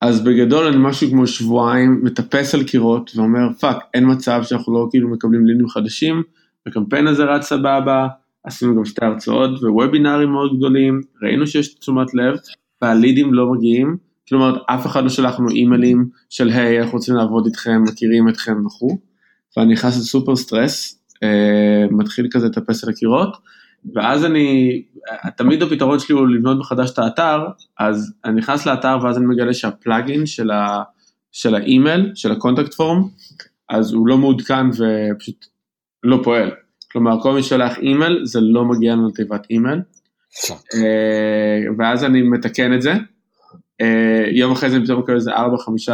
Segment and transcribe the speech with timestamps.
[0.00, 4.86] אז בגדול אני משהו כמו שבועיים מטפס על קירות ואומר fuck אין מצב שאנחנו לא
[4.90, 6.22] כאילו מקבלים leads חדשים,
[6.66, 8.08] הקמפיין הזה רץ סבבה,
[8.44, 12.36] עשינו גם שתי הרצאות ווובינרים מאוד גדולים, ראינו שיש תשומת לב
[12.82, 13.96] וה leads לא מגיעים,
[14.28, 18.66] כלומר אף אחד לא שלח לנו אימיילים של hi אנחנו רוצים לעבוד איתכם, מכירים אתכם
[18.66, 18.98] וכו',
[19.56, 23.36] ואני נכנס ל super stress, אה, מתחיל כזה לטפס על הקירות,
[23.94, 24.82] ואז אני,
[25.36, 27.46] תמיד הפתרון שלי הוא לבנות מחדש את האתר,
[27.78, 30.82] אז אני נכנס לאתר ואז אני מגלה שה plugin של, ה,
[31.32, 33.08] של האימייל, של ה contact form,
[33.68, 35.46] אז הוא לא מעודכן ופשוט
[36.02, 36.50] לא פועל.
[36.92, 39.80] כלומר, כל מי שולח אימייל, זה לא מגיע לנו לתיבת אימייל.
[40.74, 42.92] אה, ואז אני מתקן את זה.
[43.80, 45.38] אה, יום אחרי זה אני פתאום מקבל איזה 4-5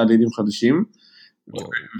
[0.08, 0.84] leads חדשים.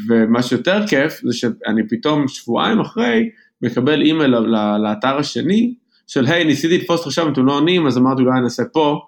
[0.08, 3.30] ומה שיותר כיף זה שאני פתאום שבועיים אחרי
[3.66, 4.34] מקבל אימייל
[4.82, 5.74] לאתר השני
[6.06, 9.00] של hi ניסיתי לתפוס שם אתם לא עונים אז אמרתי אולי נעשה פה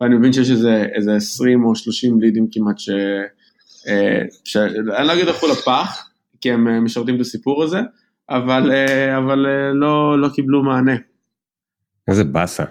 [0.00, 2.90] ואני מבין שיש איזה, איזה 20 או 30 leads כמעט ש...
[3.88, 4.56] אה, ש...
[4.56, 6.08] אני לא אגיד הלכו לפח
[6.40, 7.80] כי הם משרתים את הסיפור הזה
[8.30, 10.96] אבל, אה, אבל אה, לא, לא קיבלו מענה.
[12.08, 12.64] איזה באסה.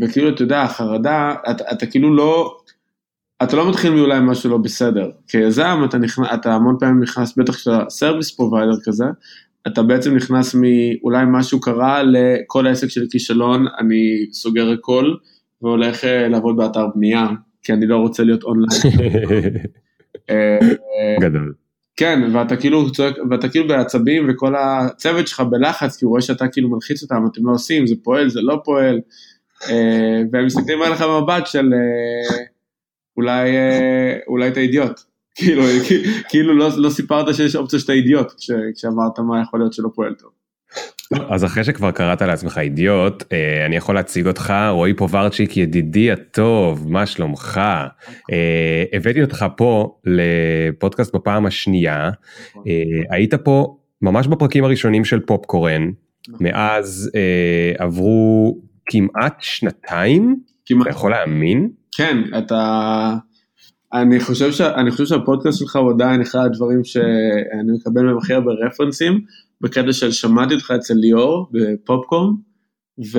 [0.00, 2.56] וכאילו אתה יודע החרדה אתה, אתה כאילו לא
[3.42, 7.54] אתה לא מתחיל מאולי משהו לא בסדר כיזם אתה נכנס אתה המון פעמים נכנס בטח
[7.54, 9.04] כשאתה service provider כזה
[9.66, 15.14] אתה בעצם נכנס מאולי משהו קרה לכל העסק שלי כישלון אני סוגר הכל
[15.62, 17.28] והולך אה, לעבוד באתר בנייה
[17.62, 18.82] כי אני לא רוצה להיות אונליין.
[21.20, 21.54] גדול.
[21.96, 26.48] כן, ואתה כאילו צועק, ואתה כאילו בעצבים וכל הצוות שלך בלחץ, כי הוא רואה שאתה
[26.48, 29.00] כאילו מלחיץ אותם, אתם לא עושים, זה פועל, זה לא פועל,
[29.70, 32.44] אה, והם מסתכלים עליך במבט של אה,
[33.16, 35.00] אולי, אה, אולי אתה אידיוט,
[35.34, 35.62] כאילו,
[36.28, 38.32] כאילו לא, לא סיפרת שיש אופציה שאתה אידיוט,
[38.74, 40.30] כשאמרת מה יכול להיות שלא פועל טוב.
[41.28, 46.92] אז אחרי שכבר קראת לעצמך אידיוט, אה, אני יכול להציג אותך, רועי פוברצ'יק ידידי הטוב,
[46.92, 47.60] מה שלומך?
[48.32, 52.10] אה, הבאתי אותך פה לפודקאסט בפעם השנייה,
[52.50, 52.62] נכון.
[52.66, 55.90] אה, היית פה ממש בפרקים הראשונים של פופקורן,
[56.28, 56.46] נכון.
[56.46, 57.10] מאז
[57.78, 60.36] עברו כמעט שנתיים,
[60.82, 61.68] אתה יכול להאמין?
[61.96, 63.14] כן, אתה...
[63.94, 64.60] אני חושב, ש...
[64.60, 69.20] אני חושב שהפודקאסט שלך הוא עדיין אחד הדברים שאני מקבל מהם הכי הרבה רפרנסים,
[69.60, 72.30] בקטע של שמעתי אותך אצל ליאור בפופקורן,
[73.12, 73.18] ו...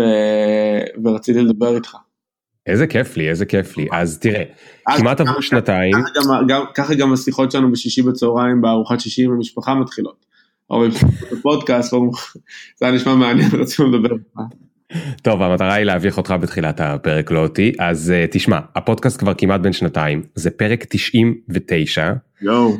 [1.03, 1.95] ורציתי לדבר איתך.
[2.67, 3.87] איזה כיף לי, איזה כיף לי.
[3.91, 4.43] אז תראה,
[4.97, 5.93] כמעט עברו שנתיים.
[5.93, 10.25] ככה גם, גם, ככה גם השיחות שלנו בשישי בצהריים בארוחת שישי עם המשפחה מתחילות.
[10.69, 10.83] או
[11.31, 11.93] בפודקאסט,
[12.77, 14.15] זה היה נשמע מעניין, רצינו לדבר.
[15.21, 17.71] טוב המטרה היא להביך אותך בתחילת הפרק לא אותי.
[17.79, 22.73] אז uh, תשמע הפודקאסט כבר כמעט בין שנתיים זה פרק 99 יואו.
[22.73, 22.77] Uh,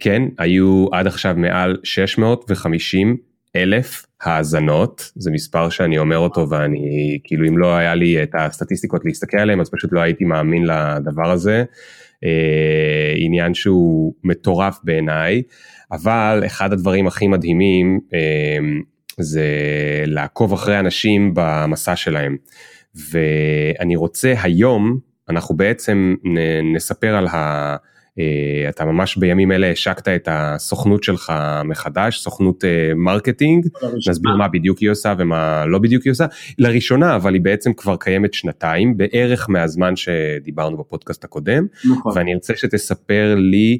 [0.00, 3.16] כן היו עד עכשיו מעל 650
[3.56, 9.04] אלף האזנות זה מספר שאני אומר אותו ואני כאילו אם לא היה לי את הסטטיסטיקות
[9.04, 11.64] להסתכל עליהם אז פשוט לא הייתי מאמין לדבר הזה.
[12.14, 15.42] uh, עניין שהוא מטורף בעיניי.
[15.92, 18.84] אבל אחד הדברים הכי מדהימים uh,
[19.18, 19.44] זה
[20.06, 22.36] לעקוב אחרי אנשים במסע שלהם.
[23.10, 24.98] ואני רוצה היום,
[25.30, 26.14] אנחנו בעצם
[26.74, 27.76] נספר על ה...
[28.18, 31.32] אה, אתה ממש בימים אלה השקת את הסוכנות שלך
[31.64, 33.66] מחדש, סוכנות אה, marketing,
[34.08, 36.26] נסביר מה בדיוק היא עושה ומה לא בדיוק היא עושה,
[36.58, 42.12] לראשונה אבל היא בעצם כבר קיימת שנתיים, בערך מהזמן שדיברנו בפודקאסט הקודם, נכון.
[42.16, 43.78] ואני רוצה שתספר לי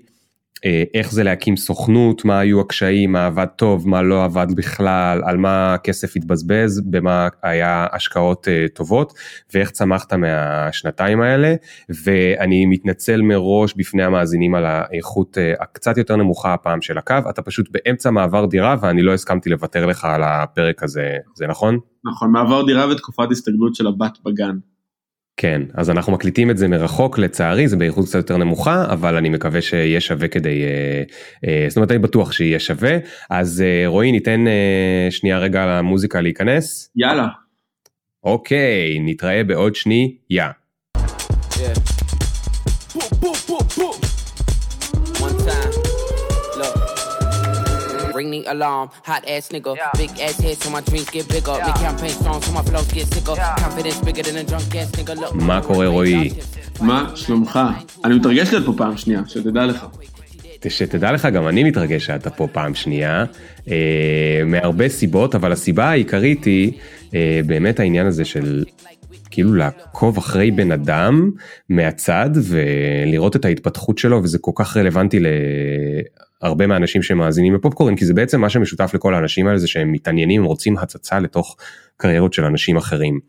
[0.95, 5.37] איך זה להקים סוכנות, מה היו הקשיים, מה עבד טוב, מה לא עבד בכלל, על
[5.37, 9.13] מה הכסף התבזבז, במה היה השקעות אה, טובות,
[9.55, 11.55] ואיך צמחת מהשנתיים האלה,
[12.05, 17.43] ואני מתנצל מראש בפני המאזינים על האיכות אה, הקצת יותר נמוכה הפעם של הקו, אתה
[17.43, 21.79] פשוט באמצע מעבר דירה ואני לא הסכמתי לוותר לך על הפרק הזה, זה נכון?
[22.05, 24.57] נכון, מעבר דירה ותקופת הסתגלות של הבת בגן.
[25.37, 29.29] כן, אז אנחנו מקליטים את זה מרחוק לצערי, זה באיכות קצת יותר נמוכה, אבל אני
[29.29, 31.03] מקווה שיהיה שווה כדי, אה,
[31.49, 32.97] אה, זאת אומרת אני בטוח שיהיה שווה,
[33.31, 34.45] אז אה, רועי ניתן
[35.11, 36.91] שנייה רגע למוזיקה להיכנס.
[36.97, 37.27] יאללה.
[38.25, 40.51] אוקיי, נתראה בעוד שנייה.
[41.55, 41.95] Yeah.
[48.31, 48.91] Ring the alarm.
[49.05, 49.91] Hot ass nigga, yeah.
[49.97, 51.57] big ass head so my dreams get bigger.
[51.57, 51.67] Yeah.
[51.67, 53.35] Make campaign strong so my flows get sicker.
[53.37, 53.57] Yeah.
[53.57, 55.15] Confidence bigger than a drunk ass nigga.
[55.21, 55.35] Look.
[55.35, 56.31] מה קורה רועי?
[56.81, 57.61] מה שלומך?
[58.05, 59.87] אני מתרגש להיות פה פעם שנייה, שתדע לך.
[60.69, 63.25] שתדע לך, גם אני מתרגש שאתה פה פעם שנייה,
[63.71, 66.73] אה, מהרבה סיבות, אבל הסיבה העיקרית היא
[67.15, 68.65] אה, באמת העניין הזה של
[69.35, 71.31] כאילו לעקוב אחרי בן אדם
[71.69, 75.21] מהצד ולראות את ההתפתחות שלו, וזה כל כך רלוונטי
[76.43, 80.45] הרבה מהאנשים שמאזינים לפופקורן כי זה בעצם מה שמשותף לכל האנשים האלה זה שהם מתעניינים
[80.45, 81.57] רוצים הצצה לתוך
[81.97, 83.21] קריירות של אנשים אחרים.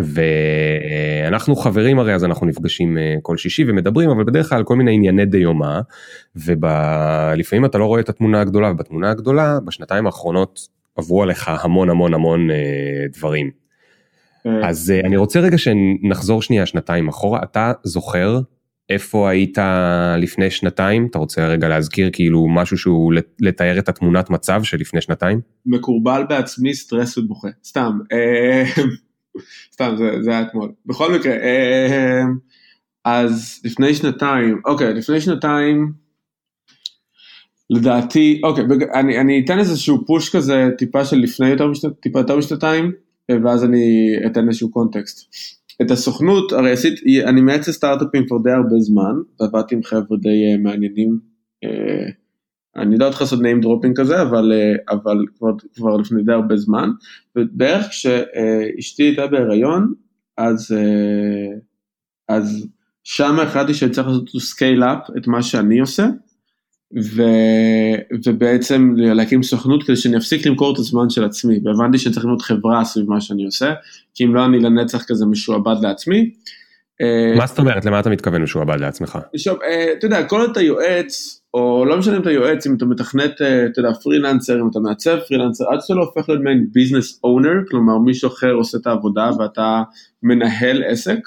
[0.00, 5.26] ואנחנו חברים הרי אז אנחנו נפגשים כל שישי ומדברים אבל בדרך כלל כל מיני ענייני
[5.26, 5.80] דיומא
[6.36, 10.60] ולפעמים אתה לא רואה את התמונה הגדולה ובתמונה הגדולה בשנתיים האחרונות
[10.96, 12.48] עברו עליך המון המון המון
[13.12, 13.63] דברים.
[14.64, 18.40] אז אני רוצה רגע שנחזור שנייה שנתיים אחורה אתה זוכר
[18.90, 19.58] איפה היית
[20.18, 21.06] לפני שנתיים?
[21.10, 25.40] אתה רוצה רגע להזכיר כאילו משהו שהוא לתאר את התמונת מצב של לפני שנתיים?
[25.66, 28.64] מקורבל בעצמי, סטרס ובוכה, סתם, אה,
[29.74, 30.72] סתם זה, זה היה אתמול.
[30.86, 32.22] בכל מקרה, אה,
[33.04, 35.92] אז לפני שנתיים, אוקיי, לפני שנתיים,
[37.70, 38.64] לדעתי, אוקיי,
[38.94, 42.92] אני, אני אתן איזשהו פוש כזה טיפה של לפני יותר משנתיים, טיפה יותר משנתיים,
[43.30, 45.34] ואז אני אתן איזשהו קונטקסט.
[45.82, 46.94] את הסוכנות, הרי עשית,
[47.24, 51.18] אני מייצר סטארט-אפים כבר די הרבה זמן, ועבדתי עם חבר'ה די uh, מעניינים,
[51.64, 52.12] uh,
[52.76, 56.56] אני לא יכול לעשות name dropping כזה, אבל, uh, אבל כבר, כבר לפני די הרבה
[56.56, 56.90] זמן,
[57.36, 59.92] ובערך כשאשתי הייתה בהיריון,
[60.38, 60.76] אז,
[62.28, 62.66] אז
[63.04, 66.06] שם החלטתי שאני צריך לעשות scale up את מה שאני עושה,
[67.02, 67.22] ו,
[68.24, 72.42] ובעצם להקים סוכנות כדי שאני אפסיק למכור את הזמן של עצמי, והבנתי שאני צריך לבנות
[72.42, 73.72] חברה סביב מה שאני עושה,
[74.14, 76.30] כי אם לא אני לנצח כזה משועבד לעצמי.
[77.00, 79.18] אה, מה זאת אומרת, למה אתה מתכוון משועבד לעצמך?
[79.36, 82.74] שוב, אה, אתה יודע, כל עוד אתה יועץ, או לא משנה אם אתה יועץ, אם
[82.76, 86.42] אתה מתכנת, אה, אתה יודע, פרילנסר, אם אתה מעצב פרילנסר, עד שאתה לא הופך להיות
[86.42, 89.82] מעין ביזנס אונר, כלומר מישהו אחר עושה את העבודה ואתה
[90.22, 91.18] מנהל עסק,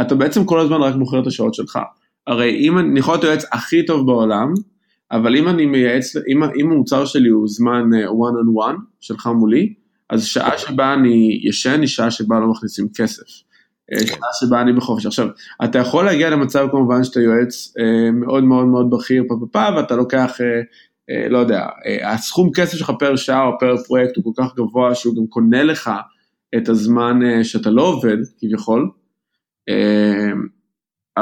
[0.00, 1.78] אתה בעצם כל הזמן רק מוכר את השעות שלך.
[2.26, 4.54] הרי אם אני יכול להיות היועץ הכי טוב בעולם,
[5.12, 9.26] אבל אם אני מייעץ, אם, אם המוצר שלי הוא זמן uh, one on one שלך
[9.26, 9.74] מולי,
[10.10, 13.22] אז שעה שבה אני ישן היא שעה שבה לא מכניסים כסף.
[13.92, 15.06] אה, שעה שבה אני בחופש.
[15.06, 15.28] עכשיו,
[15.64, 19.96] אתה יכול להגיע למצב כמובן שאתה יועץ uh, מאוד מאוד מאוד בכיר פה ופה, ואתה
[19.96, 20.36] לוקח,
[21.30, 21.66] לא יודע,
[22.04, 25.62] הסכום כסף שלך פר שעה או פר פרויקט הוא כל כך גבוה שהוא גם קונה
[25.62, 25.90] לך
[26.56, 28.90] את הזמן שאתה לא עובד, כביכול.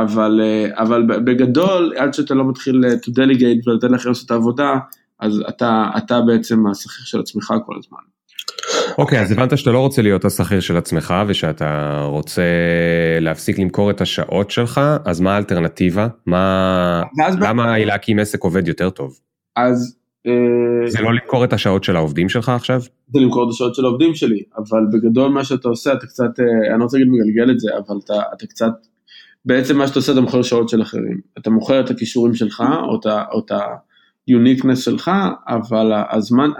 [0.03, 4.31] אבל, אה, אבל בגדול, עד שאתה לא מתחיל אה, to delegate ולתת לאחרים לעשות את
[4.31, 4.75] העבודה,
[5.21, 7.99] אז אתה, אתה בעצם השכיר של עצמך כל הזמן.
[8.99, 12.43] אוקיי, okay, אז הבנת שאתה לא רוצה להיות השכיר של עצמך ושאתה רוצה
[13.21, 16.09] להפסיק למכור את השעות שלך, אז מה האלטרנטיבה?
[16.27, 17.03] מה...
[17.41, 19.19] למה להקים עסק עובד יותר טוב?
[19.57, 19.97] אז...
[20.27, 22.81] אה, זה לא למכור את השעות של העובדים שלך עכשיו?
[23.13, 26.41] זה למכור את השעות של העובדים שלי, אבל בגדול מה שאתה עושה, אתה קצת,
[26.71, 28.73] אני לא רוצה להגיד מגלגל את זה, אבל אתה, אתה קצת
[29.47, 31.21] בעצם מה שאתה עושה, אתה מוכר שעות של אחרים.
[31.39, 32.65] אתה מוכר את הכישורים שלך,
[33.33, 35.11] או את ה-uniqueness שלך,
[35.49, 36.51] אבל הזמן,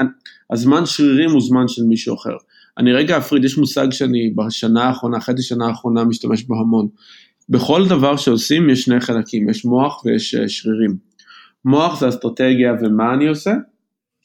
[0.51, 2.37] הזמן שרירים הוא זמן של מישהו אחר.
[2.79, 6.89] אני רגע אפריד, יש מושג שאני בשנה האחרונה, חצי שנה האחרונה משתמש בו המון.
[7.49, 10.97] בכל דבר שעושים יש שני חלקים, יש מוח ויש אה, שרירים.
[11.65, 13.55] מוח זה אסטרטגיה ומה אני עושה,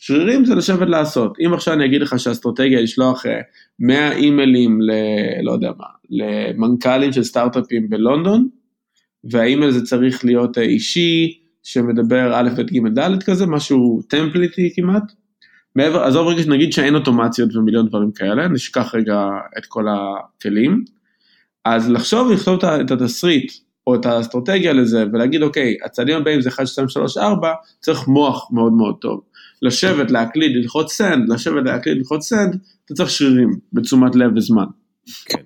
[0.04, 1.38] שרירים זה לשבת לעשות.
[1.46, 3.26] אם עכשיו אני אגיד לך שהאסטרטגיה היא לשלוח
[3.80, 4.92] 100 אה, אימיילים ל...
[5.44, 8.48] לא יודע מה, למנכ"לים של סטארט-אפים בלונדון,
[9.24, 15.04] והאימייל זה צריך להיות אה, אישי, שמדבר א', ב', ג', ד' כזה, משהו טמפליטי כמעט.
[15.76, 20.84] מעבר, עזוב רגע שנגיד שאין אוטומציות ומיליון דברים כאלה, נשכח רגע את כל הכלים.
[21.66, 23.52] אז לחשוב ולכתוב את התסריט
[23.88, 28.52] או את האסטרטגיה לזה ולהגיד אוקיי, הצעדים הבאים זה 1, 2, 3, 4, צריך מוח
[28.52, 29.22] מאוד מאוד טוב.
[29.62, 34.66] לשבת, להקליד, ללחוץ send, לשבת, להקליד, ללחוץ send, אתה צריך שרירים בתשומת לב וזמן.
[35.26, 35.42] כן.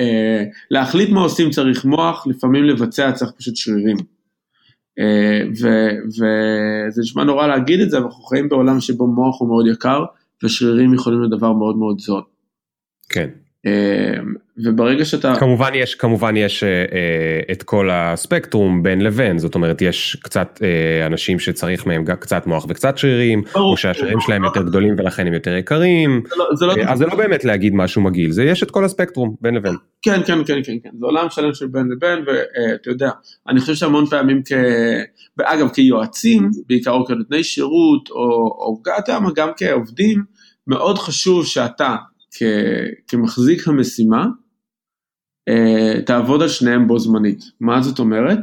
[0.00, 3.96] Uh, להחליט מה עושים צריך מוח, לפעמים לבצע צריך פשוט שרירים.
[3.96, 5.64] Uh,
[6.08, 10.04] וזה נשמע נורא להגיד את זה, אבל אנחנו חיים בעולם שבו מוח הוא מאוד יקר,
[10.44, 12.22] ושרירים יכולים להיות דבר מאוד מאוד זול.
[13.08, 13.28] כן.
[14.58, 19.82] וברגע שאתה כמובן יש כמובן יש אה, אה, את כל הספקטרום בין לבין זאת אומרת
[19.82, 24.94] יש קצת אה, אנשים שצריך מהם קצת מוח וקצת שרירים או שהשרירים שלהם יותר גדולים
[24.98, 26.22] ולכן הם יותר יקרים.
[26.54, 29.34] זה לא, לא אז זה לא באמת להגיד משהו מגעיל זה יש את כל הספקטרום
[29.40, 29.74] בין לבין.
[30.02, 30.90] כן כן כן כן כן.
[30.98, 33.10] זה עולם שלם של בין לבין ואתה יודע
[33.48, 34.52] אני חושב שהמון פעמים כ...
[35.42, 38.82] אגב כיועצים בעיקר או כנותני שירות או, או
[39.36, 40.22] גם כעובדים
[40.66, 41.96] מאוד חשוב שאתה
[43.08, 44.26] כמחזיק המשימה,
[45.48, 47.44] אה, תעבוד על שניהם בו זמנית.
[47.60, 48.38] מה זאת אומרת?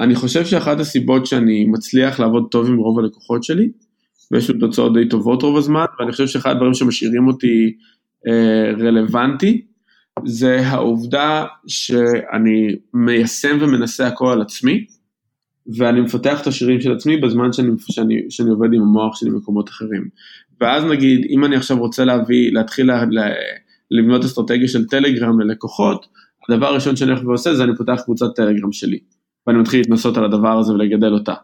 [0.00, 3.68] אני חושב שאחת הסיבות שאני מצליח לעבוד טוב עם רוב הלקוחות שלי,
[4.30, 7.76] ויש לי תוצאות די טובות רוב הזמן, ואני חושב שאחד הדברים שמשאירים אותי
[8.28, 9.62] אה, רלוונטי,
[10.24, 14.84] זה העובדה שאני מיישם ומנסה הכל על עצמי,
[15.76, 19.68] ואני מפתח את השירים של עצמי בזמן שאני, שאני, שאני עובד עם המוח שלי במקומות
[19.68, 20.08] אחרים.
[20.60, 23.26] ואז נגיד, אם אני עכשיו רוצה להביא, להתחיל לה, לה,
[23.90, 26.06] לבנות אסטרטגיה של טלגרם ללקוחות,
[26.48, 28.98] הדבר הראשון שאני הולך ועושה זה אני פותח קבוצת טלגרם שלי,
[29.46, 31.34] ואני מתחיל להתנסות על הדבר הזה ולגדל אותה.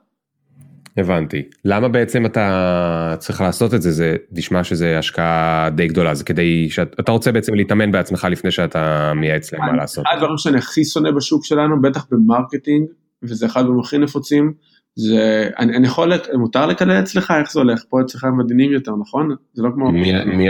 [0.97, 1.43] הבנתי.
[1.65, 3.91] למה בעצם אתה צריך לעשות את זה?
[3.91, 9.13] זה נשמע שזה השקעה די גדולה, זה כדי שאתה רוצה בעצם להתאמן בעצמך לפני שאתה
[9.17, 10.05] מייעץ להם מה לעשות.
[10.07, 12.87] אחד הדברים שאני הכי שונא בשוק שלנו, בטח ב marketing,
[13.23, 14.53] וזה אחד הדברים הכי נפוצים,
[14.97, 17.85] זה, אני, אני יכול, מותר לקלל אצלך, איך זה הולך?
[17.89, 19.35] פה אצלך הם עדינים יותר, נכון?
[19.53, 19.93] זה לא כמו...
[19.93, 20.49] מי, מי,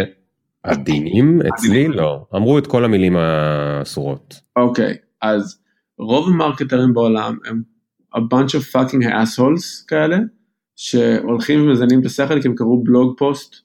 [0.62, 1.41] עדינים?
[1.55, 2.26] אצלי לא.
[2.35, 4.41] אמרו את כל המילים האסורות.
[4.57, 5.59] אוקיי, אז
[5.99, 7.62] רוב המרקטרים בעולם הם
[8.17, 10.19] a bunch of fucking assholes כאלה,
[10.76, 13.57] שהולכים ומזיינים את השכל כי הם קראו blog post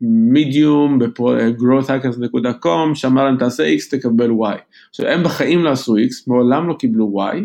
[0.00, 4.58] במדיום, ב-growthhackers.com, שאמר להם תעשה x תקבל y.
[4.90, 7.36] עכשיו הם בחיים לא עשו x, מעולם לא קיבלו y,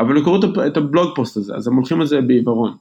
[0.00, 2.76] אבל הם קראו את ה blog post הזה, אז הם הולכים על זה בעיוורון.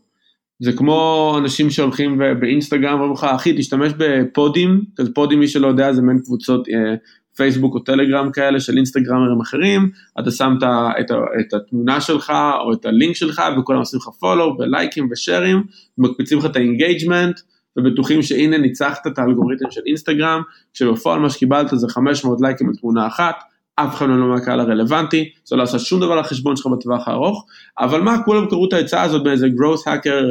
[0.60, 5.68] זה כמו אנשים שהולכים באינסטגרם ואומרים לך, אחי תשתמש ב pods, כזה pods מי שלא
[5.68, 6.96] יודע זה מעין קבוצות אה,
[7.36, 9.89] פייסבוק או טלגרם כאלה של אינסטגרמרים אחרים,
[10.20, 10.63] אתה שם את,
[11.00, 12.34] את, את התמונה שלך
[12.66, 15.63] או את הלינק שלך וכולם עושים לך follow ולייקים ושארים,
[15.98, 17.39] מקפיצים לך את ה engagement
[17.78, 20.42] ובטוחים שהנה ניצחת את האלגוריתם של אינסטגרם,
[20.74, 23.36] כשבפועל מה שקיבלת זה 500 לייקים על תמונה אחת,
[23.83, 27.45] אף אחד לא מהקהל הרלוונטי, זה לא עשה שום דבר לחשבון שלך בטווח הארוך,
[27.79, 30.24] אבל מה, כולם קראו את העצה הזאת באיזה growth hacker,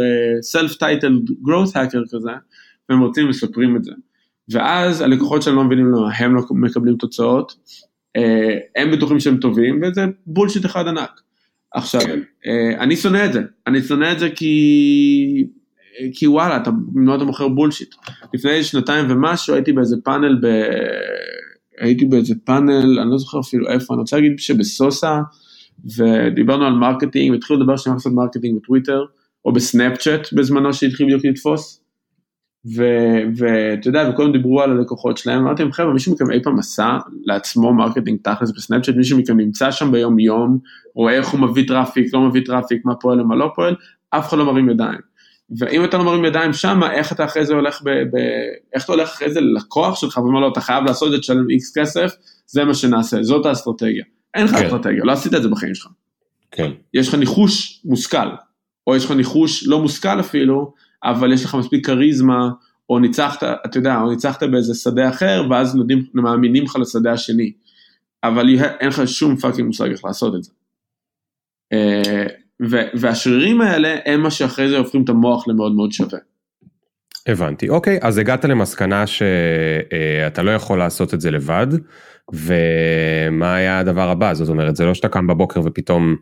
[0.55, 2.31] self-titled growth hacker כזה,
[2.89, 3.93] והם רוצים ומספרים את זה.
[4.51, 7.57] ואז הלקוחות שלהם לא מבינים למה הם לא מקבלים תוצאות,
[8.17, 11.21] אה, הם בטוחים שהם טובים, וזה bullshit אחד ענק.
[11.75, 12.01] עכשיו,
[12.47, 15.47] אה, אני שונא את זה, אני שונא את זה כי,
[16.15, 17.95] כי וואלה, אתה מאוד אתה מוכר bullshit.
[18.35, 20.47] לפני שנתיים ומשהו הייתי באיזה פאנל, ב...
[21.81, 25.21] הייתי באיזה פאנל, אני לא זוכר אפילו איפה, אני רוצה להגיד שבסוסה,
[25.97, 29.05] ודיברנו על marketing, והתחילו לדבר שאני לעשות marketing בטוויטר,
[29.45, 31.81] או בסנאפצ'אט בזמנו שהתחיל בדיוק לתפוס.
[33.37, 36.99] ואתה יודע, וכולם דיברו על הלקוחות שלהם, אמרתי להם, חבר'ה, מישהו מכם אי פעם עשה
[37.25, 40.59] לעצמו marketing תכלס בסנאפצ'אט, מישהו מכם נמצא שם ביום יום,
[40.95, 43.75] רואה איך הוא מביא traffic, לא מביא traffic, מה פועל ומה לא פועל,
[44.11, 44.99] אף אחד לא מרים ידיים.
[45.59, 47.91] ואם אתה לא מרים ידיים שם, איך אתה אחרי זה הולך ב...
[47.91, 48.17] ב
[48.75, 51.51] איך אתה הולך אחרי זה ללקוח שלך ואומר לו, אתה חייב לעשות את זה, תשלם
[51.51, 52.13] איקס כסף,
[52.47, 54.05] זה מה שנעשה, זאת האסטרטגיה.
[54.35, 54.65] אין לך כן.
[54.65, 55.89] אסטרטגיה, לא עשית את זה בחיים שלך.
[56.51, 56.71] כן.
[56.95, 58.29] יש לך ניחוש מושכל,
[58.87, 60.73] או יש לך ניחוש לא מושכל אפילו,
[61.05, 62.49] אבל יש לך מספיק כריזמה,
[62.91, 67.53] או ניצחת, אתה יודע, או ניצחת באיזה שדה אחר, ואז נותנים, מאמינים לך לשדה השני.
[68.25, 68.49] אבל
[68.81, 70.53] אין לך שום fucking מושג איך לעשות את זה.
[72.95, 76.19] והשרירים האלה הם מה שאחרי זה הופכים את המוח למאוד מאוד שווה.
[77.27, 81.67] הבנתי, אוקיי, אז הגעת למסקנה שאתה לא יכול לעשות את זה לבד,
[82.33, 84.35] ומה היה הדבר הבא?
[84.35, 86.17] זאת אומרת, זה לא שאתה קם בבוקר ופתאום...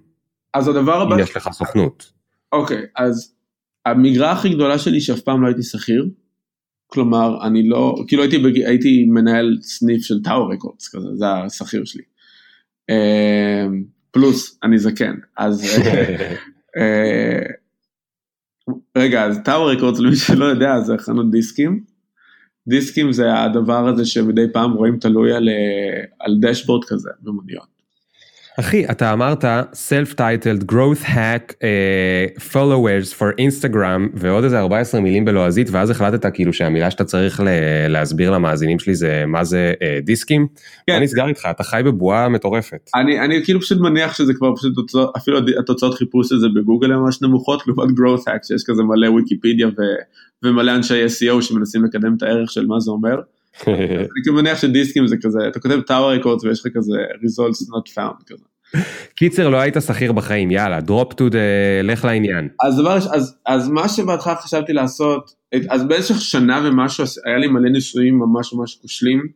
[0.55, 1.21] אז הדבר הבא...
[1.21, 2.13] יש לך סוכנות.
[2.53, 3.35] אוקיי, אז
[3.87, 6.07] המגרעה הכי גדולה שלי שאף פעם לא הייתי שכיר,
[6.87, 8.63] כלומר אני לא, כאילו הייתי, בג...
[8.63, 12.03] הייתי מנהל סניף של טאור רקורדס כזה, זה השכיר שלי.
[14.17, 15.65] פלוס אני זקן, אז
[16.77, 17.43] אה,
[18.99, 21.85] רגע, אז טאור רקורדס למי שלא יודע זה חנות דיסקים.
[22.69, 27.76] דיסקים זה הדבר הזה שמדי פעם רואים תלוי על, אה, על דשבורד כזה במוניות.
[28.61, 29.45] אחי, אתה אמרת
[29.89, 36.53] self-titled growth hack uh, followers for Instagram ועוד איזה 14 מילים בלועזית ואז החלטת כאילו
[36.53, 37.41] שהמילה שאתה צריך
[37.89, 40.47] להסביר למאזינים שלי זה מה זה uh, דיסקים.
[40.87, 40.93] כן.
[40.97, 42.91] אני נסגר איתך, אתה חי בבועה מטורפת.
[42.95, 46.99] אני, אני כאילו פשוט מניח שזה כבר פשוט תוצאות, אפילו התוצאות חיפוש הזה בגוגל הן
[46.99, 49.83] ממש נמוכות לעומת growth hack שיש כזה מלא ויקיפדיה ו,
[50.43, 53.17] ומלא אנשי SEO שמנסים לקדם את הערך של מה זה אומר.
[53.69, 57.93] אני כאילו מניח שדיסקים זה כזה, אתה כותב טאוור רקורדס ויש לך כזה results not
[57.95, 58.45] found כזה.
[59.15, 62.49] קיצר לא היית שכיר בחיים יאללה drop to the לך לעניין.
[62.61, 65.35] אז דבר אז אז מה שבהתחלה חשבתי לעשות
[65.69, 69.27] אז במשך שנה ומשהו היה לי מלא ניסויים ממש ממש כושלים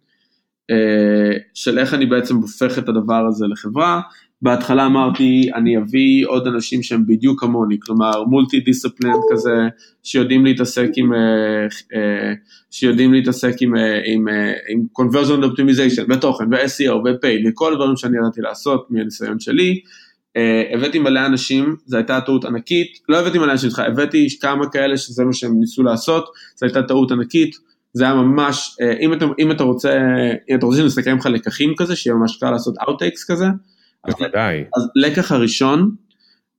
[0.70, 4.00] אה, של איך אני בעצם הופך את הדבר הזה לחברה
[4.42, 9.54] בהתחלה אמרתי, אני אביא עוד אנשים שהם בדיוק כמוני, כלומר מולטי דיסציפלנט כזה,
[10.02, 11.18] שיודעים להתעסק עם, אה,
[11.94, 12.32] אה,
[12.70, 14.28] שיודעים להתעסק עם, אה, עם,
[14.68, 19.80] עם conversion optimization בתוכן, ב-SEO, ב-pay, וכל הדברים שאני ידעתי לעשות מהניסיון שלי.
[20.74, 25.24] הבאתי מלא אנשים, זו הייתה טעות ענקית, לא הבאתי מלא אנשים, הבאתי כמה כאלה שזה
[25.24, 26.24] מה שהם ניסו לעשות,
[26.56, 27.56] זו הייתה טעות ענקית,
[27.92, 29.98] זה היה ממש, אם אתה, אם אתה רוצה,
[30.50, 33.46] אם אתה רוצה שנסתכל לך לקחים כזה, שיהיה ממש קל לעשות outtakes כזה,
[34.06, 34.64] בוודאי.
[34.76, 35.94] אז לקח הראשון,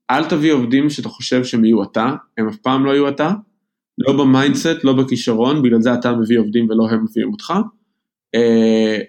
[0.10, 3.32] אל תביא עובדים שאתה חושב שהם יהיו אתה, הם אף פעם לא יהיו אתה,
[3.98, 7.54] לא ב mindset, לא בכישרון, בגלל זה אתה מביא עובדים ולא הם מביאים אותך,
[8.36, 9.00] אה,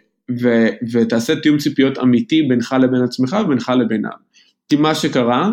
[0.40, 4.10] ו- ותעשה תיאום ציפיות אמיתי בינך לבין עצמך ובינך לבינם.
[4.68, 5.50] כי מה שקרה,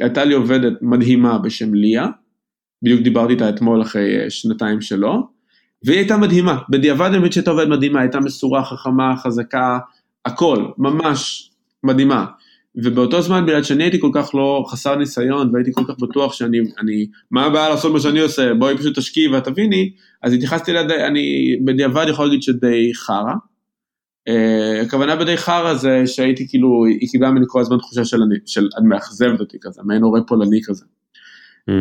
[0.00, 2.06] הייתה לי עובדת מדהימה בשם ליה,
[2.82, 5.28] בדיוק דיברתי איתה אתמול אחרי אה, שנתיים שלו,
[5.84, 9.78] והיא הייתה מדהימה, בדיעבד האמת שהייתה עובדת מדהימה, הייתה מסורה, חכמה, חזקה,
[10.24, 11.47] הכל, ממש
[11.84, 12.26] מדהימה.
[12.74, 16.58] ובאותו זמן בגלל שאני הייתי כל כך לא חסר ניסיון והייתי כל כך בטוח שאני,
[16.80, 19.90] אני, מה הבעיה לעשות מה שאני עושה, בואי פשוט תשקיעי ואת תביני,
[20.22, 23.34] אז התייחסתי לדי, אני בדיעבד יכול להגיד שדי חרא.
[24.28, 28.34] Uh, הכוונה בדי חרא זה שהייתי כאילו, היא קיבלה ממני כל הזמן תחושה של, אני,
[28.46, 30.84] של את מאכזבת אותי כזה, מעין הורה פולני כזה.
[31.70, 31.72] Mm.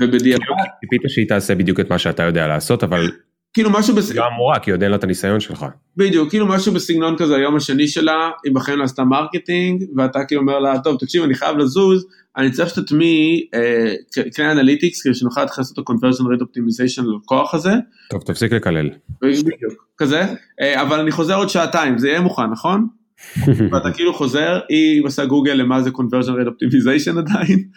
[0.00, 0.44] ובדיעבד,
[0.80, 3.10] ציפית שהיא תעשה בדיוק את מה שאתה יודע לעשות, אבל
[3.56, 4.10] כאילו משהו, בס...
[4.10, 5.66] היא לא אמורה, כי עוד אין לה את הניסיון שלך.
[5.96, 10.40] בדיוק, כאילו משהו בסגנון כזה, היום השני שלה, היא בחיים לא עשתה marketing, ואתה כאילו
[10.40, 13.94] אומר לה, טוב, תקשיבי, אני חייב לזוז, אני צריך שתטמיעי אה,
[14.36, 17.72] כלי analytics, כדי שנוכל להתחיל לעשות את ה-conversion rate optimization ללקוח הזה.
[18.10, 18.90] טוב, תפסיק לקלל.
[19.22, 20.24] בדיוק, כזה,
[20.60, 22.86] אה, אבל אני חוזר עוד שעתיים, זה יהיה מוכן, נכון?
[23.72, 27.68] ואתה כאילו חוזר, היא עושה גוגל למה זה conversion rate optimization עדיין,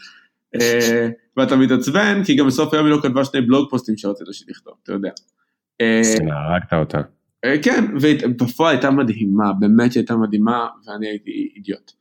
[0.61, 1.07] אה,
[1.37, 4.73] ואתה מתעצבן, כי גם בסוף היום היא לא כתבה שני בלוג פוסטים שרצית שהיא תכתוב,
[4.83, 5.09] אתה יודע.
[5.81, 7.01] אה, הרגת אותה.
[7.45, 11.91] אה, כן, ובפועל הייתה מדהימה, באמת שהייתה מדהימה, ואני הייתי אידיוט.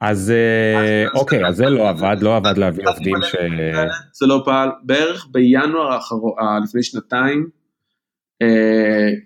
[0.00, 3.36] אז אה, אוקיי, אז זה לא עבד, לא עבד להביא עובדים ש...
[4.12, 6.32] זה לא פעל, בערך בינואר האחרון,
[6.64, 7.46] לפני שנתיים,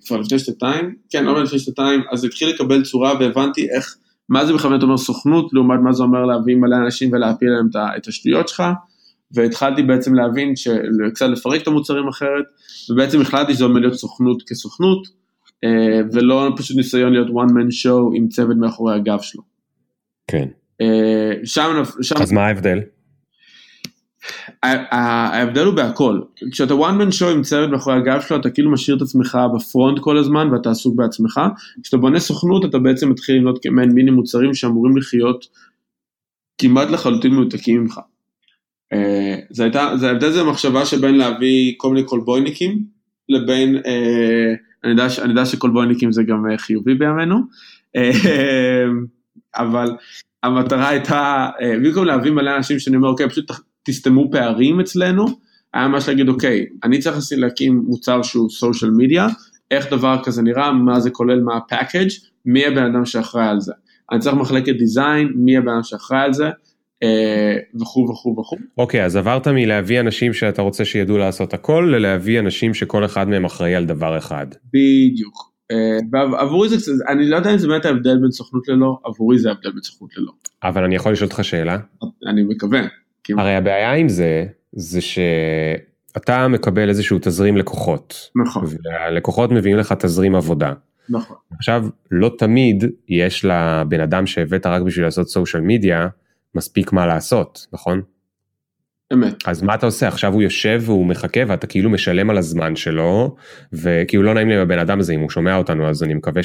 [0.06, 3.96] כבר לפני שנתיים, כן, לא לפני שנתיים, אז התחיל לקבל צורה והבנתי איך,
[4.28, 8.08] מה זה בכלל אומר סוכנות, לעומת מה זה אומר להביא מלא אנשים ולהפיל להם את
[8.08, 8.62] השטויות שלך.
[9.32, 10.52] והתחלתי בעצם להבין,
[11.14, 12.44] קצת לפרק את המוצרים אחרת,
[12.90, 15.08] ובעצם החלטתי שזה עומד להיות סוכנות כסוכנות,
[15.64, 19.42] אה, ולא פשוט ניסיון להיות one man show עם צוות מאחורי הגב שלו.
[20.26, 20.48] כן.
[20.80, 22.14] אה, שם, שם...
[22.22, 22.78] אז מה ההבדל?
[24.62, 26.20] ההבדל הוא בהכל,
[26.52, 29.98] כשאתה one man show עם צוות מאחורי הגב שלו אתה כאילו משאיר את עצמך בפרונט
[30.00, 31.40] כל הזמן ואתה עסוק בעצמך,
[31.82, 35.46] כשאתה בונה סוכנות אתה בעצם מתחיל לבנות כמעין מיני מוצרים שאמורים לחיות
[36.58, 38.00] כמעט לחלוטין מנותקים ממך.
[38.92, 42.78] אה, זה הייתה, זה ההבדל זה מחשבה שבין להביא כל מיני קולבויניקים
[43.28, 44.54] לבין, אה,
[44.84, 47.36] אני יודע, אני יודע שקולבויניקים זה גם אה, חיובי בימינו,
[49.56, 49.96] אבל
[50.42, 51.48] המטרה הייתה,
[51.82, 53.50] במקום להביא מלא אנשים שאני אומר, אוקיי, פשוט
[53.82, 55.26] תסתמו פערים אצלנו,
[55.74, 59.26] היה ממש להגיד, אוקיי, אני צריך להקים מוצר שהוא סושיאל מדיה,
[59.70, 62.08] איך דבר כזה נראה, מה זה כולל, מה הפאקג',
[62.46, 63.72] מי הבן אדם שאחראי על זה.
[64.12, 66.50] אני צריך מחלקת דיזיין, מי הבן אדם שאחראי על זה,
[67.80, 68.56] וכו' וכו' וכו'.
[68.78, 73.44] אוקיי, אז עברת מלהביא אנשים שאתה רוצה שידעו לעשות הכל, ללהביא אנשים שכל אחד מהם
[73.44, 74.46] אחראי על דבר אחד.
[74.68, 75.50] בדיוק.
[75.70, 75.98] אה,
[76.38, 79.48] עבורי זה קצת, אני לא יודע אם זה באמת ההבדל בין סוכנות ללא, עבורי זה
[79.48, 80.32] ההבדל בין סוכנות ללא.
[80.62, 81.78] אבל אני יכול לשאול אותך שאלה?
[82.26, 82.80] אני מקווה.
[83.30, 88.30] הרי הבעיה עם זה, זה שאתה מקבל איזשהו תזרים לקוחות.
[88.36, 88.64] נכון.
[88.64, 90.72] והלקוחות מביאים לך תזרים עבודה.
[91.08, 91.36] נכון.
[91.58, 96.08] עכשיו, לא תמיד יש לבן אדם שהבאת רק בשביל לעשות סושיאל מדיה,
[96.54, 98.02] מספיק מה לעשות, נכון?
[99.12, 99.34] אמת.
[99.46, 100.08] אז מה אתה עושה?
[100.08, 103.36] עכשיו הוא יושב והוא מחכה ואתה כאילו משלם על הזמן שלו,
[103.72, 106.42] וכאילו לא נעים לי עם הבן אדם הזה אם הוא שומע אותנו אז אני מקווה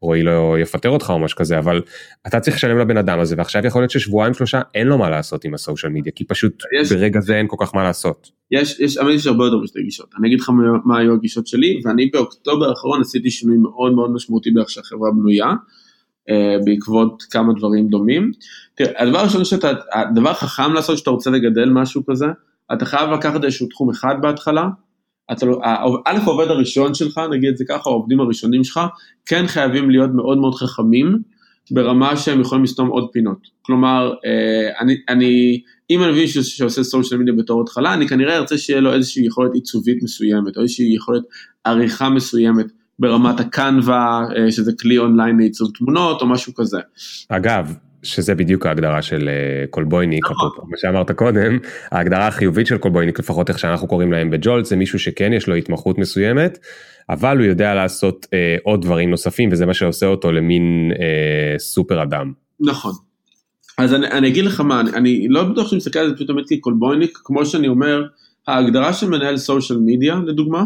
[0.00, 1.82] שרועי לא יפטר אותך או משהו כזה, אבל
[2.26, 5.44] אתה צריך לשלם לבן אדם הזה ועכשיו יכול להיות ששבועיים שלושה אין לו מה לעשות
[5.44, 8.30] עם הסושיאל מדיה, כי פשוט יש, ברגע זה אין כל כך מה לעשות.
[8.50, 10.10] יש, יש, אבל יש הרבה יותר משתי גישות.
[10.18, 14.10] אני אגיד לך מה, מה היו הגישות שלי, ואני באוקטובר האחרון עשיתי שינוי מאוד מאוד
[14.12, 15.52] משמעותי באיך שהחברה בנויה.
[16.30, 18.30] אה, בעקבות כמה דברים דומים.
[18.74, 22.26] תראה, הדבר הראשון שאתה, הדבר החכם לעשות שאתה רוצה לגדל משהו כזה,
[22.72, 24.68] אתה חייב לקחת איזשהו תחום אחד בהתחלה,
[25.42, 25.60] לא,
[26.06, 28.80] א' העובד הראשון שלך, נגיד את זה ככה, העובדים הראשונים שלך,
[29.26, 31.18] כן חייבים להיות מאוד מאוד חכמים,
[31.70, 33.38] ברמה שהם יכולים לסתום עוד פינות.
[33.62, 38.58] כלומר, אה, אני, אני אם אני מבין שעושה סושיאל מדיה בתור התחלה, אני כנראה ארצה
[38.58, 41.22] שיהיה לו איזושהי יכולת עיצובית מסוימת, או איזושהי יכולת
[41.64, 42.66] עריכה מסוימת.
[43.02, 46.78] ברמת הקנווה, אה, שזה כלי אונליין לעיצוב תמונות או משהו כזה.
[47.28, 50.50] אגב, שזה בדיוק ההגדרה של אה, קולבויניק, נכון.
[50.70, 51.58] מה שאמרת קודם,
[51.90, 55.54] ההגדרה החיובית של קולבויניק, לפחות איך שאנחנו קוראים להם בג'ולט, זה מישהו שכן יש לו
[55.54, 56.58] התמחות מסוימת,
[57.10, 62.02] אבל הוא יודע לעשות אה, עוד דברים נוספים, וזה מה שעושה אותו למין אה, סופר
[62.02, 62.32] אדם.
[62.60, 62.92] נכון.
[63.78, 66.28] אז אני, אני אגיד לך מה, אני, אני לא בטוח שאני מסתכל על זה פשוט
[66.28, 68.04] באמת כקולבויניק, כמו שאני אומר,
[68.48, 70.64] ההגדרה של מנהל social media, לדוגמה,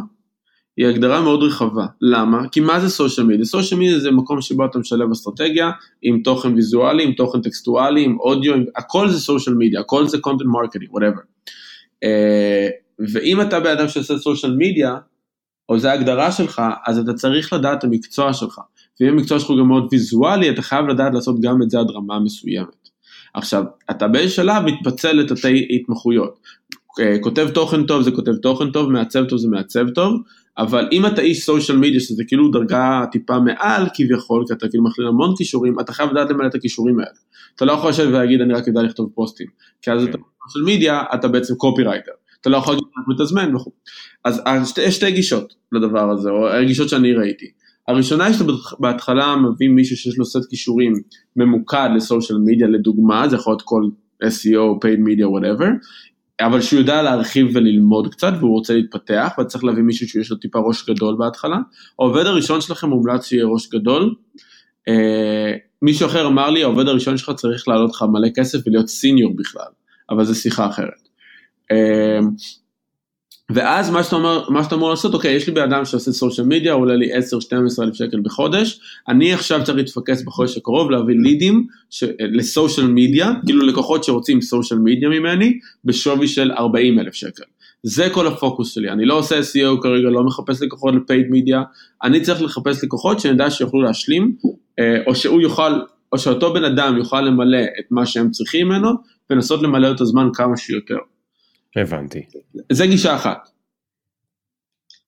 [0.76, 1.86] היא הגדרה מאוד רחבה.
[2.00, 2.48] למה?
[2.48, 3.44] כי מה זה social media?
[3.44, 5.70] social media זה מקום שבו אתה משלב אסטרטגיה,
[6.02, 8.64] עם תוכן ויזואלי, עם תוכן טקסטואלי, עם אודיו, עם...
[8.76, 11.22] הכל זה סושיאל מדיה, הכל זה marketing, whatever.
[12.04, 14.96] Uh, ואם אתה בן אדם שעושה סושיאל מדיה,
[15.68, 18.60] או זה ההגדרה שלך, אז אתה צריך לדעת את המקצוע שלך.
[19.00, 21.90] ואם המקצוע שלך הוא גם מאוד ויזואלי, אתה חייב לדעת לעשות גם את זה עד
[21.90, 22.88] רמה מסוימת.
[23.34, 26.38] עכשיו, אתה באיזה שלב מתפצל לתתי התמחויות.
[27.00, 30.22] אה, כותב תוכן טוב זה כותב תוכן טוב, מעצב טוב זה מעצב טוב,
[30.58, 34.84] אבל אם אתה איש סושיאל מדיה, שזה כאילו דרגה טיפה מעל כביכול, כי אתה כאילו
[34.84, 37.10] מכליל המון כישורים, אתה חייב לדעת למלא את הכישורים האלה.
[37.56, 39.46] אתה לא יכול לשבת ולהגיד אני רק יודע לכתוב פוסטים,
[39.82, 40.10] כי אז כן.
[40.10, 42.12] אתה סושיאל מדיה, אתה בעצם קופי רייטר.
[42.40, 43.70] אתה לא יכול להגיד מתזמן וכו'.
[44.24, 44.42] אז
[44.78, 47.46] יש שתי גישות לדבר הזה, או גישות שאני ראיתי.
[47.88, 48.44] הראשונה שאתה
[48.78, 50.92] בהתחלה מביא מישהו שיש לו סט כישורים
[51.36, 53.82] ממוקד לסושיאל מדיה לדוגמה, זה יכול להיות כל
[54.24, 55.66] SEO, paid media, whatever,
[56.40, 60.58] אבל שהוא יודע להרחיב וללמוד קצת והוא רוצה להתפתח וצריך להביא מישהו שיש לו טיפה
[60.58, 61.56] ראש גדול בהתחלה.
[61.98, 64.14] העובד הראשון שלכם מומלץ שיהיה ראש גדול.
[64.88, 69.36] אה, מישהו אחר אמר לי העובד הראשון שלך צריך לעלות לך מלא כסף ולהיות סיניור
[69.36, 69.70] בכלל,
[70.10, 71.08] אבל זו שיחה אחרת.
[73.50, 76.46] ואז מה שאתה, אומר, מה שאתה אמור לעשות, אוקיי, יש לי בן אדם שעושה סושיאל
[76.46, 77.18] מדיה, עולה לי 10-12
[77.82, 82.04] אלף שקל בחודש, אני עכשיו צריך להתפקס בחודש הקרוב, להביא לידים ש...
[82.18, 87.42] לסושיאל מדיה, כאילו לקוחות שרוצים סושיאל מדיה ממני, בשווי של 40 אלף שקל.
[87.82, 91.62] זה כל הפוקוס שלי, אני לא עושה SEO כרגע, לא מחפש לקוחות לפייד מדיה,
[92.02, 94.36] אני צריך לחפש לקוחות שאני יודע שיוכלו להשלים,
[94.78, 95.72] אה, או שהוא יוכל,
[96.12, 98.90] או שאותו בן אדם יוכל למלא את מה שהם צריכים ממנו,
[99.30, 100.96] ולנסות למלא את הזמן כמה שיותר.
[101.80, 102.22] הבנתי.
[102.72, 103.48] זה גישה אחת.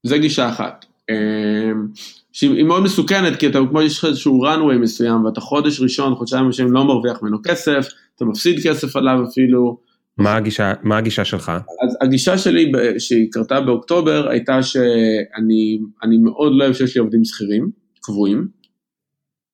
[0.02, 0.86] זה גישה אחת.
[1.10, 1.86] אמ,
[2.32, 6.46] שהיא מאוד מסוכנת, כי אתה כמו יש לך איזשהו runway מסוים, ואתה חודש ראשון, חודשיים
[6.46, 9.78] ראשונים לא מרוויח ממנו כסף, אתה מפסיד כסף עליו אפילו.
[10.16, 11.52] מה הגישה, מה הגישה שלך?
[11.84, 17.70] אז הגישה שלי, שהיא קרתה באוקטובר, הייתה שאני מאוד לא אוהב שיש לי עובדים שכירים,
[18.00, 18.48] קבועים.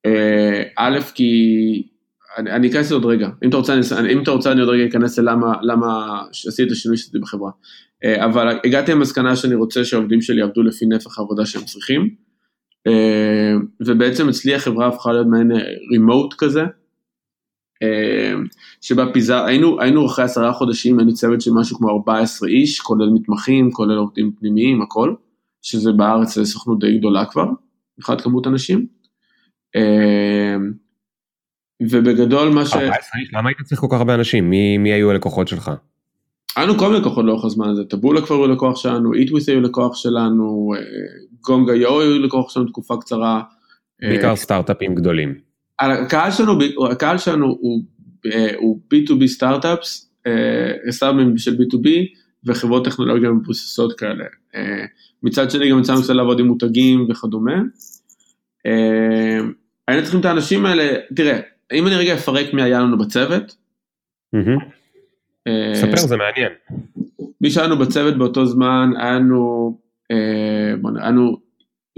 [0.07, 1.83] אה, א', כי
[2.39, 4.87] אני, אני אכנס עוד רגע, אם אתה רוצה, אני, אם אתה רוצה אני עוד רגע
[4.87, 7.51] אכנס ללמה למה עשיתי את השינוי שעשיתי בחברה.
[8.05, 12.15] אה, אבל הגעתי למסקנה שאני רוצה שהעובדים שלי יעבדו לפי נפח העבודה שהם צריכים.
[12.87, 13.55] אה,
[13.87, 15.53] ובעצם אצלי החברה הפכה להיות מעין
[15.93, 16.63] רימוט אה, כזה.
[18.81, 23.11] שבה פיזר, היינו, היינו אחרי עשרה חודשים, היינו צוות של משהו כמו 14 איש, כולל
[23.15, 25.15] מתמחים, כולל עובדים פנימיים, הכל,
[25.63, 27.47] שזה בארץ סוכנות די גדולה כבר,
[27.99, 28.87] מבחינת כמות אנשים.
[31.83, 32.73] ובגדול מה ש...
[32.73, 34.51] 14 איש, למה היית צריך כל כך הרבה אנשים?
[34.51, 35.71] מי, מי היו הלקוחות שלך?
[36.57, 39.61] היה לנו כל מיני לקוחות לאורך הזמן הזה, טבולה כבר היו לקוח שלנו, איטוויס היו
[39.61, 40.83] לקוח שלנו, אה,
[41.41, 43.43] גונגה יו היו לקוח שלנו תקופה קצרה.
[44.01, 45.35] בעיקר אה, סטארט-אפים גדולים.
[45.81, 46.59] הקהל שלנו,
[46.91, 47.83] הקהל שלנו הוא,
[48.33, 50.11] אה, הוא B2B סטארט-אפס,
[50.91, 51.89] סטארט-אפים של B2B
[52.47, 54.25] וחברות טכנולוגיה מבוססות כאלה.
[55.23, 57.63] מצד שני גם יצאנו קצת לעבוד עם מותגים וכדומה.
[59.89, 61.41] היינו צריכים את האנשים האלה, תראה,
[61.75, 63.57] אם אני רגע אפרק מי היה לנו בצוות.
[65.47, 66.53] אה, ספר, זה מעניין.
[67.41, 69.79] מי שהיה לנו בצוות באותו זמן, היה לנו,
[70.11, 71.37] היה לנו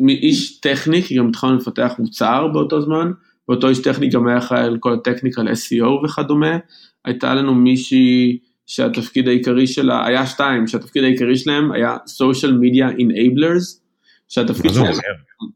[0.08, 3.10] איש טכני, כי גם התחלנו לפתח מוצר באותו זמן,
[3.48, 6.58] ואותו איש טכני גם היה אחראי על כל הטכניקה ל-SEO וכדומה.
[7.04, 13.80] הייתה לנו מישהי שהתפקיד העיקרי שלה, היה שתיים, שהתפקיד העיקרי שלהם היה social media enablers,
[14.28, 14.94] שהתפקיד שלהם,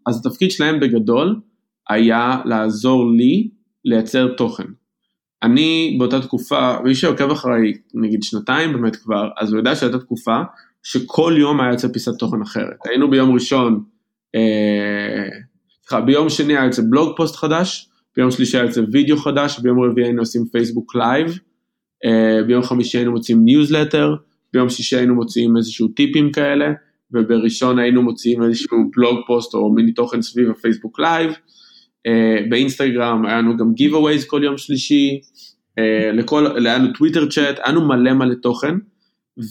[0.06, 1.40] אז התפקיד שלהם בגדול
[1.88, 3.48] היה לעזור לי
[3.84, 4.64] לייצר תוכן.
[5.42, 10.40] אני באותה תקופה, מי שעוקב אחריי נגיד שנתיים באמת כבר, אז הוא יודע שהייתה תקופה
[10.82, 12.76] שכל יום היה יוצא פיסת תוכן אחרת.
[12.84, 13.84] היינו ביום ראשון,
[14.34, 19.80] אה, ביום שני היה יוצא blog post חדש, ביום שלישי היה יוצא וידאו חדש, ביום
[19.82, 21.38] רביעי היינו עושים פייסבוק live,
[22.04, 24.14] אה, ביום חמישי היינו מוצאים ניוזלטר,
[24.52, 26.72] ביום שישי היינו מוציאים איזשהו טיפים כאלה,
[27.12, 31.32] ובראשון היינו מוציאים איזשהו blog post או מיני תוכן סביב הפייסבוק live.
[32.08, 35.20] Uh, באינסטגרם היה לנו גם giveaways כל יום שלישי,
[35.70, 35.82] uh,
[36.12, 38.74] לכל, היה לנו טוויטר צ'אט, היה לנו מלא מלא תוכן,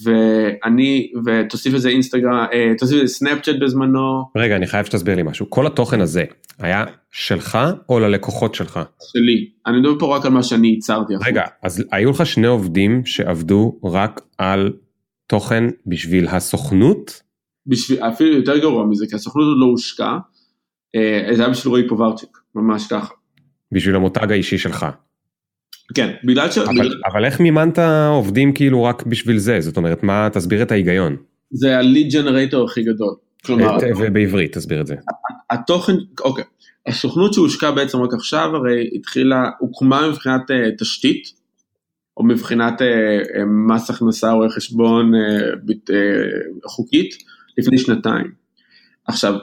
[0.03, 4.23] ואני, ותוסיף לזה אינסטגרם, uh, תוסיף לזה סנאפצ'אט בזמנו.
[4.37, 6.23] רגע, אני חייב שתסביר לי משהו, כל התוכן הזה
[6.59, 7.57] היה שלך
[7.89, 8.79] או ללקוחות שלך?
[9.11, 11.13] שלי, אני מדבר פה רק על מה שאני ייצרתי.
[11.25, 14.73] רגע, אז היו לך שני עובדים שעבדו רק על
[15.27, 17.21] תוכן בשביל הסוכנות?
[17.67, 20.19] בשביל, אפילו יותר גרוע מזה, כי הסוכנות עוד לא הושקה.
[20.95, 22.29] אה, זה היה בשביל רועי פוברצ'יק,
[22.61, 23.13] ממש ככה.
[23.71, 24.85] בשביל המותג האישי שלך.
[25.93, 26.57] כן, בגלל ש...
[26.57, 27.01] אבל, בגלל...
[27.11, 29.61] אבל איך מימנת עובדים כאילו רק בשביל זה?
[29.61, 31.15] זאת אומרת, מה, תסביר את ההיגיון.
[31.51, 33.15] זה הליד ג'נרייטור הכי גדול.
[33.45, 33.77] כלומר...
[33.97, 34.95] ובעברית, תסביר את זה.
[35.49, 36.43] התוכן, אוקיי.
[36.87, 41.23] הסוכנות שהושקעה בעצם רק עכשיו, הרי התחילה, הוקמה מבחינת uh, תשתית,
[42.17, 45.93] או מבחינת uh, uh, מס הכנסה או חשבון uh, uh,
[46.65, 47.15] חוקית,
[47.57, 48.31] לפני שנתיים.
[49.07, 49.33] עכשיו,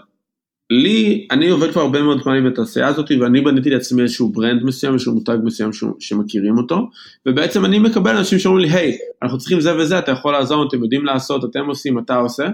[0.71, 4.63] לי, אני עובד כבר הרבה מאוד זמן עם התעשייה הזאת ואני בניתי לעצמי איזשהו ברנד
[4.63, 6.91] מסוים, איזשהו מותג מסוים ש, שמכירים אותו
[7.27, 10.83] ובעצם אני מקבל אנשים שאומרים לי היי, אנחנו צריכים זה וזה, אתה יכול לעזור, אתם
[10.83, 12.49] יודעים לעשות, אתם עושים, אתה עושה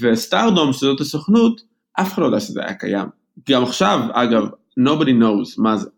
[0.00, 1.60] וסטארדום, שזאת הסוכנות,
[2.00, 3.06] אף אחד לא יודע שזה היה קיים.
[3.50, 4.42] גם עכשיו, אגב,
[4.80, 5.88] nobody knows מה זה.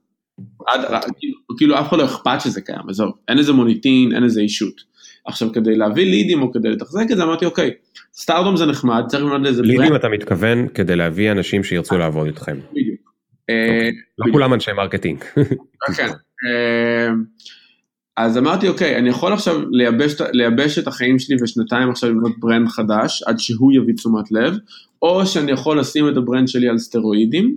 [0.66, 0.80] עד,
[1.18, 4.95] כאילו, כאילו אף אחד לא אכפת שזה קיים, עזוב, אין איזה מוניטין, אין איזה אישות.
[5.26, 7.70] עכשיו כדי להביא לידים או כדי לתחזק את זה אמרתי אוקיי
[8.14, 12.58] סטארדום זה נחמד צריך ללמוד לזה leads אתה מתכוון כדי להביא אנשים שירצו לעבוד איתכם.
[12.72, 13.00] בדיוק.
[13.42, 13.92] אוקיי.
[14.18, 15.24] לא כולם אנשי marketing.
[15.96, 16.08] כן.
[16.46, 17.08] אה,
[18.16, 22.68] אז אמרתי, אוקיי, אני יכול עכשיו לייבש, לייבש את החיים שלי ושנתיים עכשיו לבנות brand
[22.68, 24.54] חדש, עד שהוא יביא תשומת לב,
[25.02, 27.56] או שאני יכול לשים את ה brand שלי על סטרואידים,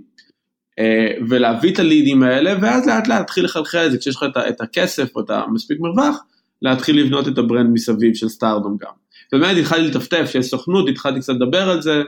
[0.78, 4.22] אה, ולהביא את ה leads האלה, ואז לאט לאט להתחיל לחלחל את זה, כשיש לך
[4.22, 6.24] את, את הכסף או את המספיק מרווח,
[6.62, 8.92] להתחיל לבנות את ה brand מסביב של סטארדום גם.
[9.32, 12.02] ובאמת התחלתי לטפטף, שיש סוכנות, התחלתי קצת לדבר על זה,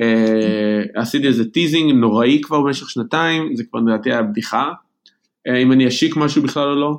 [0.00, 4.72] אה, עשיתי איזה teasing נוראי כבר במשך שנתיים, זה כבר לדעתי היה בדיחה,
[5.46, 6.98] אה, אם אני אשיק משהו בכלל או לא.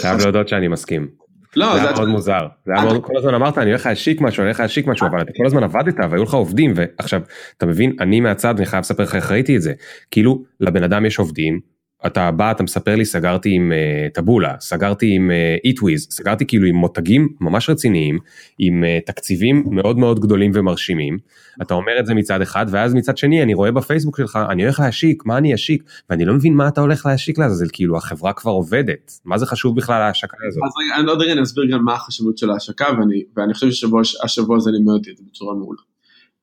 [0.00, 1.08] חייב להודות שאני מסכים.
[1.56, 4.40] לא, זה היה מאוד מוזר, זה היה מאוד, כל הזמן אמרת אני הולך להשיק משהו,
[4.40, 7.20] אני הולך להשיק משהו, אבל אתה כל הזמן עבדת והיו לך עובדים, ועכשיו,
[7.56, 9.72] אתה מבין, אני מהצד, אני חייב לספר לך איך ראיתי את זה,
[10.10, 11.60] כאילו, לבן אדם יש עובדים,
[12.06, 16.66] אתה בא, אתה מספר לי, סגרתי עם uh, טבולה, סגרתי עם uh, איטוויז, סגרתי כאילו
[16.66, 18.18] עם מותגים ממש רציניים,
[18.58, 21.18] עם uh, תקציבים מאוד מאוד גדולים ומרשימים.
[21.62, 24.80] אתה אומר את זה מצד אחד, ואז מצד שני אני רואה בפייסבוק שלך, אני הולך
[24.80, 25.82] להשיק, מה אני אשיק?
[26.10, 29.76] ואני לא מבין מה אתה הולך להשיק לעזאזל, כאילו החברה כבר עובדת, מה זה חשוב
[29.76, 30.62] בכלל ההשקה הזאת?
[30.66, 33.70] אז רגע, אני עוד רגע אני אסביר גם מה החשיבות של ההשקה, ואני, ואני חושב
[33.70, 35.93] שהשבוע הזה לימד אותי את זה בצורה מעולה.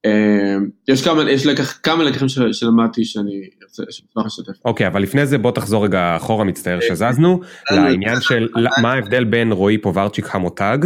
[0.06, 3.42] אמ, יש כמה, יש לקח, כמה לקחים שלמדתי שאני
[3.90, 4.52] אשמח לשתף.
[4.66, 8.48] אוקיי, אבל לפני זה בוא תחזור רגע אחורה, מצטער אה, שזזנו, לעניין של
[8.82, 10.78] מה ההבדל בין רועי פוברצ'יק המותג,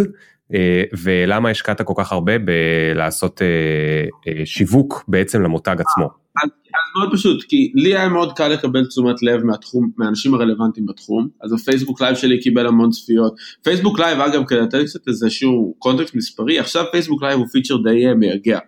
[0.54, 6.06] אה, ולמה השקעת כל כך הרבה בלעשות אה, שיווק בעצם למותג עצמו.
[6.43, 6.49] אז
[6.97, 11.54] מאוד פשוט, כי לי היה מאוד קל לקבל תשומת לב מהתחום, מהאנשים הרלוונטיים בתחום, אז
[11.54, 13.36] הפייסבוק live שלי קיבל המון צפיות.
[13.63, 18.13] פייסבוק live אגב, כדי לתת קצת איזשהו קונטקסט מספרי, עכשיו פייסבוק live הוא feature די
[18.15, 18.60] מייגע.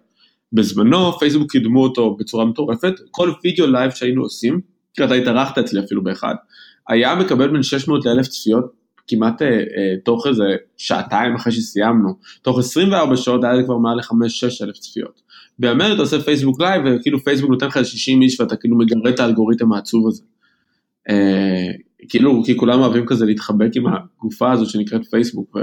[0.54, 4.62] בזמנו פייסבוק קידמו אותו בצורה מטורפת, כל וידאו live שהיינו עושים,
[4.94, 6.36] כי אתה התארחת אצלי אפילו באחד,
[6.90, 10.44] היה מקבל בין 600 ל-1000 צפיות כמעט אה, אה, תוך איזה
[10.78, 15.22] שעתיים אחרי שסיימנו, תוך 24 שעות היה לי כבר מעל ל-5-6 אלף צפיות.
[15.60, 19.20] בימינו אתה עושה פייסבוק live וכאילו פייסבוק נותן לך 60 איש ואתה כאילו מגרה את
[19.20, 20.24] האלגוריתם העצוב הזה.
[21.10, 21.68] אה,
[22.10, 25.60] כאילו כי כולם אוהבים כזה להתחבק עם הגופה הזאת שנקראת פייסבוק, ו...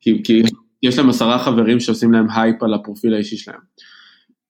[0.00, 0.42] כי, כי
[0.82, 3.60] יש להם עשרה חברים שעושים להם הייפ על הפרופיל האישי שלהם.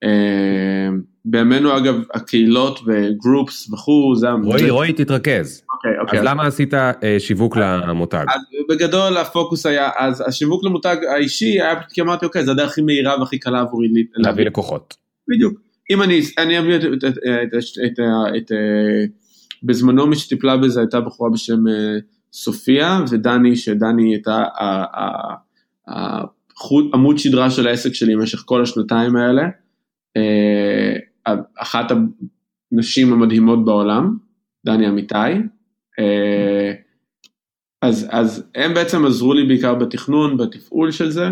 [0.05, 0.89] אה,
[1.25, 4.29] בימינו אגב הקהילות ו groups וכו' זה...
[4.45, 5.63] רועי רועי תתרכז.
[5.75, 6.19] אוקיי אוקיי.
[6.19, 8.25] אז למה עשית אה, שיווק למותג?
[8.29, 12.71] אז בגדול הפוקוס היה אז השיווק למותג האישי היה פשוט כי אמרתי אוקיי זה הדרך
[12.71, 14.97] הכי מהירה והכי קלה עבורי להביא לקוחות.
[15.29, 15.61] בדיוק.
[15.91, 16.77] אם אני אני אביא
[18.37, 18.53] את
[19.63, 21.65] בזמנו מי שטיפלה בזה הייתה בחורה בשם
[22.33, 24.45] סופיה ודני שדני הייתה
[26.93, 29.43] עמוד שדרה של העסק שלי במשך כל השנתיים האלה.
[30.17, 31.93] אה, אחת
[32.73, 34.17] הנשים המדהימות בעולם,
[34.67, 35.15] דני אמיתי.
[35.99, 36.73] אה,
[37.83, 41.29] אז, אז הם בעצם עזרו לי בעיקר בתכנון, בתפעול של זה.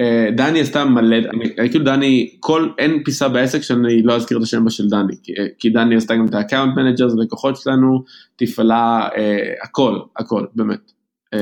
[0.00, 4.42] אה, דני עשתה מלא, אני, כאילו דני, כל, אין פיסה בעסק שאני לא אזכיר את
[4.42, 8.04] השם של דני, כי, כי דני עשתה גם את ה-account managers, לקוחות שלנו,
[8.36, 10.92] תפעלה, אה, הכל, הכל, באמת.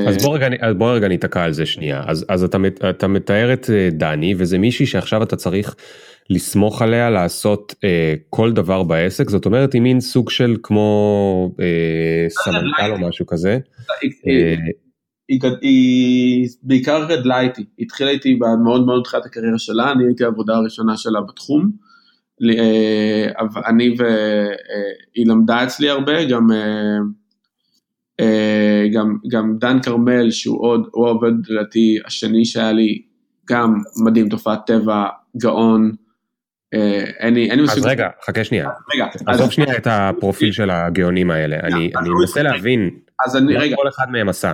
[0.07, 2.57] אז בוא רגע, בוא רגע ניתקע על זה שנייה, אז, אז אתה,
[2.89, 5.75] אתה מתאר את דני, וזה מישהי שעכשיו אתה צריך
[6.29, 12.25] לסמוך עליה לעשות אה, כל דבר בעסק, זאת אומרת היא מין סוג של כמו אה,
[12.29, 13.59] סמנכ"ל או משהו כזה.
[14.27, 14.55] אה,
[15.61, 20.55] היא בעיקר גדלה איתי, היא התחילה איתי מאוד מאוד תחילת הקריירה שלה, אני הייתי העבודה
[20.55, 21.71] הראשונה שלה בתחום.
[22.43, 23.27] אה,
[23.69, 26.47] אני והיא למדה אצלי הרבה, גם,
[28.93, 33.01] גם, גם דן כרמל שהוא עוד, הוא עובד לדעתי השני שהיה לי,
[33.49, 33.73] גם
[34.05, 35.05] מדהים, תופעת טבע,
[35.37, 36.58] גאון, אה, אין לי מסוג...
[37.71, 38.69] אז רגע, חכה שנייה.
[38.95, 39.07] רגע.
[39.25, 42.89] עזוב שנייה את הפרופיל של הגאונים האלה, אני מנסה להבין
[43.41, 44.53] מה כל אחד מהם עשה.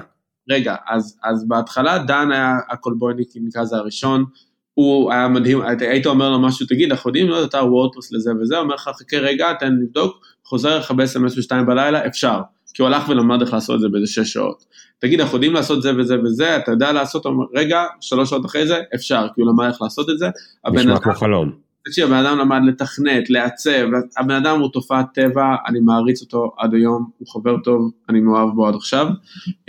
[0.49, 0.75] רגע,
[1.23, 4.25] אז בהתחלה דן היה הקולבויניק, נקרא זה הראשון,
[4.73, 8.57] הוא היה מדהים, היית אומר לו משהו, תגיד, אנחנו יודעים, לא, אתה וורדפרס לזה וזה,
[8.57, 12.41] אומר לך, חכה רגע, תן לבדוק, חוזר לך ב-SMS ב-2 בלילה, אפשר.
[12.73, 14.65] כי הוא הלך ולמד איך לעשות את זה באיזה 6 שעות.
[14.99, 17.25] תגיד, אנחנו יודעים לעשות זה וזה וזה, אתה יודע לעשות,
[17.55, 20.29] רגע, שלוש שעות אחרי זה, אפשר, כי הוא למד איך לעשות את זה.
[20.73, 21.64] נשמע כמו חלום.
[21.85, 26.73] תקשיב, הבן אדם למד לתכנת, לעצב, הבן אדם הוא תופעת טבע, אני מעריץ אותו עד
[26.73, 29.07] היום, הוא חבר טוב, אני מאוהב בו עד עכשיו.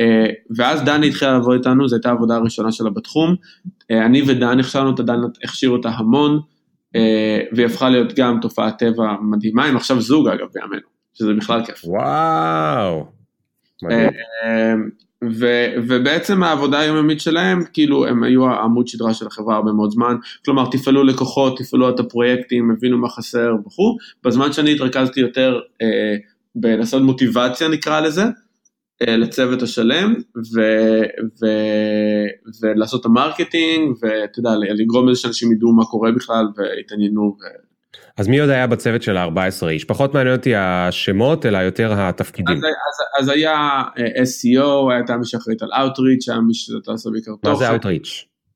[0.01, 0.27] אה,
[0.57, 3.35] ואז דני התחילה לעבוד איתנו, זו הייתה העבודה הראשונה שלה בתחום.
[3.91, 6.41] אה, אני ודן הכשרנו אותה, דן הכשיר אותה המון,
[6.97, 11.65] אה, והיא הפכה להיות גם תופעת טבע מדהימה, הם עכשיו זוג אגב בימינו, שזה בכלל
[11.65, 11.85] כיף.
[11.85, 13.07] וואו.
[15.25, 15.47] ו,
[15.89, 20.71] ובעצם העבודה היומיומית שלהם, כאילו הם היו העמוד שדרה של החברה הרבה מאוד זמן, כלומר
[20.71, 26.17] תפעלו לקוחות, תפעלו את הפרויקטים, הבינו מה חסר וכו', בזמן שאני התרכזתי יותר אה,
[26.55, 28.25] בלעשות מוטיבציה נקרא לזה,
[29.03, 30.61] אה, לצוות השלם, ו,
[31.43, 31.47] ו,
[32.63, 37.37] ולעשות את ה marketing, ואתה יודע, לגרום לזה שאנשים ידעו מה קורה בכלל ויתעניינו.
[38.17, 39.85] אז מי עוד היה בצוות של ה-14 איש?
[39.85, 42.57] פחות מעניין אותי השמות, אלא יותר התפקידים.
[42.57, 47.11] אז, אז, אז היה uh, SEO, הייתה מי שאחראית על Outreach, היה מי שאתה עושה
[47.11, 47.49] בעיקר תוכן.
[47.49, 48.09] מה זה Outreach?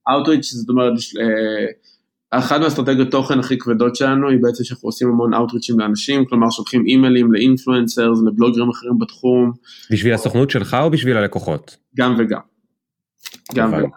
[0.08, 1.90] Outreach זאת אומרת, uh,
[2.30, 6.50] אחת מהאסטרטגיות תוכן הכי כבדות שלנו היא בעצם שאנחנו עושים המון Outreach ים לאנשים, כלומר
[6.50, 9.52] שולחים אימיילים ל influencers, לבלוגרים אחרים בתחום.
[9.92, 11.76] בשביל הסוכנות שלך או בשביל הלקוחות?
[11.96, 12.40] גם וגם.
[13.54, 13.88] גם וגם.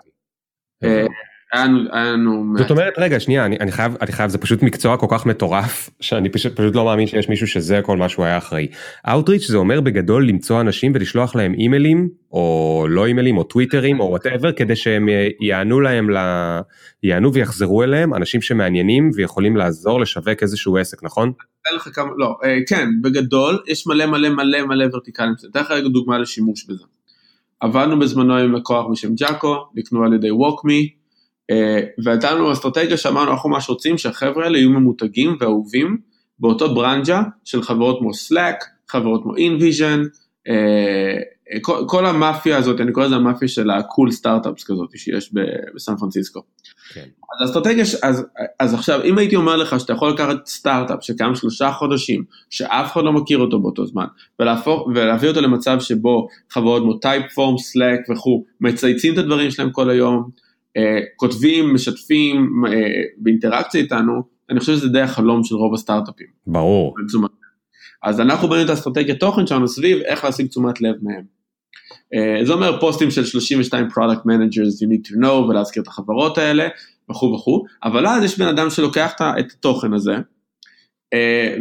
[2.58, 5.89] זאת אומרת רגע שנייה אני, אני חייב אני חייב זה פשוט מקצוע כל כך מטורף
[6.00, 8.68] שאני פשוט פשוט לא מאמין שיש מישהו שזה כל מה שהוא היה אחראי.
[9.08, 14.06] Outreach זה אומר בגדול למצוא אנשים ולשלוח להם אימיילים או לא אימיילים או טוויטרים או
[14.06, 15.10] whatever כדי שהם
[15.42, 16.18] יענו להם ל...
[17.04, 21.32] יענו ויחזרו אליהם אנשים שמעניינים ויכולים לעזור לשווק איזשהו עסק נכון?
[21.76, 25.34] לך כמה לא אה, כן בגדול יש מלא מלא מלא מלא ורטיקלים.
[25.52, 26.84] אתן לך דוגמה לשימוש בזה.
[27.60, 31.03] עבדנו בזמנו עם לקוח בשם ג'אקו נקנו על ידי ווקמי.
[31.51, 35.97] אה, והייתה לנו אסטרטגיה שאמרנו אנחנו ממש רוצים שהחבר'ה האלה יהיו ממותגים ואהובים
[36.39, 40.08] באותו ברנג'ה של חברות כמו Slack, חברות כמו InVision,
[40.47, 41.17] אה,
[41.62, 45.34] כל, כל המאפיה הזאת, אני קורא לזה המאפיה של הקול סטארט-אפס כזאת שיש
[45.75, 46.41] בסן פרנסיסקו.
[46.93, 47.06] כן.
[47.41, 48.25] אז אסטרטגיה, אז,
[48.60, 53.03] אז עכשיו אם הייתי אומר לך שאתה יכול לקחת סטארט-אפ שקיים שלושה חודשים, שאף אחד
[53.03, 54.06] לא מכיר אותו באותו זמן,
[54.39, 59.89] ולהפוך, ולהביא אותו למצב שבו חברות כמו טייפפורם, Slack וכו', מצייצים את הדברים שלהם כל
[59.89, 60.42] היום, אה,
[61.16, 62.72] כותבים, משתפים אה,
[63.18, 66.28] באינטראקציה איתנו, אני חושב שזה די החלום של רוב הסטארט-אפים.
[66.48, 66.96] ברור.
[68.04, 71.24] אז אנחנו בנינו את האסטרטגיית תוכן שלנו סביב איך להשיג תשומת לב מהם.
[72.14, 76.38] אה, זה אומר פוסטים של 32 product managers you need to know ולהזכיר את החברות
[76.38, 76.68] האלה
[77.12, 80.16] וכו' וכו', אבל אז יש בן אדם שלוקח את התוכן הזה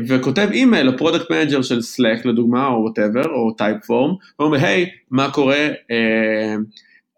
[0.09, 5.31] וכותב אימייל ל product manager של Slack לדוגמה או whatever או Typeform, ואומר היי מה
[5.31, 5.69] קורה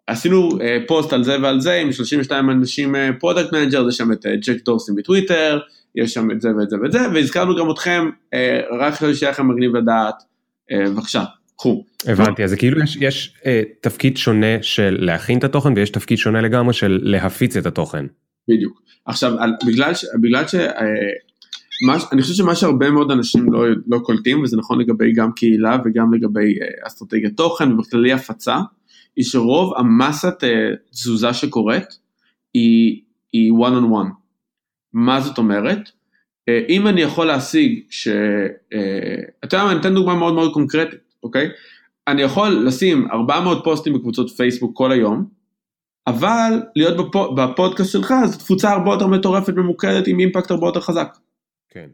[0.07, 4.13] עשינו uh, פוסט על זה ועל זה עם 32 אנשים product uh, manager, יש שם
[4.13, 5.61] את ג'ק uh, דורסי מטוויטר,
[5.95, 8.39] יש שם את זה ואת זה ואת זה, והזכרנו גם אתכם, uh,
[8.81, 10.15] רק כדי שיהיה לכם מגניב לדעת,
[10.73, 11.25] בבקשה,
[11.57, 11.85] קחו.
[12.07, 13.47] הבנתי, אז זה כאילו יש, יש uh,
[13.81, 18.07] תפקיד שונה של להכין את התוכן ויש תפקיד שונה לגמרי של להפיץ את התוכן.
[18.49, 18.83] בדיוק.
[19.07, 20.55] עכשיו, על, בגלל, ש, בגלל ש...
[20.55, 20.59] Uh,
[21.87, 25.79] מה, אני חושב שמה שהרבה מאוד אנשים לא, לא קולטים, וזה נכון לגבי גם קהילה
[25.85, 28.59] וגם לגבי uh, אסטרטגיית תוכן ובכללי הפצה,
[29.17, 31.99] היא שרוב המסת אה, תזוזה שקורית
[32.55, 34.11] היא, היא one on one.
[34.93, 35.91] מה זאת אומרת?
[36.49, 38.09] אה, אם אני יכול להשיג ש...
[38.73, 41.49] אה, אתה יודע מה, אני אתן דוגמה מאוד מאוד קונקרטית, אוקיי?
[42.09, 45.25] אני יכול לשים 400 פוסטים בקבוצות פייסבוק כל היום,
[46.07, 51.17] אבל להיות בפודקאסט שלך זו תפוצה הרבה יותר מטורפת ממוקדת עם אימפקט הרבה יותר חזק.
[51.71, 51.89] כן.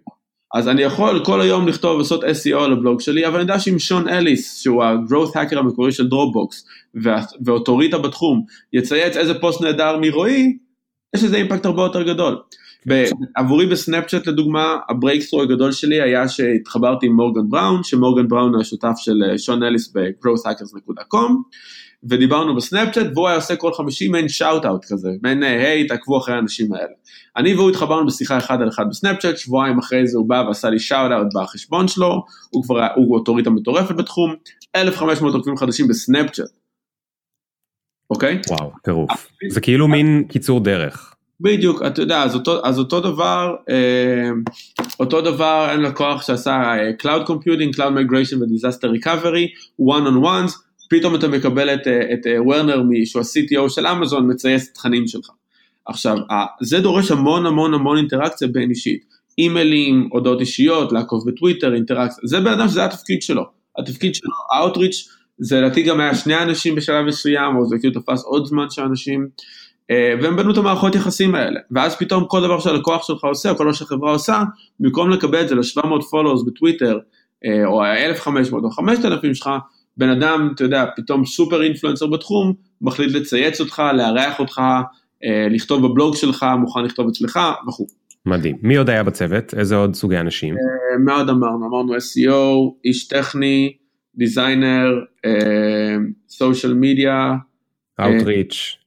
[0.54, 4.08] אז אני יכול כל היום לכתוב לעשות SEO לבלוג שלי, אבל אני יודע שאם שון
[4.08, 6.66] אליס, שהוא ה-growth hacker המקורי של דרופבוקס,
[7.44, 10.58] ואוטוריטה בתחום, יצייץ איזה פוסט נהדר מרועי,
[11.16, 12.36] יש לזה אימפקט הרבה יותר גדול.
[13.36, 18.60] עבורי בסנאפצ'אט לדוגמה, ה breakthrough הגדול שלי היה שהתחברתי עם מורגן בראון, שמורגן בראון הוא
[18.60, 21.32] השותף של אה, שון אליס ב-growthhackers.com,
[22.08, 26.34] ודיברנו בסנאפצ'אט והוא היה עושה כל חמישי מעין shout out כזה, מעין היי תעקבו אחרי
[26.34, 26.92] האנשים האלה.
[27.36, 30.78] אני והוא התחברנו בשיחה אחד על אחד בסנאפצ'אט, שבועיים אחרי זה הוא בא ועשה לי
[30.78, 34.34] shout out בחשבון שלו, הוא כבר, הוא אוטוריטה מטורפת בתחום,
[34.76, 36.50] 1,500 עוקבים חדשים בסנאפצ'אט.
[38.10, 38.40] אוקיי?
[38.48, 39.28] וואו, טירוף.
[39.48, 41.14] זה כאילו מין קיצור דרך.
[41.40, 44.30] בדיוק, אתה יודע, אז אותו, אז אותו דבר, אה,
[45.00, 49.46] אותו דבר אין לקוח שעשה אה, Cloud Computing, Cloud Migration ו-Disaster Recovery,
[49.80, 54.30] one on ones, פתאום אתה מקבל את, אה, את אה, וורנר, שהוא ה-CTO של אמזון,
[54.30, 55.30] מצייס תכנים שלך.
[55.86, 56.16] עכשיו,
[56.60, 59.04] זה דורש המון המון המון אינטראקציה בין אישית.
[59.38, 63.42] אימיילים, הודעות אישיות, לעקוב בטוויטר, אינטראקציה, זה בן אדם שזה התפקיד שלו.
[63.78, 68.24] התפקיד שלו, האוטריץ', זה לדעתי גם היה שני אנשים בשלב מסוים, או זה כאילו תפס
[68.24, 69.28] עוד זמן של אנשים,
[69.90, 71.60] אה, והם בנו את המערכות יחסים האלה.
[71.70, 74.42] ואז פתאום כל דבר שהלקוח שלך עושה, או כל דבר שהחברה עושה,
[74.80, 76.98] במקום לקבל את זה ל-700 followers בטוויטר,
[77.66, 79.50] או 1,500 או 5,000 שלך,
[79.96, 84.60] בן אדם, אתה יודע, פתאום סופר אינפלואנסר בתחום, מחליט לצייץ אותך, לארח אותך,
[85.24, 87.86] אה, לכתוב בבלוג שלך, מוכן לכתוב אצלך וכו'.
[88.26, 88.56] מדהים.
[88.62, 89.54] מי עוד היה בצוות?
[89.54, 90.54] איזה עוד סוגי אנשים?
[90.54, 91.66] אה, מה עוד אמרנו?
[91.66, 93.72] אמרנו SEO, איש טכני,
[94.14, 95.00] דיזיינר,
[96.28, 97.34] סושיאל מדיה.
[98.00, 98.80] Outreach.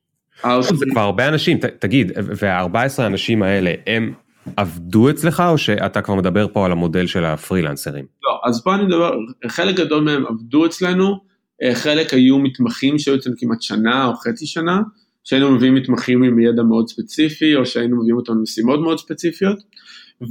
[0.61, 4.13] זה כבר הרבה אנשים, תגיד, וה-14 האנשים האלה הם
[4.58, 8.06] עבדו אצלך או שאתה כבר מדבר פה על המודל של הפרילנסרים?
[8.23, 9.12] לא, אז פה אני מדבר,
[9.47, 11.19] חלק גדול מהם עבדו אצלנו,
[11.63, 14.82] אה, חלק היו מתמחים שהיו אצלנו כמעט שנה או חצי שנה,
[15.23, 19.57] שהיינו מביאים מתמחים עם ידע מאוד ספציפי, או שהיינו מביאים אותם למשימות מאוד ספציפיות,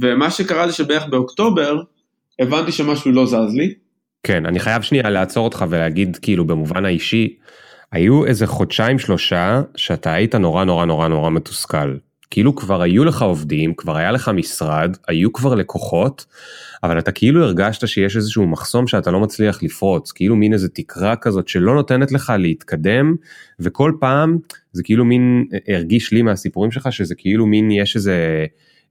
[0.01, 1.81] ומה שקרה זה שבערך באוקטובר,
[2.39, 3.73] הבנתי שמשהו לא זז לי.
[4.23, 7.35] כן, אני חייב שנייה לעצור אותך ולהגיד כאילו במובן האישי,
[7.91, 11.93] היו איזה חודשיים שלושה שאתה היית נורא נורא נורא נורא מתוסכל.
[12.33, 16.25] כאילו כבר היו לך עובדים, כבר היה לך משרד, היו כבר לקוחות,
[16.83, 21.15] אבל אתה כאילו הרגשת שיש איזשהו מחסום שאתה לא מצליח לפרוץ, כאילו מין איזה תקרה
[21.15, 23.15] כזאת שלא נותנת לך להתקדם,
[23.59, 24.37] וכל פעם
[24.71, 28.45] זה כאילו מין, הרגיש לי מהסיפורים שלך שזה כאילו מין יש איזה...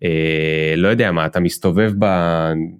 [0.04, 2.06] אה, לא יודע מה, אתה מסתובב ב...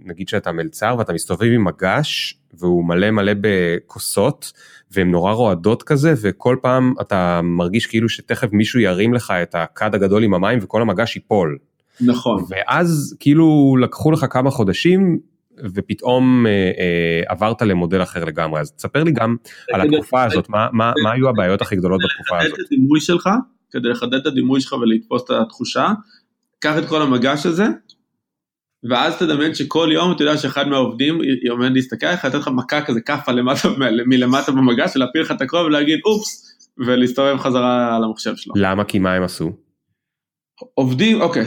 [0.04, 4.52] נגיד שאתה מלצר ואתה מסתובב עם מגש והוא מלא מלא בכוסות
[4.94, 9.94] והן נורא רועדות כזה וכל פעם אתה מרגיש כאילו שתכף מישהו ירים לך את הכד
[9.94, 11.58] הגדול עם המים וכל המגש ייפול.
[12.00, 12.44] נכון.
[12.48, 15.18] ואז כאילו לקחו לך כמה חודשים
[15.74, 19.36] ופתאום אה, אה, עברת למודל אחר לגמרי אז תספר לי גם
[19.72, 22.54] על התקופה הזאת מה, מה, מה היו הבעיות הכי גדולות בתקופה הזאת.
[22.54, 23.28] כדי לחדד את הדימוי שלך
[23.70, 25.88] כדי לחדד את הדימוי שלך ולתפוס את התחושה
[26.58, 27.66] קח את כל המגש הזה,
[28.90, 31.20] ואז תדמיין שכל יום אתה יודע שאחד מהעובדים
[31.50, 33.68] עומד להסתכל עליך, לתת לך מכה כזה כאפה למטה,
[34.06, 38.54] מלמטה במגש, ולהפיל לך את הכובע ולהגיד אופס, ולהסתובב חזרה על המחשב שלו.
[38.56, 38.84] למה?
[38.84, 39.52] כי מה הם עשו?
[40.74, 41.44] עובדים, אוקיי.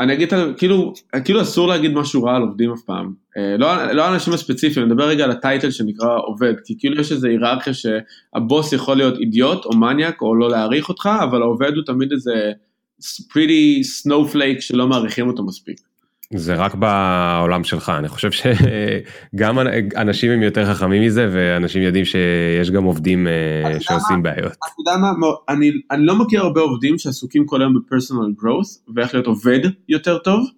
[0.00, 0.92] אני אגיד, כאילו,
[1.24, 3.14] כאילו אסור להגיד משהו רע על עובדים אף פעם.
[3.36, 7.12] אה, לא, לא אנשים הספציפיים, אני מדבר רגע על הטייטל שנקרא עובד, כי כאילו יש
[7.12, 11.84] איזו היררכיה שהבוס יכול להיות אידיוט או מניאק או לא להעריך אותך, אבל העובד הוא
[11.86, 12.52] תמיד איזה
[13.02, 15.80] pretty snowflake שלא מעריכים אותו מספיק.
[16.34, 19.58] זה רק בעולם שלך, אני חושב שגם
[19.96, 24.52] אנשים הם יותר חכמים מזה ואנשים יודעים שיש גם עובדים אה, שעושים בעיות.
[24.52, 29.14] אתה יודע מה, אני, אני לא מכיר הרבה עובדים שעסוקים כל היום בפרסונל growth ואיך
[29.14, 30.50] להיות עובד יותר טוב.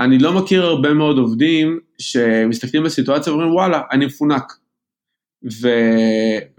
[0.00, 4.52] אני לא מכיר הרבה מאוד עובדים שמסתכלים בסיטואציה ואומרים וואלה, אני מפונק.
[5.62, 5.68] ו,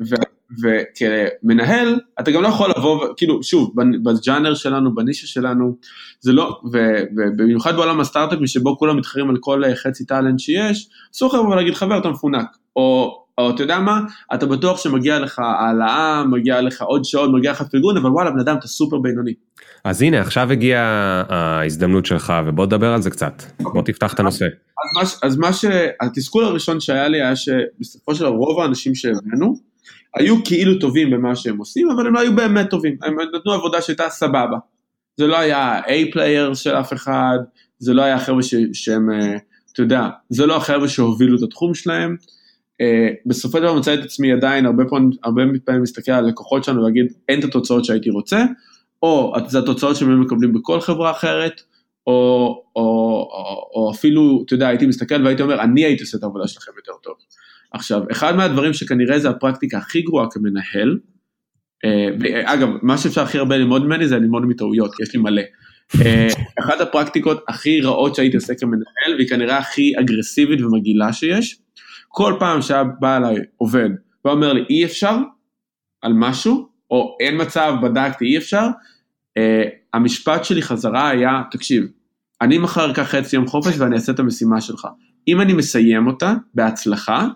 [0.09, 0.15] ו,
[0.61, 3.73] וכמנהל אתה גם לא יכול לבוא כאילו שוב
[4.03, 5.75] בג'אנר שלנו בנישה שלנו
[6.19, 11.55] זה לא ובמיוחד בעולם הסטארט-אפים שבו כולם מתחרים על כל חצי טאלנט שיש אסור לך
[11.55, 13.99] להגיד חבר אתה מפונק או, או אתה יודע מה
[14.33, 18.39] אתה בטוח שמגיע לך העלאה מגיע לך עוד שעות מגיע לך פרגון אבל וואלה בן
[18.39, 19.33] אדם אתה סופר בינוני.
[19.83, 24.45] אז הנה עכשיו הגיעה ההזדמנות שלך ובוא נדבר על זה קצת בוא תפתח את הנושא.
[24.45, 29.66] אז מה, אז מה שהתסכול הראשון שהיה לי היה שבסופו של רוב האנשים שהבאנו
[30.19, 33.81] היו כאילו טובים במה שהם עושים, אבל הם לא היו באמת טובים, הם נתנו עבודה
[33.81, 34.57] שהייתה סבבה.
[35.17, 37.37] זה לא היה A-פלייר של אף אחד,
[37.79, 38.41] זה לא היה חבר'ה
[38.73, 39.37] שהם, אה,
[39.73, 42.15] אתה יודע, זה לא החבר'ה שהובילו את התחום שלהם.
[42.81, 46.63] Uh, בסופו של דבר מצא את עצמי עדיין הרבה פעמים, הרבה פעמים מסתכל על לקוחות
[46.63, 48.45] שלנו ולהגיד אין את התוצאות שהייתי רוצה,
[49.03, 51.61] או זה התוצאות שהם מקבלים בכל חברה אחרת,
[52.07, 52.13] או,
[52.75, 56.47] או, או, או אפילו, אתה יודע, הייתי מסתכל והייתי אומר, אני הייתי עושה את העבודה
[56.47, 57.13] שלכם יותר טוב.
[57.73, 60.99] עכשיו, אחד מהדברים שכנראה זה הפרקטיקה הכי גרועה כמנהל,
[61.85, 65.41] אה, אגב, מה שאפשר הכי הרבה ללמוד ממני זה ללמוד מטעויות, כי יש לי מלא.
[66.05, 66.27] אה,
[66.59, 71.59] אחת הפרקטיקות הכי רעות שהייתי עושה כמנהל, והיא כנראה הכי אגרסיבית ומגעילה שיש,
[72.07, 73.89] כל פעם שהיה בא אליי עובד
[74.25, 75.17] ואומר לי אי אפשר
[76.01, 78.67] על משהו, או אין מצב, בדקתי, אי אפשר,
[79.37, 79.63] אה,
[79.93, 81.83] המשפט שלי חזרה היה, תקשיב,
[82.41, 84.87] אני מחר אקח חצי יום חופש ואני אעשה את המשימה שלך.
[85.27, 87.27] אם אני מסיים אותה בהצלחה,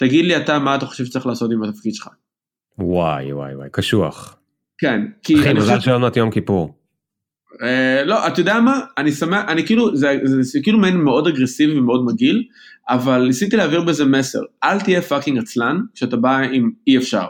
[0.00, 2.08] תגיד לי אתה מה אתה חושב שצריך לעשות עם התפקיד שלך.
[2.78, 4.36] וואי וואי וואי קשוח.
[4.78, 5.00] כן.
[5.22, 6.74] כי אחי מזל שלא נתת יום כיפור.
[7.52, 11.26] Uh, לא אתה יודע מה אני שמח אני כאילו זה, זה, זה כאילו מעין מאוד
[11.26, 12.44] אגרסיבי ומאוד מגעיל
[12.88, 17.24] אבל ניסיתי להעביר בזה מסר אל תהיה fucking עצלן כשאתה בא עם אי אפשר.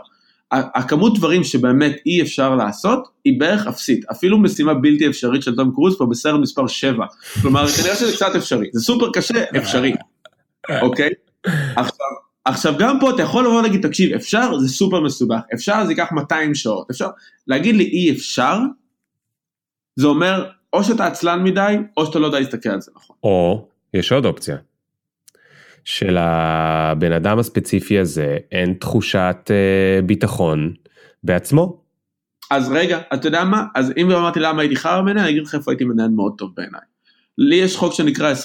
[0.53, 5.73] הכמות דברים שבאמת אי אפשר לעשות היא בערך אפסית אפילו משימה בלתי אפשרית של תום
[5.75, 7.07] קרוז פה בסרט מספר 7
[7.43, 9.95] כלומר כנראה שזה קצת אפשרי זה סופר קשה אפשרי
[10.83, 11.11] אוקיי
[11.77, 15.93] עכשיו עכשיו גם פה אתה יכול לבוא ולהגיד תקשיב אפשר זה סופר מסובך אפשר זה
[15.93, 17.09] ייקח 200 שעות אפשר
[17.47, 18.59] להגיד לי אי אפשר
[19.97, 23.17] זה אומר או שאתה עצלן מדי או שאתה לא יודע להסתכל על זה נכון.
[23.23, 24.57] או יש עוד אופציה.
[25.85, 30.75] שלבן אדם הספציפי הזה אין תחושת אה, ביטחון
[31.25, 31.81] בעצמו.
[32.51, 35.55] אז רגע אתה יודע מה אז אם אמרתי למה הייתי חרא מנהל אני אגיד לך
[35.55, 36.81] איפה הייתי מנהל מאוד טוב בעיניי.
[37.39, 38.37] לי יש חוק שנקרא 20%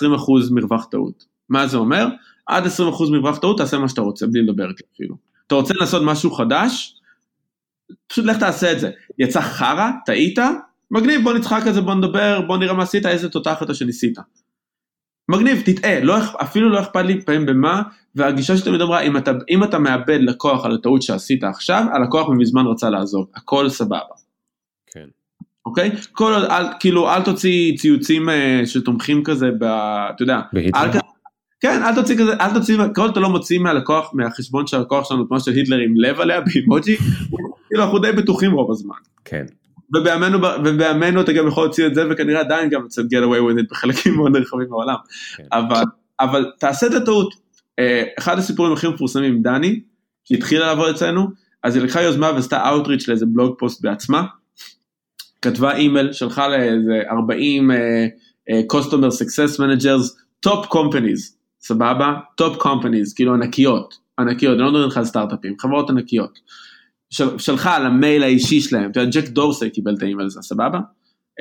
[0.52, 1.26] מרווח טעות.
[1.50, 2.08] מה זה אומר?
[2.46, 2.70] עד 20%
[3.12, 5.16] מרווח טעות תעשה מה שאתה רוצה, בלי לדבר איתי אפילו.
[5.48, 6.96] אתה רוצה לעשות משהו חדש?
[8.08, 8.92] פשוט לך תעשה את זה.
[9.20, 10.40] יצא חרא, טעית,
[10.92, 14.18] מגניב, בוא נצחק על זה, בוא נדבר, בוא נראה מה עשית, איזה תותח אתה שניסית.
[15.30, 17.82] מגניב, תטעה, לא, אפילו לא אכפת לי פעמים במה,
[18.16, 22.66] והגישה שתמיד אמרה, אם אתה, אם אתה מאבד לקוח על הטעות שעשית עכשיו, הלקוח מזמן
[22.66, 24.16] רצה לעזוב, הכל סבבה.
[24.88, 25.06] כן.
[25.66, 25.92] אוקיי?
[26.12, 30.42] כל עוד, אל, כאילו, אל תוציא ציוצים אה, שתומכים כזה, ב, אתה יודע,
[30.76, 31.00] אל,
[31.60, 35.10] כן, אל תוציא כזה, אל תוציא, כל עוד אתה לא מוציא מהלקוח, מהחשבון של הלקוח
[35.10, 36.98] שלנו, כמו של היטלר עם לב עליה באימוג'י,
[37.68, 38.96] כאילו אנחנו די בטוחים רוב הזמן.
[39.26, 39.46] כן.
[39.96, 43.60] ובימינו, ובימינו אתה גם יכול להוציא את זה, וכנראה עדיין גם לצאת get away with
[43.60, 44.96] it בחלקים מאוד נרחבים בעולם.
[45.38, 45.44] כן.
[45.52, 45.84] אבל,
[46.20, 47.34] אבל תעשה את הטעות.
[47.80, 49.80] אה, אחד הסיפורים הכי מפורסמים עם דני,
[50.24, 51.28] שהתחילה לעבוד אצלנו,
[51.64, 54.24] אז היא לקחה יוזמה ועשתה outreach לאיזה בלוג פוסט בעצמה.
[55.42, 60.12] כתבה אימייל, שלחה לאיזה 40 uh, uh, customer success managers,
[60.48, 61.36] top companies,
[61.68, 62.14] סבבה?
[62.42, 66.40] top companies, כאילו ענקיות, ענקיות, אני לא מדבר איתך על סטארט-אפים, חברות ענקיות.
[67.10, 70.80] של, שלחה למייל האישי שלהם, אתה יודע, ג'ק דורסי קיבל את האימייל הזה, סבבה?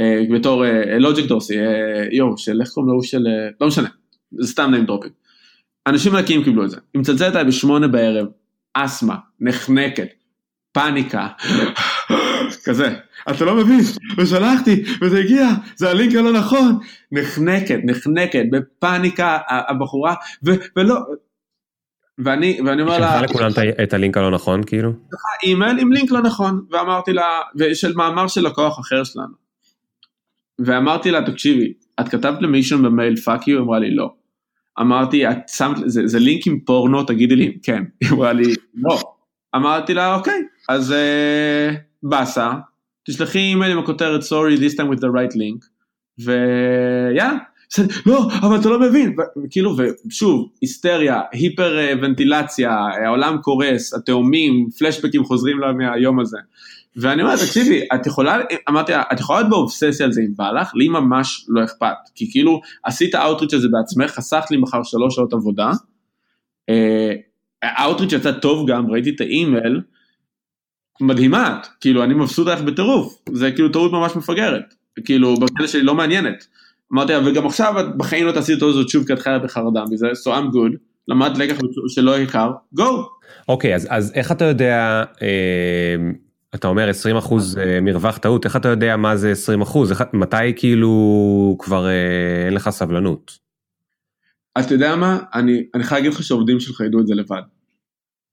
[0.01, 0.69] Uh, בתור, uh,
[0.99, 3.89] לא ג'ק דורסי, uh, יואו, של איך קוראים לו, של, uh, לא משנה,
[4.33, 5.11] זה סתם name dropping.
[5.87, 8.27] אנשים ענקיים קיבלו את זה, היא מצלצלת אליי בשמונה בערב,
[8.75, 10.09] אסתמה, נחנקת,
[10.73, 11.29] פאניקה,
[12.65, 12.95] כזה,
[13.31, 13.81] אתה לא מבין,
[14.19, 16.79] ושלחתי, וזה הגיע, זה הלינק הלא נכון,
[17.13, 20.15] נחנקת, נחנקת, בפאניקה הבחורה,
[20.47, 20.95] ו, ולא,
[22.19, 23.51] ואני, ואני אומר לה, שלחה לכולם
[23.83, 24.93] את הלינק הלא נכון כאילו?
[25.43, 29.35] אימייל עם לינק לא נכון, ואמרתי לה, ושל מאמר של לקוח אחר שלנו,
[30.59, 33.63] ואמרתי לה, תקשיבי, את כתבת למישהו במייל fuck you?
[33.63, 34.11] אמרה לי לא.
[34.81, 37.85] אמרתי, את שמת, זה, זה לינק עם פורנו, תגידי לי, כן.
[38.01, 39.01] היא אמרה לי, לא.
[39.57, 41.75] אמרתי לה, אוקיי, אז uh,
[42.05, 42.53] באסה,
[43.05, 45.67] תשלחי אימייל עם הכותרת sorry this time with the right link,
[46.19, 47.37] ויאללה,
[48.07, 49.17] לא, אבל אתה לא מבין,
[49.51, 49.77] כאילו,
[50.07, 52.71] ושוב, היסטריה, היפרוונטילציה,
[53.05, 56.39] העולם קורס, התאומים, פלשבקים חוזרים לה מהיום הזה.
[56.97, 58.39] ואני אומר, תקשיבי, את יכולה,
[58.69, 61.97] אמרתי לה, את יכולה להיות באובססיה על זה אם בא לך, לי ממש לא אכפת,
[62.15, 65.71] כי כאילו, עשית האוטריץ' הזה בעצמך, חסכת לי מחר שלוש שעות עבודה,
[67.63, 69.81] האוטריץ' יצא טוב גם, ראיתי את האימייל,
[71.01, 74.75] מדהימה כאילו אני מבסוט עליך בטירוף, זה כאילו טעות ממש מפגרת,
[75.05, 76.47] כאילו בכאלה שלי לא מעניינת.
[76.93, 79.85] אמרתי לה, וגם עכשיו את בחיים לא תעשי את הזאת שוב כי את חיה בחרדה
[79.91, 80.77] מזה, so I'm good,
[81.09, 81.57] למדת לקח
[81.89, 82.83] שלא יקר, go.
[83.49, 85.97] אוקיי, אז, אז איך אתה יודע, אה,
[86.55, 90.53] אתה אומר 20 אחוז אה, מרווח טעות, איך אתה יודע מה זה 20 אחוז, מתי
[90.57, 93.39] כאילו כבר אה, אין לך סבלנות?
[94.59, 97.43] אתה יודע מה, אני, אני חייב להגיד לך שהעובדים שלך ידעו את זה לבד.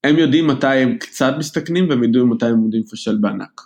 [0.03, 3.61] הם יודעים מתי הם קצת מסתכנים והם ידעו מתי הם עומדים לפשל בענק.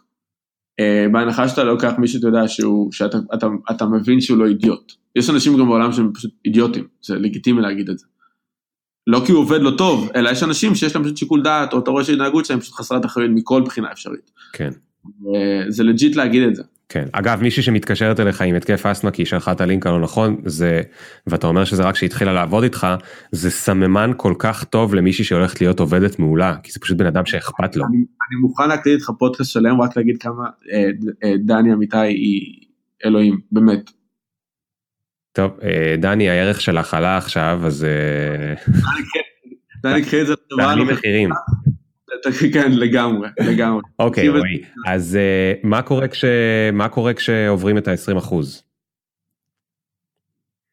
[0.81, 4.93] Uh, בהנחה שאתה לוקח מישהו אתה יודע שהוא, שאתה אתה, אתה מבין שהוא לא אידיוט.
[5.15, 8.05] יש אנשים גם בעולם שהם פשוט אידיוטים, זה לגיטימי להגיד את זה.
[9.07, 11.79] לא כי הוא עובד לא טוב, אלא יש אנשים שיש להם פשוט שיקול דעת, או
[11.79, 14.31] אתה רואה שההתנהגות שלהם פשוט חסרת אחריות מכל בחינה אפשרית.
[14.53, 14.69] כן.
[15.05, 15.09] Uh,
[15.69, 16.63] זה legit להגיד את זה.
[16.89, 20.41] כן, אגב מישהי שמתקשרת אליך עם התקף אסתמה כי היא שלחה את הלינק הלא נכון,
[20.45, 20.81] זה,
[21.27, 22.87] ואתה אומר שזה רק שהתחילה לעבוד איתך,
[23.31, 27.25] זה סממן כל כך טוב למישהי שהולכת להיות עובדת מעולה, כי זה פשוט בן אדם
[27.25, 27.85] שאכפת לו.
[27.85, 30.89] אני, אני מוכן להקליט איתך פודקאסט שלם, רק להגיד כמה אה,
[31.23, 32.67] אה, דני אמיתי היא
[33.05, 33.91] אלוהים, באמת.
[35.31, 37.83] טוב, אה, דני הערך שלך עלה עכשיו, אז...
[37.83, 38.53] אה...
[39.83, 40.33] דני קחי את זה.
[40.57, 41.29] דני מחירים.
[42.53, 43.81] כן, לגמרי, לגמרי.
[43.99, 45.67] אוקיי, רועי, אז uh,
[46.73, 48.63] מה קורה, כשעוברים את ה-20 אחוז?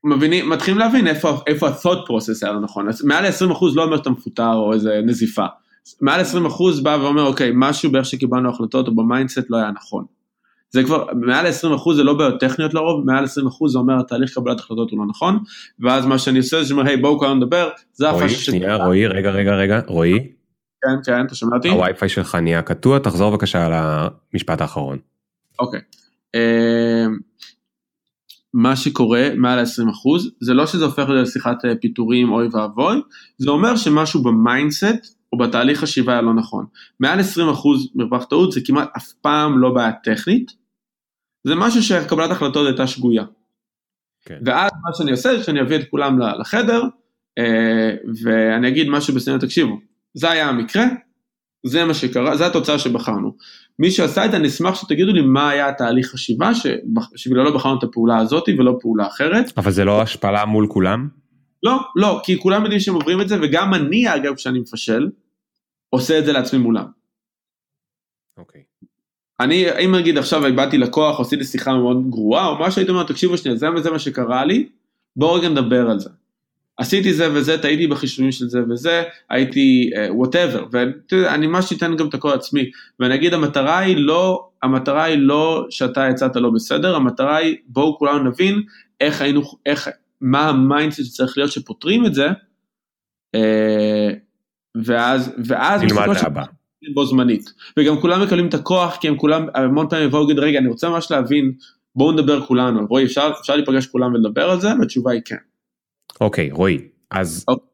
[0.05, 4.11] מבינים, מתחילים להבין איפה, איפה ה-thought process היה נכון, מעל ל-20 אחוז לא אומר שאתה
[4.11, 5.47] מפוטר או איזה נזיפה,
[6.01, 9.71] מעל 20 אחוז בא ואומר אוקיי, משהו באיך שקיבלנו החלטות או ב mindset לא היה
[9.71, 10.05] נכון.
[10.71, 14.01] זה כבר, מעל 20 אחוז זה לא בעיות טכניות לרוב, מעל 20 אחוז זה אומר
[14.01, 15.39] התהליך קבלת החלטות הוא לא נכון,
[15.81, 19.07] ואז מה שאני עושה זה שאומר, היי בואו כולנו נדבר, זה הפאשי רועי, שנייה, רועי,
[19.07, 20.29] רגע, רגע, רגע, רועי,
[20.83, 21.69] כן, כן, אתה שומע אותי?
[21.69, 24.99] הווי-פיי שלך נהיה קטוע, תחזור בבקשה על המשפט האחרון.
[25.59, 25.81] אוקיי.
[26.35, 27.19] אמ,
[28.55, 33.01] מה שקורה מעל ה-20% זה לא שזה הופך לשיחת אה, פיטורים אוי ואבוי,
[33.39, 36.67] זה אומר שמשהו ב mindset או בתהליך חשיבה היה לא נכון.
[37.01, 37.23] מעל 20%
[37.95, 40.53] מרווח טעות זה כמעט אף פעם לא בעיה טכנית,
[41.45, 43.25] זה משהו שקבלת החלטות הייתה שגויה.
[44.25, 44.39] כן.
[44.45, 46.83] ואז מה שאני עושה זה שאני אביא את כולם לחדר
[47.39, 49.81] אה, ואני אגיד משהו בסדר, תקשיבו,
[50.15, 50.85] זה היה המקרה,
[51.67, 53.37] זה מה שקרה, זה התוצאה שבחרנו.
[53.79, 56.51] מי שעשה את זה, אני אשמח שתגידו לי מה היה התהליך חשיבה
[57.17, 59.53] שבגללו בחרנו את הפעולה הזאת ולא פעולה אחרת.
[59.57, 61.09] אבל זה לא השפלה מול כולם?
[61.63, 65.11] לא, לא, כי כולם יודעים שהם עוברים את זה, וגם אני אגב כשאני מפשל,
[65.91, 66.87] עושה את זה לעצמי מולם.
[68.37, 68.63] אוקיי.
[69.41, 73.39] אני, אם נגיד עכשיו איבדתי לקוח, עשיתי שיחה מאוד גרועה, או משהו, הייתי אומר, תקשיבו
[73.39, 74.69] שנייה, זה וזה מה שקרה לי,
[75.17, 76.11] בואו רגע נדבר על זה.
[76.83, 80.77] עשיתי זה וזה, טעיתי בחישובים של זה וזה, הייתי whatever, uh,
[81.13, 82.71] ואני ממש אתן גם את הכל עצמי,
[83.01, 87.99] ואני אגיד המטרה היא לא, המטרה היא לא שאתה יצאת לא בסדר, המטרה היא בואו
[87.99, 88.63] כולנו נבין
[89.01, 89.89] איך היינו, איך,
[90.21, 92.29] מה ה mindset שצריך להיות שפותרים את זה,
[93.37, 93.41] uh,
[94.85, 96.45] ואז, ואז, נלמד להבא.
[96.95, 100.59] בו זמנית, וגם כולם מקבלים את הכוח, כי הם כולם, המון פעמים יבואו להגיד, רגע,
[100.59, 101.53] אני רוצה ממש להבין,
[101.97, 104.69] בואו נדבר כולנו, רועי, אפשר, אפשר להיפגש כולם ולדבר על זה?
[104.81, 105.37] והתשובה היא כן.
[106.23, 106.79] אוקיי, רועי,
[107.11, 107.67] אז אוקיי.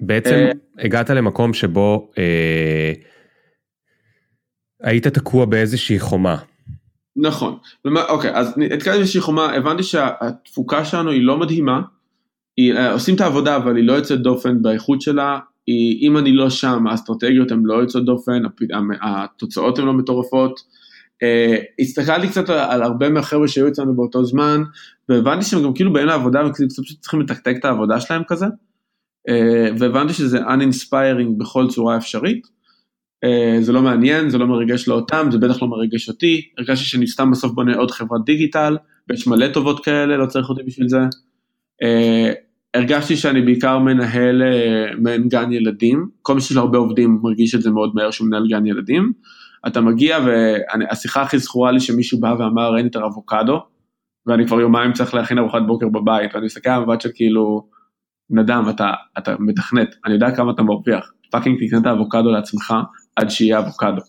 [0.00, 2.92] בעצם אה, הגעת למקום שבו אה,
[4.82, 6.36] היית תקוע באיזושהי חומה.
[7.16, 7.58] נכון,
[8.08, 11.80] אוקיי, אז התקעתי באיזושהי חומה, הבנתי שהתפוקה שלנו היא לא מדהימה,
[12.56, 16.32] היא, אה, עושים את העבודה אבל היא לא יוצאת דופן באיכות שלה, היא, אם אני
[16.32, 18.42] לא שם האסטרטגיות הן לא יוצאות דופן,
[19.02, 20.60] התוצאות הן לא מטורפות,
[21.80, 24.62] הסתכלתי קצת על, הרבה מהחבר'ה שהיו אצלנו באותו זמן,
[25.08, 28.46] והבנתי שהם גם כאילו באים לעבודה וקצת פשוט צריכים לתקתק את העבודה שלהם כזה,
[29.28, 32.46] אה, והבנתי שזה uninspiring בכל צורה אפשרית.
[33.24, 36.84] אה, זה לא מעניין, זה לא מרגש לא אותם, זה בטח לא מרגש אותי, הרגשתי
[36.84, 38.76] שאני סתם בסוף בונה עוד חברת דיגיטל,
[39.08, 41.00] ויש מלא טובות כאלה, לא צריך אותי בשביל זה.
[41.82, 42.32] אה,
[42.74, 44.42] הרגשתי שאני בעיקר מנהל
[44.98, 48.26] מעין גן ילדים, כל מי שיש לו הרבה עובדים מרגיש את זה מאוד מהר שהוא
[48.26, 49.12] מנהל גן ילדים.
[49.66, 53.60] אתה מגיע והשיחה הכי זכורה לי שמישהו בא ואמר אין יותר אבוקדו,
[54.26, 57.68] ואני כבר יומיים צריך להכין ארוחת בוקר בבית, ואני מסתכל על המבט של כאילו,
[58.30, 62.74] בן אדם, אתה, אתה מתכנת, אני יודע כמה אתה מרוויח, fucking תקנה את האבוקדו לעצמך
[63.16, 64.02] עד שיהיה אבוקדו.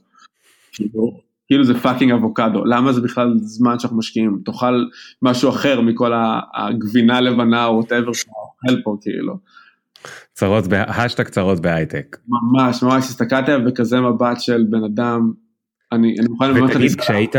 [0.71, 4.85] כאילו, כאילו זה fucking אבוקדו, למה זה בכלל זמן שאנחנו משקיעים, תאכל
[5.21, 6.11] משהו אחר מכל
[6.53, 9.37] הגבינה לבנה או whatever שאתה אוכל פה כאילו.
[10.33, 12.17] צרות, האשטג צרות בהייטק.
[12.27, 15.31] ממש, ממש, הסתכלתי עליו בכזה מבט של בן אדם,
[15.91, 17.36] אני, אני מוכן לבנות את ותגיד, כשהיית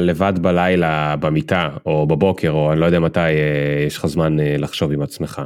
[0.00, 4.56] לבד בלילה במיטה, או בבוקר, או אני לא יודע מתי אה, יש לך זמן אה,
[4.58, 5.42] לחשוב עם עצמך,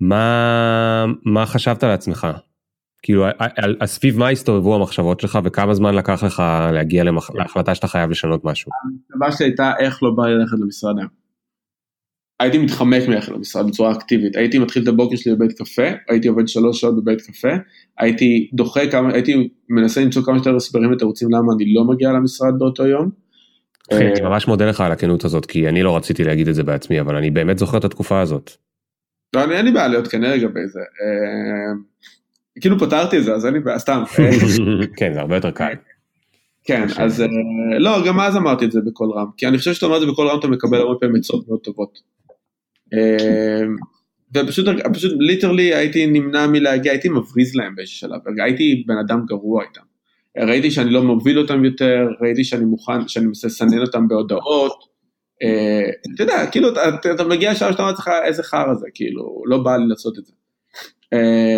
[0.00, 2.26] מה, מה חשבת לעצמך?
[3.02, 3.26] כאילו,
[3.84, 7.30] סביב מה הסתובבו המחשבות שלך וכמה זמן לקח לך להגיע למח...
[7.34, 8.70] להחלטה שאתה חייב לשנות משהו?
[8.84, 11.21] המחשבה שלי הייתה איך לא בא לי ללכת למשרד היום.
[12.42, 16.48] הייתי מתחמק מלכת למשרד בצורה אקטיבית, הייתי מתחיל את הבוקר שלי בבית קפה, הייתי עובד
[16.48, 17.48] שלוש שעות בבית קפה,
[17.98, 22.58] הייתי דוחה כמה, הייתי מנסה למצוא כמה שיותר הסברים ותירוצים למה אני לא מגיע למשרד
[22.58, 23.10] באותו יום.
[23.92, 26.62] אחי, אני ממש מודה לך על הכנות הזאת, כי אני לא רציתי להגיד את זה
[26.62, 28.50] בעצמי, אבל אני באמת זוכר את התקופה הזאת.
[29.36, 30.80] לא, אני אין לי בעיה להיות כן לגבי זה.
[30.80, 31.72] אה,
[32.60, 34.02] כאילו פתרתי את זה, אז אין לי בעיה, סתם.
[34.96, 35.72] כן, זה הרבה יותר קל.
[36.64, 37.26] כן, אז אה,
[37.78, 40.06] לא, גם אז אמרתי את זה בקול רם, כי אני חושב שאתה אומר את זה
[40.06, 41.98] בקול רם, אתה מקבל הרבה פעמים עצות מאוד טובות.
[42.94, 43.66] אה,
[44.34, 49.62] ופשוט, פשוט literally הייתי נמנע מלהגיע, הייתי מבריז להם באיזשהו שלב, הייתי בן אדם גרוע
[49.62, 49.80] איתם.
[50.38, 54.84] ראיתי שאני לא מוביל אותם יותר, ראיתי שאני מוכן, שאני מנסה לסנן אותם בהודעות.
[55.42, 56.68] אה, אתה יודע, כאילו,
[57.14, 60.24] אתה מגיע לשם שאתה אומר לך איזה חרא זה, כאילו, לא בא לי לעשות את
[60.26, 60.32] זה.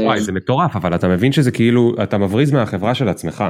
[0.05, 3.45] וואי, זה מטורף, אבל אתה מבין שזה כאילו, אתה מבריז מהחברה של עצמך.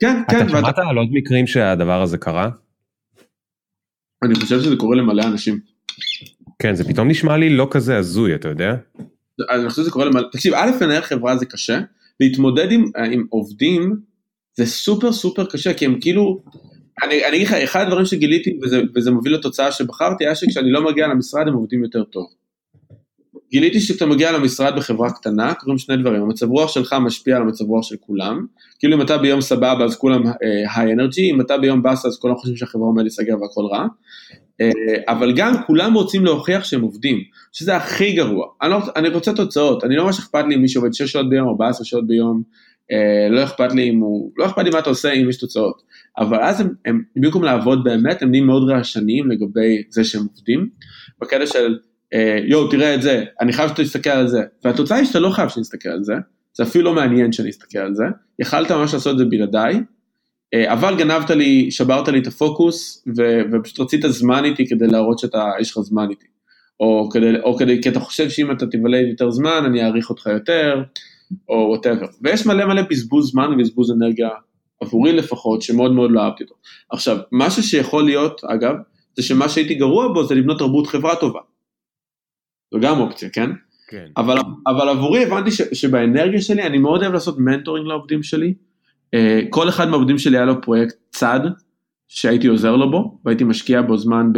[0.00, 0.36] כן, כן.
[0.36, 2.50] אתה שמעת על עוד מקרים שהדבר הזה קרה?
[4.24, 5.71] אני חושב שזה קורה למלא אנשים.
[6.62, 8.74] כן, זה פתאום נשמע לי לא כזה הזוי, אתה יודע?
[9.50, 11.80] אני חושב שזה קורה למלא, תקשיב, א', לנהל חברה זה קשה,
[12.20, 13.96] להתמודד עם, עם עובדים
[14.56, 16.42] זה סופר סופר קשה, כי הם כאילו,
[17.02, 20.90] אני, אני אגיד לך, אחד הדברים שגיליתי, וזה, וזה מוביל לתוצאה שבחרתי, היה שכשאני לא
[20.90, 22.26] מגיע למשרד הם עובדים יותר טוב.
[23.50, 27.64] גיליתי שאתה מגיע למשרד בחברה קטנה, קורים שני דברים, המצב רוח שלך משפיע על המצב
[27.64, 28.46] רוח של כולם,
[28.78, 30.22] כאילו אם אתה ביום סבבה אז כולם
[30.74, 33.86] היי uh, אנרג'י, אם אתה ביום באסה אז כולם חושבים שהחברה עומד להיסגר והכל רע,
[35.08, 37.18] אבל גם כולם רוצים להוכיח שהם עובדים,
[37.52, 40.80] שזה הכי גרוע, אני, לא, אני רוצה תוצאות, אני לא ממש אכפת לי אם מישהו
[40.82, 42.42] עובד 6 שעות ביום, 14 שעות ביום,
[42.92, 45.82] uh, לא אכפת לי אם הוא, לא אכפת לי מה אתה עושה אם יש תוצאות,
[46.18, 50.68] אבל אז הם, הם במקום לעבוד באמת, הם נהיים מאוד רעשניים לגבי זה שהם עובדים,
[51.20, 51.78] בקטע של
[52.14, 55.30] אה, יואו תראה את זה, אני חייב שאתה תסתכל על זה, והתוצאה היא שאתה לא
[55.30, 56.14] חייב שאני אסתכל על זה,
[56.56, 58.04] זה אפילו לא מעניין שאני אסתכל על זה,
[58.38, 59.80] יכלת ממש לעשות את זה בלעדיי, אה,
[60.54, 63.22] אבל גנבת לי, שברת לי את הפוקוס, ו,
[63.52, 66.26] ופשוט רצית זמן איתי כדי להראות שיש לך זמן איתי.
[66.80, 70.26] או כדי, או כדי, כי אתה חושב שאם אתה תבלה יותר זמן, אני אעריך אותך
[70.26, 70.82] יותר,
[71.48, 72.06] או whatever.
[72.22, 74.28] ויש מלא מלא בזבוז זמן ובזבוז אנרגיה,
[74.80, 76.54] עבורי לפחות, שמאוד מאוד לא אהבתי אותו.
[76.90, 78.74] עכשיו, משהו שיכול להיות, אגב,
[79.16, 81.40] זה שמה שהייתי גרוע בו זה לבנות תרבות חברה טובה.
[82.74, 83.50] זו גם אופציה, כן?
[83.88, 84.06] כן.
[84.16, 84.36] אבל,
[84.66, 88.54] אבל עבורי הבנתי ש, שבאנרגיה שלי אני מאוד אוהב לעשות mentoring לעובדים שלי.
[89.16, 89.18] Uh,
[89.50, 91.40] כל אחד מהעובדים שלי היה לו פרויקט צד
[92.08, 94.32] שהייתי עוזר לו בו והייתי משקיע בו זמן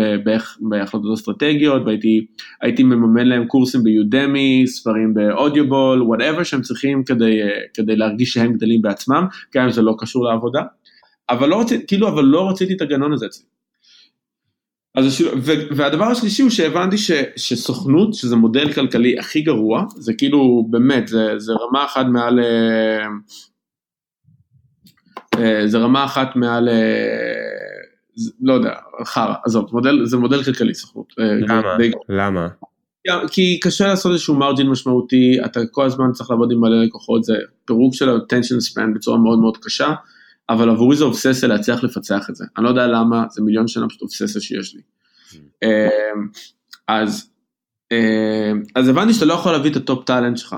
[0.61, 7.43] בהחלטות אסטרטגיות והייתי מממן להם קורסים ב Udemy, ספרים ב Audible, whatever שהם צריכים כדי,
[7.43, 10.63] uh, כדי להרגיש שהם גדלים בעצמם, גם אם זה לא קשור לעבודה.
[11.31, 13.45] אבל לא רציתי, כאילו, אבל לא רציתי את הגנון הזה אצלי.
[14.95, 15.25] אז
[15.77, 21.39] והדבר השלישי הוא שהבנתי ש, שסוכנות, שזה מודל כלכלי הכי גרוע, זה כאילו באמת, זה,
[21.39, 23.07] זה רמה אחת מעל, אה, אה,
[25.67, 26.75] זה רמה אחת מעל, אה,
[28.41, 28.73] לא יודע,
[29.05, 31.15] חרא, עזוב, מודל, זה מודל כלכלי סוכנות.
[31.19, 31.77] למה?
[31.79, 31.93] די...
[32.09, 32.49] למה?
[33.31, 37.35] כי קשה לעשות איזשהו margin משמעותי, אתה כל הזמן צריך לעבוד עם מלא לקוחות, זה
[37.65, 39.95] פירוק של ה-attention span בצורה מאוד מאוד קשה.
[40.49, 42.45] אבל עבורי זה אובססיה להצליח לפצח את זה.
[42.57, 44.81] אני לא יודע למה, זה מיליון שנה פשוט אובססיה שיש לי.
[45.33, 45.67] Mm.
[46.89, 47.31] אז,
[48.75, 50.57] אז הבנתי שאתה לא יכול להביא את ה top talent שלך,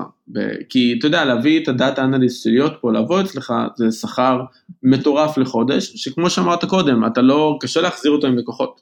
[0.69, 4.41] כי אתה יודע, להביא את ה data analyst להיות פה, לעבוד אצלך, זה שכר
[4.83, 8.81] מטורף לחודש, שכמו שאמרת קודם, אתה לא, קשה להחזיר אותו עם לקוחות.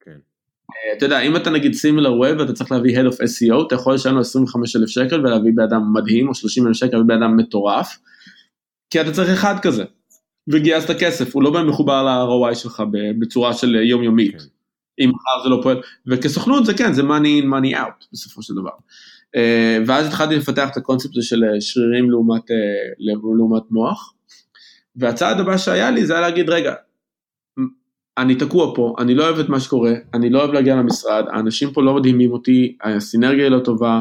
[0.00, 0.10] כן.
[0.10, 3.74] אה, אתה יודע, אם אתה נגיד סימילר ווב ואתה צריך להביא Head of SEO, אתה
[3.74, 7.36] יכול לשלם לו 25 אלף שקל ולהביא באדם מדהים, או 30 אלף שקל ולהביא באדם
[7.36, 7.98] מטורף,
[8.90, 9.84] כי אתה צריך אחד כזה.
[10.48, 12.82] וגייסת כסף, הוא לא באמת מחובר ל-ROI שלך
[13.18, 14.32] בצורה של יומיומית.
[14.32, 14.53] כן.
[15.00, 18.54] אם מחר זה לא פועל, וכסוכנות זה כן, זה money in money out בסופו של
[18.54, 18.70] דבר.
[19.36, 22.56] אה, ואז התחלתי לפתח את הקונספט הזה של אה, שרירים לעומת, אה,
[23.36, 24.14] לעומת מוח,
[24.96, 26.74] והצעד הבא שהיה לי זה היה להגיד רגע,
[28.18, 31.72] אני תקוע פה, אני לא אוהב את מה שקורה, אני לא אוהב להגיע למשרד, האנשים
[31.72, 34.00] פה לא מדהימים אותי, הסינרגיה היא לא טובה,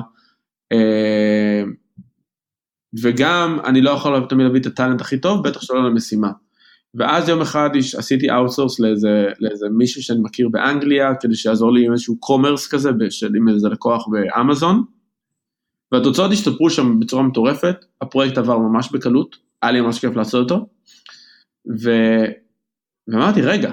[3.01, 6.31] וגם אני לא יכול תמיד להביא את ה talent הכי טוב, בטח שלא למשימה.
[6.95, 11.91] ואז יום אחד עשיתי outsource לאיזה, לאיזה מישהו שאני מכיר באנגליה, כדי שיעזור לי עם
[11.91, 12.89] איזשהו commerce כזה,
[13.37, 14.83] עם איזה לקוח באמזון,
[15.91, 20.67] והתוצאות השתפרו שם בצורה מטורפת, הפרויקט עבר ממש בקלות, היה לי ממש כיף לעשות אותו,
[21.83, 21.91] ו...
[23.07, 23.71] ואמרתי, רגע,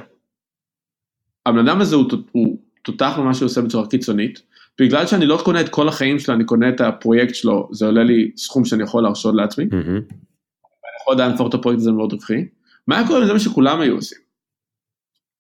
[1.46, 4.42] הבן אדם הזה הוא, הוא תותח במה שהוא עושה בצורה קיצונית,
[4.80, 8.04] בגלל שאני לא קונה את כל החיים שלו, אני קונה את הפרויקט שלו, זה עולה
[8.04, 9.76] לי סכום שאני יכול להרשות לעצמי, mm-hmm.
[9.76, 12.44] אני יכול עדיין להפוך את הפרויקט הזה מאוד רווחי,
[12.91, 14.18] מה היה קורה אם זה מה שכולם היו עושים?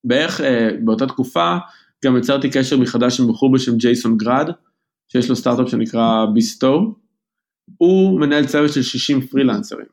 [0.04, 1.56] בערך אה, באותה תקופה
[2.04, 4.50] גם יצרתי קשר מחדש עם בחור בשם ג'ייסון גראד,
[5.12, 6.94] שיש לו סטארט-אפ שנקרא ביסטו,
[7.76, 9.86] הוא מנהל צוות של 60 פרילנסרים.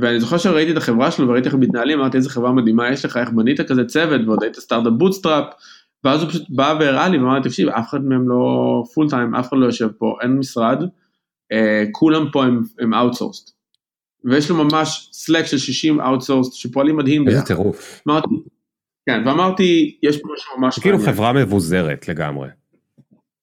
[0.00, 3.04] ואני זוכר שראיתי את החברה שלו וראיתי איך הם מתנהלים, אמרתי איזה חברה מדהימה יש
[3.04, 5.44] לך, איך בנית כזה צוות ועוד היית סטארט-אפ bootstrap,
[6.04, 9.34] ואז הוא פשוט בא והראה לי ואמר לי תקשיב אף אחד מהם לא full time,
[9.34, 10.82] אף אחד לא יושב פה, אין משרד,
[11.52, 13.59] אה, כולם פה הם, outsourced.
[14.24, 17.28] ויש לו ממש Slack של 60 outsourced שפועלים מדהים.
[17.28, 18.02] איזה טירוף.
[19.06, 20.78] כן, ואמרתי יש פה משהו ממש...
[20.78, 22.48] כאילו חברה מבוזרת לגמרי.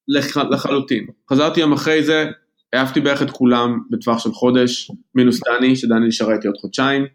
[0.07, 1.07] לח, לחלוטין.
[1.31, 2.25] חזרתי יום אחרי זה,
[2.73, 7.05] העפתי בערך את כולם בטווח של חודש, מינוס דני, שדני נשארה איתי עוד חודשיים.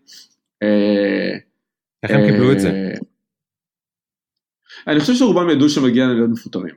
[0.62, 1.38] אה,
[2.02, 2.68] איך הם קיבלו את זה?
[2.68, 2.94] אה,
[4.86, 6.74] אני חושב שרובם ידעו שמגיע להם להיות מפוטרים.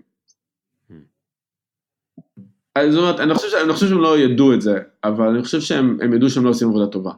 [2.90, 6.14] זאת אומרת, אני חושב, אני חושב שהם לא ידעו את זה, אבל אני חושב שהם
[6.14, 7.12] ידעו שהם לא עושים עבודה טובה.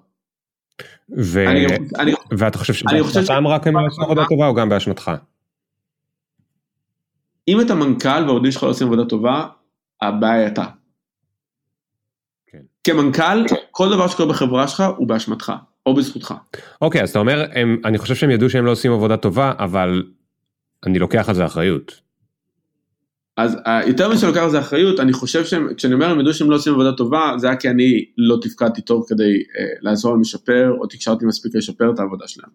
[1.17, 1.47] ו...
[1.47, 1.65] אני,
[1.99, 5.11] אני, ואתה חושב שבאשמתם רק הם עושים עבודה טובה או גם באשמתך?
[7.47, 9.45] אם אתה מנכ"ל והעובדים שלך לא עושים עבודה טובה,
[10.01, 10.65] הבעיה היא אתה.
[12.47, 12.61] כן.
[12.83, 15.53] כמנכ"ל, כל דבר שקורה בחברה שלך הוא באשמתך,
[15.85, 16.33] או בזכותך.
[16.81, 20.03] אוקיי, אז אתה אומר, הם, אני חושב שהם ידעו שהם לא עושים עבודה טובה, אבל
[20.85, 22.06] אני לוקח על זה אחריות.
[23.37, 26.33] אז אה, יותר משאני לוקח על זה אחריות, אני חושב שהם, כשאני אומר הם ידעו
[26.33, 30.11] שהם לא עושים עבודה טובה, זה היה כי אני לא תפקדתי טוב כדי אה, לעזור
[30.11, 32.49] להם לשפר, או תקשרתי מספיק לשפר את העבודה שלהם.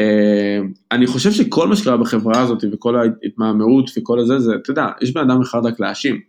[0.00, 0.58] אה,
[0.92, 5.12] אני חושב שכל מה שקרה בחברה הזאת וכל ההתמהמהות וכל הזה, זה, אתה יודע, יש
[5.12, 6.20] בן אדם אחד רק להאשים.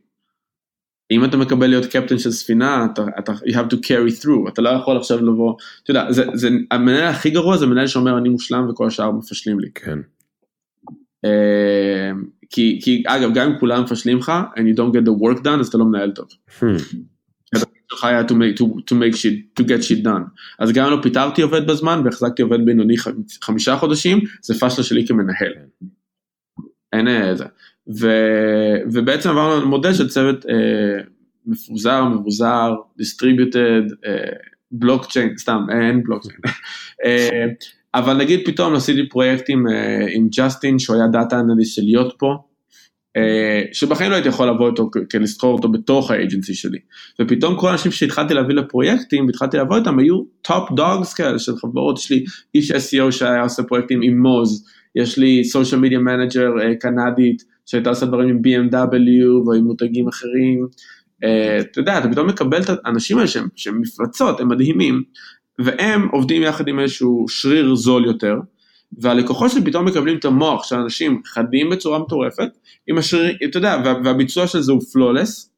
[1.11, 4.61] אם אתה מקבל להיות קפטן של ספינה, אתה, אתה, you have to carry through, אתה
[4.61, 8.29] לא יכול עכשיו לבוא, אתה יודע, זה, זה, המנהל הכי גרוע זה מנהל שאומר אני
[8.29, 9.69] מושלם וכל השאר מפשלים לי.
[9.75, 9.99] כן.
[12.49, 15.59] כי, כי אגב, גם אם כולם מפשלים לך, and you don't get the work done,
[15.59, 16.27] אז אתה לא מנהל טוב.
[16.59, 16.63] Hmm.
[17.91, 20.23] שלך היה to make, to, to make shit, to get shit done.
[20.59, 22.95] אז גם לא פיטרתי עובד בזמן והחזקתי עובד בינוני
[23.43, 25.53] חמישה חודשים, זה פשלה שלי כמנהל.
[26.93, 27.43] אין איזה.
[27.43, 27.49] אה,
[27.99, 28.07] ו,
[28.91, 31.03] ובעצם עברנו למודל של צוות אה,
[31.45, 34.29] מפוזר, מבוזר, distributed, אה,
[34.71, 36.39] בלוקצ'יין, סתם, אין בלוקצ'יין.
[37.95, 42.15] אה, אבל נגיד פתאום עשיתי פרויקטים אה, עם ג'סטין, שהוא היה data analyst של להיות
[42.17, 42.35] פה.
[43.17, 44.89] אה, שבחיים לא הייתי יכול לבוא איתו,
[45.19, 46.77] לשכור אותו בתוך ה agency שלי.
[47.21, 51.99] ופתאום כל האנשים שהתחלתי להביא לפרויקטים, והתחלתי לעבוד איתם, היו top dogs כאלה של חברות,
[51.99, 52.23] יש לי
[52.55, 54.65] איש SEO שהיה עושה פרויקטים עם Moz,
[54.95, 60.67] יש לי social media manager קנדית, שהייתה עושה דברים עם BMW ועם מותגים אחרים.
[61.23, 61.27] Uh,
[61.61, 65.03] אתה יודע, אתה פתאום מקבל את האנשים האלה שהם מפלצות, הם מדהימים,
[65.59, 68.35] והם עובדים יחד עם איזשהו שריר זול יותר,
[68.97, 72.49] והלקוחות שלי פתאום מקבלים את המוח של אנשים חדים בצורה מטורפת,
[72.87, 75.51] עם השריר, אתה יודע, וה, והביצוע של זה הוא פלולס,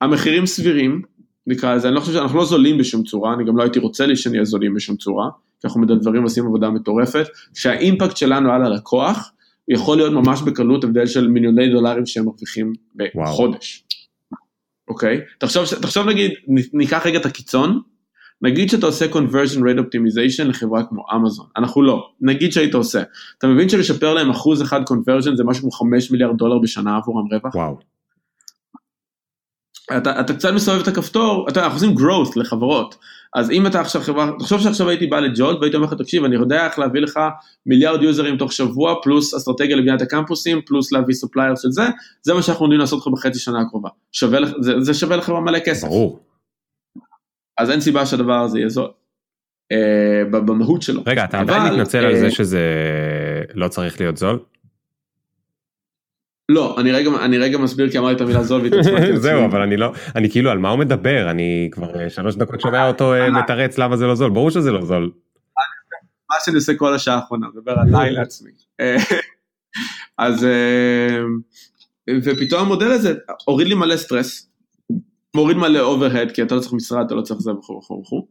[0.00, 1.02] המחירים סבירים,
[1.46, 4.06] נקרא לזה, אני לא חושב שאנחנו לא זולים בשום צורה, אני גם לא הייתי רוצה
[4.06, 5.28] לי שנהיה זולים בשום צורה,
[5.60, 9.32] כי אנחנו מדברים ועושים עבודה מטורפת, שהאימפקט שלנו על הלקוח,
[9.68, 13.84] יכול להיות ממש בקלות הבדל של מיליוני דולרים שהם מרוויחים בחודש.
[14.88, 15.20] אוקיי?
[15.38, 16.30] תחשוב, תחשוב נגיד,
[16.72, 17.80] ניקח רגע את הקיצון,
[18.44, 23.02] נגיד שאתה עושה conversion rate optimization לחברה כמו אמזון, אנחנו לא, נגיד שהיית עושה,
[23.38, 27.26] אתה מבין שלשפר להם אחוז אחד conversion זה משהו כמו 5 מיליארד דולר בשנה עבורם
[27.32, 27.54] רווח?
[27.54, 27.78] וואו.
[29.96, 32.94] אתה, אתה קצת מסובב את הכפתור, אתה, אנחנו עושים growth לחברות,
[33.34, 36.24] אז אם אתה עכשיו חברה, תחשוב שעכשיו הייתי בא ל Jolt והייתי אומר לך, תקשיב,
[36.24, 37.20] אני יודע איך להביא לך
[37.66, 41.82] מיליארד יוזרים תוך שבוע, פלוס אסטרטגיה לבניית הקמפוסים, פלוס להביא supplier של זה,
[42.22, 43.88] זה מה שאנחנו יודעים לעשות לך בחצי שנה הקרובה.
[44.12, 45.88] שווה, זה, זה שווה לחברה מלא כסף.
[45.88, 46.33] ברור.
[47.58, 48.90] אז אין סיבה שהדבר הזה יהיה זול.
[49.72, 51.02] אה, במהות שלו.
[51.06, 52.60] רגע, אתה עדיין מתנצל על זה אה, שזה
[53.54, 54.38] לא צריך להיות זול?
[56.48, 59.16] לא, אני רגע, אני רגע מסביר כי אמרתי את המילה זול והתעצמתי.
[59.26, 62.60] זהו, אבל אני לא, אני כאילו על מה הוא מדבר, אני כבר אה, שלוש דקות
[62.60, 65.10] שומע אותו מתרץ למה זה לא זול, ברור שזה לא זול.
[66.30, 68.50] מה שאני עושה כל השעה האחרונה, מדבר עליי לעצמי.
[68.80, 68.96] אה,
[70.18, 71.18] אז, אה,
[72.24, 74.50] ופתאום המודל הזה הוריד לי מלא סטרס,
[75.34, 78.26] מוריד מלא overhead, כי אתה לא צריך משרד, אתה לא צריך זה וכו' וכו' וכו'.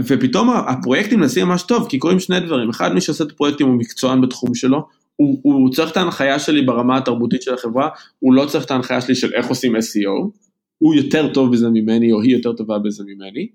[0.00, 3.74] ופתאום הפרויקטים נעשים ממש טוב, כי קורים שני דברים, אחד מי שעושה את הפרויקטים הוא
[3.74, 4.86] מקצוען בתחום שלו,
[5.16, 7.88] הוא, הוא צריך את ההנחיה שלי ברמה התרבותית של החברה,
[8.18, 10.30] הוא לא צריך את ההנחיה שלי של איך עושים SEO,
[10.78, 13.48] הוא יותר טוב בזה ממני, או היא יותר טובה בזה ממני,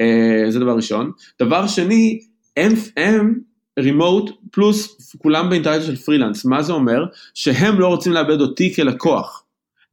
[0.00, 1.10] uh, זה דבר ראשון.
[1.42, 2.20] דבר שני,
[2.56, 3.40] הם
[3.78, 7.04] remote פלוס כולם באינטרס של פרילנס, מה זה אומר?
[7.34, 9.41] שהם לא רוצים לאבד אותי כלקוח.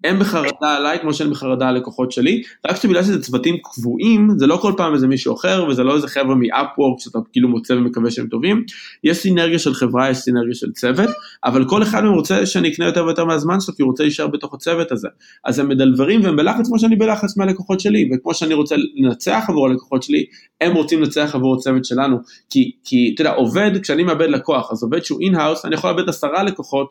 [0.04, 4.48] הם בחרדה עליי כמו שאני בחרדה על לקוחות שלי, רק שבגלל שזה צוותים קבועים, זה
[4.48, 8.12] לא כל פעם איזה מישהו אחר, וזה לא איזה חבר'ה מ-upwork שאתה כאילו מוצא ומקווה
[8.12, 8.64] שהם טובים,
[9.04, 11.10] יש סינרגיה של חברה, יש סינרגיה של צוות,
[11.46, 14.28] אבל כל אחד מהם רוצה שאני אקנה יותר ויותר מהזמן שלו, כי הוא רוצה להישאר
[14.28, 15.08] בתוך הצוות הזה.
[15.46, 19.68] אז הם מדלברים והם בלחץ כמו שאני בלחץ מהלקוחות שלי, וכמו שאני רוצה לנצח עבור
[19.68, 20.26] הלקוחות שלי,
[20.62, 22.18] הם רוצים לנצח עבור הצוות שלנו,
[22.50, 26.10] כי, כי אתה יודע, עובד, כשאני מאבד לקוח, אז עובד שהוא in-house, אני יכול לאבד
[26.10, 26.90] עשרה לקוחות,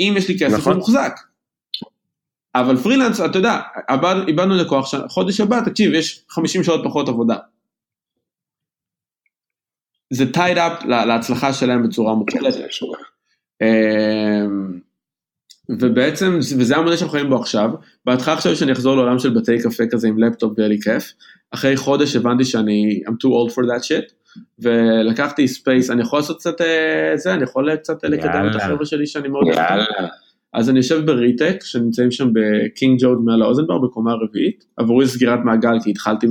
[0.00, 0.76] אם יש לי כסף, נכון.
[0.76, 1.31] מוחזק.
[2.54, 3.60] אבל פרילנס, אתה יודע,
[4.28, 7.36] איבדנו לקוח, חודש הבא, תקשיב, יש 50 שעות פחות עבודה.
[10.10, 12.68] זה tied up להצלחה שלהם בצורה מוחלטת.
[13.62, 14.80] אמ,
[15.68, 17.70] ובעצם, וזה המודל שאנחנו חיים בו עכשיו,
[18.04, 21.12] בהתחלה חשבתי שאני אחזור לעולם של בתי קפה כזה עם לפטופ ויהיה לי כיף,
[21.50, 24.12] אחרי חודש הבנתי שאני, I'm too old for that shit,
[24.58, 29.06] ולקחתי space, אני יכול לעשות קצת, אה, זה, אני יכול קצת לקדם את החבר'ה שלי
[29.06, 29.46] שאני מאוד...
[29.46, 29.84] יאללה.
[30.54, 35.80] אז אני יושב בריטק, שנמצאים שם בקינג ג'ורג' מעל האוזנבר בקומה רביעית, עבורי סגירת מעגל
[35.84, 36.26] כי התחלתי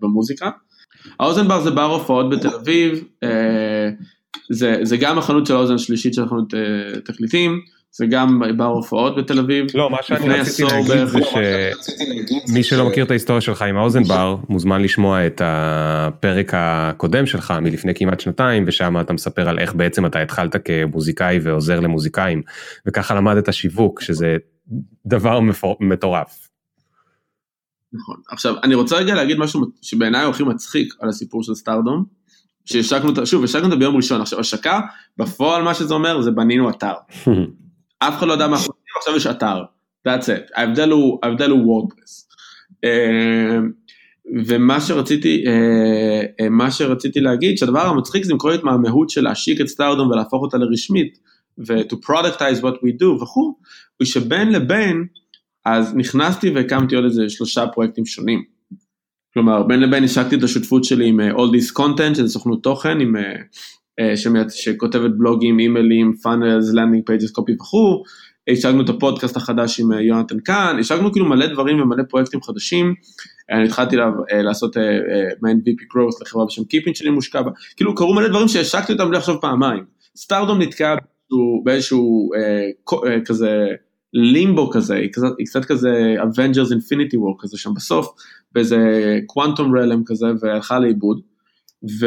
[0.00, 0.50] במוזיקה.
[1.20, 3.90] האוזנבר זה בר הופעות בתל אביב, אה,
[4.50, 6.54] זה, זה גם החנות של האוזן השלישית של החנות
[7.04, 7.60] תקליטים,
[7.92, 9.66] זה גם בר הופעות בתל אביב.
[9.74, 11.18] לא, מה שאני רציתי להגיד זה
[12.48, 17.54] שמי שלא מכיר את ההיסטוריה שלך עם האוזן בר, מוזמן לשמוע את הפרק הקודם שלך
[17.62, 22.42] מלפני כמעט שנתיים, ושם אתה מספר על איך בעצם אתה התחלת כמוזיקאי ועוזר למוזיקאים,
[22.86, 24.36] וככה למדת שיווק, שזה
[25.06, 25.40] דבר
[25.80, 26.48] מטורף.
[27.92, 28.16] נכון.
[28.30, 32.04] עכשיו, אני רוצה רגע להגיד משהו שבעיניי הוא הכי מצחיק על הסיפור של סטארדום,
[32.64, 34.80] שהשקנו שוב, השקנו אותה ביום ראשון, עכשיו השקה,
[35.18, 36.92] בפועל מה שזה אומר זה בנינו אתר.
[37.98, 39.62] אף אחד לא יודע מה אנחנו עושים, עכשיו יש אתר,
[40.08, 42.28] that's it, ההבדל הוא, ההבדל הוא וורדפרס.
[42.84, 43.58] אה,
[44.46, 49.60] ומה שרציתי, אה, אה, מה שרציתי להגיד, שהדבר המצחיק זה למכור את מהמהות של להשיק
[49.60, 51.18] את סטארדום ולהפוך אותה לרשמית,
[51.66, 53.54] ו-to productize what we do וכו',
[53.96, 55.06] הוא שבין לבין,
[55.64, 58.44] אז נכנסתי והקמתי עוד איזה שלושה פרויקטים שונים.
[59.34, 63.16] כלומר, בין לבין השקתי את השותפות שלי עם All This Content, שזה סוכנות תוכן, עם
[63.16, 63.32] אה,
[64.48, 68.02] שכותבת בלוגים, אימיילים, funnels, landing pages, copy וכו',
[68.50, 72.94] השגנו את הפודקאסט החדש עם אה, יונתן קאן, השגנו כאילו מלא דברים ומלא פרויקטים חדשים,
[73.50, 74.76] אני התחלתי לה, אה, לעשות
[75.42, 79.08] מעין VP growth לחברה בשם קיפין שלי מושקע בה, כאילו קרו מלא דברים שהשקתי אותם
[79.08, 79.84] בלי לחשוב פעמיים,
[80.16, 82.30] סטארדום נתקע באיזשהו, באיזשהו
[83.06, 83.66] אה, כזה
[84.14, 88.08] לימבו כזה, היא קצת, היא קצת כזה Avengers Infinity War כזה שם בסוף,
[88.52, 88.78] באיזה
[89.26, 91.20] quantum realm כזה והלכה לאיבוד,
[92.00, 92.06] ו...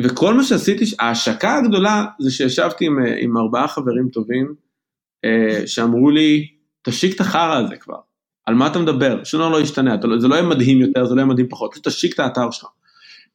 [0.00, 4.54] וכל מה שעשיתי, ההשקה הגדולה זה שישבתי עם, עם ארבעה חברים טובים,
[5.24, 6.48] אה, שאמרו לי,
[6.82, 7.98] תשיק את החרא הזה כבר,
[8.46, 9.24] על מה אתה מדבר?
[9.24, 11.70] שום דבר לא ישתנה, לא, זה לא יהיה מדהים יותר, זה לא יהיה מדהים פחות,
[11.72, 12.68] פשוט תשיק את האתר שלך.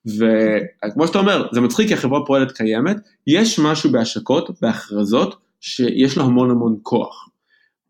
[0.05, 2.97] וכמו שאתה אומר, זה מצחיק כי החברה פועלת קיימת,
[3.27, 7.29] יש משהו בהשקות, בהכרזות, שיש לו המון המון כוח.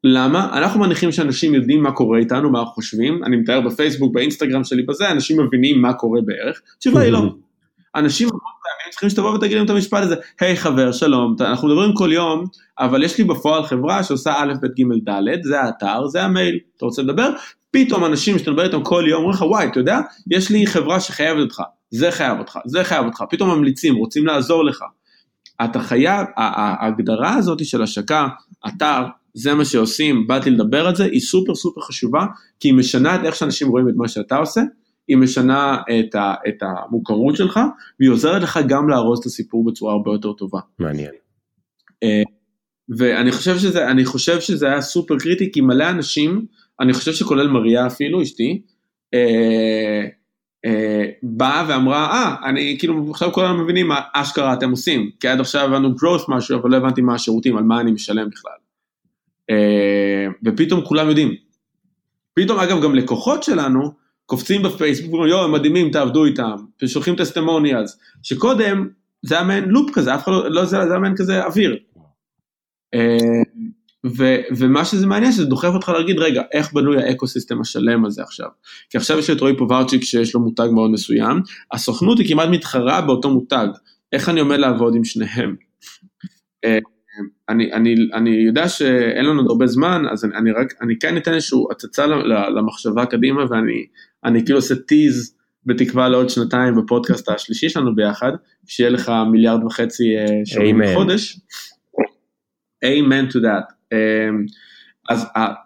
[0.03, 0.57] למה?
[0.57, 4.84] אנחנו מניחים שאנשים יודעים מה קורה איתנו, מה אנחנו חושבים, אני מתאר בפייסבוק, באינסטגרם שלי
[4.84, 7.34] בזה, אנשים מבינים מה קורה בערך, התשובה היא לא.
[7.96, 8.30] אנשים
[8.90, 12.46] צריכים שתבוא ותגיד להם את המשפט הזה, היי חבר, שלום, אנחנו מדברים כל יום,
[12.80, 16.86] אבל יש לי בפועל חברה שעושה א', ב', ג', ד', זה האתר, זה המייל, אתה
[16.86, 17.30] רוצה לדבר?
[17.72, 20.00] פתאום אנשים שאתה מדבר איתם כל יום אומרים לך, וואי, אתה יודע,
[20.32, 21.62] יש לי חברה שחייבת אותך,
[21.92, 24.84] זה חייב אותך, זה חייב אותך, פתאום ממליצים, רוצים לעזור לך.
[25.64, 28.28] אתה חייב, ההגדרה הזאת של השקה,
[28.68, 32.26] אתר, זה מה שעושים, באתי לדבר על זה, היא סופר סופר חשובה,
[32.60, 34.62] כי היא משנה את איך שאנשים רואים את מה שאתה עושה,
[35.10, 37.60] היא משנה את, ה, את המוכרות שלך,
[37.99, 40.60] והיא עוזרת לך גם לארוז את הסיפור בצורה הרבה יותר טובה.
[40.80, 41.12] מעניין.
[42.03, 42.24] אה,
[42.97, 46.45] ואני חושב שזה, אני חושב שזה היה סופר קריטי, כי מלא אנשים,
[46.80, 48.62] אני חושב שכולל מריה אפילו, אשתי,
[49.14, 50.05] אה,
[50.66, 55.39] אה, באה ואמרה, אה, אני כאילו, עכשיו כולנו מבינים מה אשכרה אתם עושים, כי עד
[55.39, 58.51] עכשיו הבנו growth משהו, אבל לא הבנתי מה השירותים, על מה אני משלם בכלל.
[60.45, 61.34] ופתאום כולם יודעים.
[62.34, 63.91] פתאום, אגב, גם לקוחות שלנו,
[64.30, 68.88] קופצים בפייסבוק, אומרים, יואו, הם מדהימים, תעבדו איתם, ושולחים testimonials, שקודם
[69.22, 71.78] זה היה מעין loop כזה, אף אחד לא, לא זה, זה היה מעין כזה אוויר.
[72.94, 73.42] אה,
[74.06, 78.24] ו, ומה שזה מעניין שזה דוחף אותך להגיד רגע איך בנוי ה ecosystem השלם הזה
[78.24, 78.48] עכשיו.
[78.90, 83.02] כי עכשיו יש את רועי פוברצ'יק שיש לו מותג מאוד מסוים, הסוכנות היא כמעט מתחרה
[83.02, 83.68] באותו מותג,
[84.14, 85.56] איך אני עומד לעבוד עם שניהם.
[86.66, 86.80] אה,
[87.50, 91.18] אני, אני, אני יודע שאין לנו עוד הרבה זמן, אז אני, אני רק, אני כן
[91.18, 92.06] אתן איזושהי הצצה
[92.56, 93.86] למחשבה קדימה ואני
[94.26, 98.32] אני כאילו עושה tease בתקווה לעוד שנתיים בפודקאסט השלישי שלנו ביחד,
[98.67, 101.39] שיהיה לך מיליארד וחצי אה, שעות בחודש.
[102.86, 103.74] amen to that.
[103.91, 104.45] אמ,
[105.09, 105.26] אז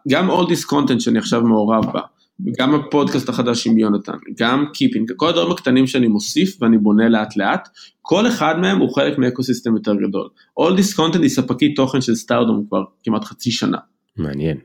[0.10, 2.02] גם all this content שאני עכשיו מעורב בה,
[2.60, 7.38] גם הפודקאסט החדש עם יונתן, גם keeping, כל הדברים הקטנים שאני מוסיף ואני בונה לאט
[7.38, 7.70] לאט,
[8.02, 10.30] כל אחד מהם הוא חלק מאקוסיסטם יותר גדול.
[10.60, 13.78] All this content היא ספקית תוכן של סטארדום כבר כמעט חצי שנה.
[14.18, 14.58] מעניין.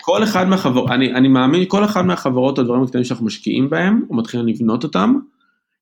[0.00, 4.16] כל אחד מהחברות, אני, אני מאמין, כל אחד מהחברות, הדברים הקטנים שאנחנו משקיעים בהם, או
[4.16, 5.14] מתחילים לבנות אותם,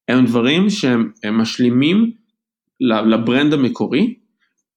[0.08, 2.10] הם דברים שהם הם משלימים
[2.80, 4.14] לברנד המקורי,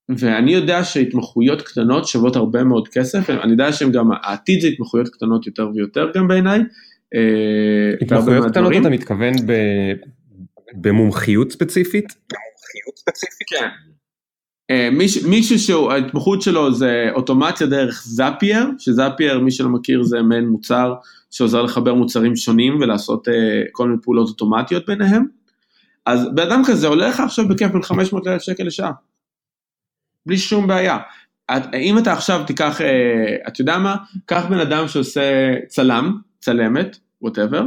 [0.09, 5.09] ואני יודע שהתמחויות קטנות שוות הרבה מאוד כסף, אני יודע שהם גם, העתיד זה התמחויות
[5.09, 6.59] קטנות יותר ויותר גם בעיניי.
[7.15, 9.53] אה, התמחויות קטנות אתה מתכוון ב...
[10.73, 12.05] במומחיות ספציפית?
[12.05, 13.47] במומחיות ספציפית?
[13.49, 13.67] כן.
[14.71, 14.89] אה,
[15.27, 20.93] מישהו שההתמחות שלו זה אוטומציה דרך זאפייר, שזאפייר מי שלא מכיר זה מעין מוצר
[21.31, 25.25] שעוזר לחבר מוצרים שונים ולעשות אה, כל מיני פעולות אוטומטיות ביניהם.
[26.05, 28.91] אז בן אדם כזה עולה לך עכשיו בכיף בין 500 אלף שקל לשעה.
[30.25, 30.97] בלי שום בעיה.
[31.57, 33.95] את, אם אתה עכשיו תיקח, אה, אתה יודע מה,
[34.25, 37.63] קח בן אדם שעושה צלם, צלמת, whatever,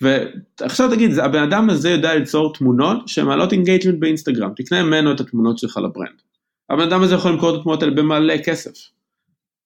[0.00, 5.58] ועכשיו תגיד, הבן אדם הזה יודע ליצור תמונות שמעלות engagement באינסטגרם, תקנה ממנו את התמונות
[5.58, 6.22] שלך ל brand.
[6.70, 8.72] הבן אדם הזה יכול למכור את התמונות האלה במלא כסף.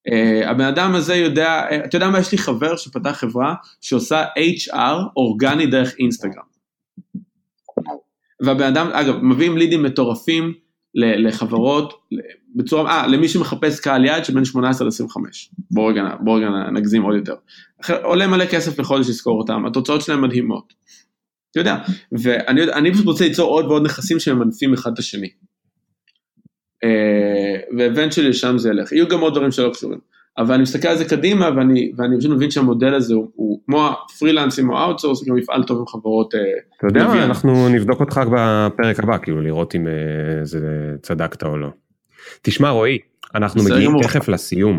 [0.09, 4.24] Uh, הבן אדם הזה יודע, uh, אתה יודע מה, יש לי חבר שפתח חברה שעושה
[4.24, 6.45] HR אורגני דרך אינסטגרם.
[8.41, 10.55] והבן אדם, אגב, מביאים leads מטורפים,
[10.95, 12.03] לחברות,
[12.55, 15.16] בצורה, אה, למי שמחפש קהל יעד שבין 18 ל-25,
[15.70, 17.34] בואו רגע, בוא רגע נגזים עוד יותר.
[18.03, 20.74] עולה מלא כסף לחודש לשכור אותם, התוצאות שלהם מדהימות.
[21.51, 21.76] אתה יודע,
[22.12, 25.28] ואני פשוט רוצה ליצור עוד ועוד נכסים שממנפים אחד את השני.
[26.84, 29.99] אה, שלי לשם זה ילך, יהיו גם עוד דברים שלא קשורים.
[30.39, 33.89] אבל אני מסתכל על זה קדימה ואני, ואני פשוט מבין שהמודל הזה הוא, הוא כמו
[33.89, 36.35] הפרילנסים או ה outsource, גם מפעל טוב עם חברות.
[36.35, 36.41] אה,
[36.78, 40.61] אתה יודע מה, אנחנו נבדוק אותך בפרק הבא, כאילו לראות אם אה, זה
[41.03, 41.68] צדקת או לא.
[42.43, 42.99] תשמע רועי,
[43.35, 44.78] אנחנו מגיעים תכף לסיום.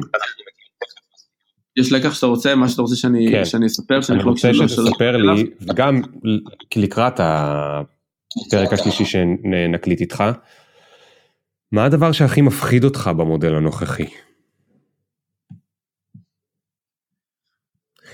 [1.77, 3.45] יש לקח שאתה רוצה, מה שאתה רוצה שאני, כן.
[3.45, 6.01] שאני אספר, שאני רוצה שתספר לי, וגם
[6.75, 10.23] לקראת הפרק השלישי שנקליט איתך,
[11.71, 14.05] מה הדבר שהכי מפחיד אותך במודל הנוכחי?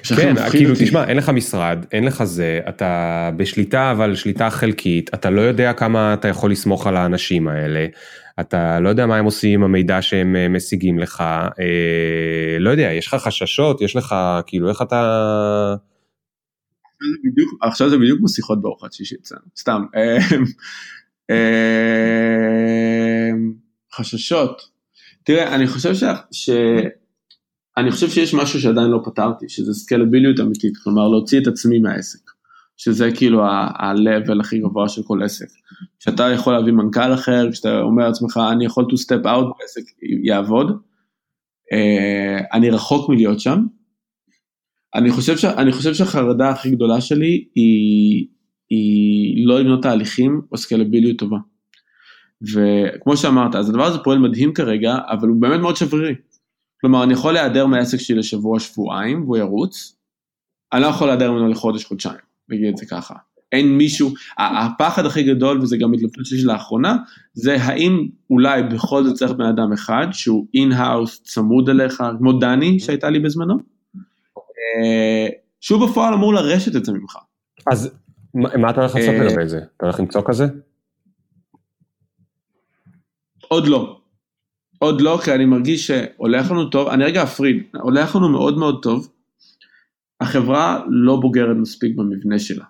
[0.03, 0.85] כן, כאילו אותי.
[0.85, 5.73] תשמע, אין לך משרד, אין לך זה, אתה בשליטה אבל שליטה חלקית, אתה לא יודע
[5.73, 7.87] כמה אתה יכול לסמוך על האנשים האלה,
[8.39, 11.23] אתה לא יודע מה הם עושים עם המידע שהם אה, משיגים לך,
[11.59, 15.75] אה, לא יודע, יש לך חששות, יש לך, כאילו, איך אתה...
[17.23, 19.81] בדיוק, עכשיו זה בדיוק כמו שיחות בארוחת שישי אצלנו, סתם.
[19.95, 20.17] אה,
[21.31, 23.31] אה,
[23.93, 24.61] חששות.
[25.23, 25.93] תראה, אני חושב
[26.31, 26.49] ש...
[27.77, 32.31] אני חושב שיש משהו שעדיין לא פתרתי, שזה סקלביליות אמיתית, כלומר להוציא את עצמי מהעסק,
[32.77, 35.47] שזה כאילו ה-level הכי גבוה של כל עסק.
[35.99, 39.81] כשאתה יכול להביא מנכ"ל אחר, כשאתה אומר לעצמך, אני יכול to step out, העסק
[40.23, 43.65] יעבוד, uh, אני רחוק מלהיות שם.
[44.95, 48.27] אני חושב, ש, אני חושב שהחרדה הכי גדולה שלי היא,
[48.69, 51.37] היא לא לבנות תהליכים או סקלביליות טובה.
[52.53, 56.15] וכמו שאמרת, אז הדבר הזה פועל מדהים כרגע, אבל הוא באמת מאוד שברירי.
[56.81, 59.95] כלומר, אני יכול להיעדר מהעסק שלי לשבוע, שבועיים, והוא ירוץ,
[60.73, 62.19] אני לא יכול להיעדר ממנו לחודש, חודשיים,
[62.49, 63.15] נגיד את זה ככה.
[63.51, 66.95] אין מישהו, הפחד הכי גדול, וזה גם התלבטות שלי לאחרונה,
[67.33, 72.79] זה האם אולי בכל זאת צריך בן אדם אחד שהוא in-house צמוד אליך, כמו דני
[72.79, 73.57] שהייתה לי בזמנו,
[74.37, 75.27] אה,
[75.61, 77.17] שהוא בפועל אמור לרשת את זה ממך.
[77.71, 77.95] אז
[78.35, 79.57] מה אתה הולך לעשות אה, לגבי זה?
[79.77, 80.45] אתה הולך למצוא כזה?
[83.47, 84.00] עוד לא.
[84.83, 88.83] עוד לא, כי אני מרגיש שהולך לנו טוב, אני רגע אפריד, הולך לנו מאוד מאוד
[88.83, 89.11] טוב,
[90.21, 92.65] החברה לא בוגרת מספיק במבנה שלה.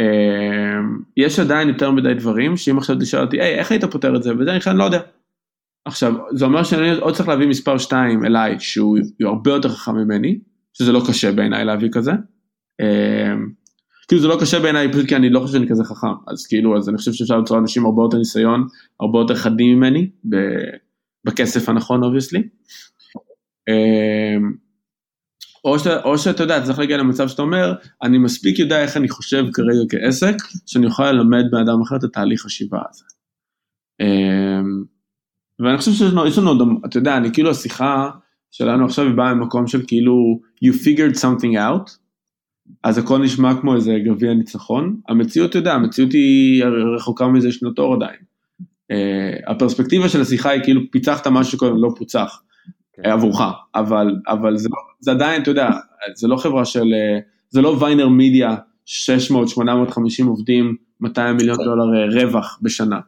[0.00, 4.22] אמ, יש עדיין יותר מדי דברים, שאם עכשיו תשאל אותי, היי, איך היית פותר את
[4.22, 4.32] זה?
[4.38, 5.00] וזה אני לא יודע.
[5.84, 10.38] עכשיו, זה אומר שאני עוד צריך להביא מספר 2 אליי, שהוא הרבה יותר חכם ממני,
[10.72, 12.12] שזה לא קשה בעיניי להביא כזה.
[14.12, 16.76] כאילו זה לא קשה בעיניי פשוט כי אני לא חושב שאני כזה חכם, אז כאילו,
[16.76, 18.66] אז אני חושב שאפשר למצוא אנשים הרבה יותר ניסיון,
[19.00, 20.10] הרבה יותר חדים ממני,
[21.24, 22.42] בכסף הנכון obviously.
[23.68, 24.52] אמ,
[25.64, 29.08] או, שאתה, או שאתה יודע, צריך להגיע למצב שאתה אומר, אני מספיק יודע איך אני
[29.08, 30.34] חושב כרגע כעסק,
[30.66, 33.04] שאני יכול ללמד בן אדם אחר את התהליך חשיבה הזה.
[34.00, 34.84] אמ,
[35.58, 38.10] ואני חושב שיש לנו עוד, אתה יודע, אני כאילו השיחה
[38.50, 42.01] שלנו עכשיו היא באה ממקום של כאילו, you figured something out,
[42.84, 45.00] אז הכל נשמע כמו איזה גביע ניצחון.
[45.08, 46.64] המציאות, אתה יודע, המציאות היא
[46.96, 48.16] רחוקה מזה שנות אור עדיין.
[48.92, 53.02] Uh, הפרספקטיבה של השיחה היא כאילו פיצחת משהו שקודם לא פוצח okay.
[53.02, 53.10] כן.
[53.10, 53.40] עבורך,
[53.74, 54.68] אבל, אבל זה,
[55.00, 55.70] זה עדיין, אתה יודע,
[56.14, 58.56] זה לא חברה של, uh, זה לא ויינר מידיה,
[58.86, 61.64] 600-850 עובדים, 200 מיליון okay.
[61.64, 63.00] דולר uh, רווח בשנה.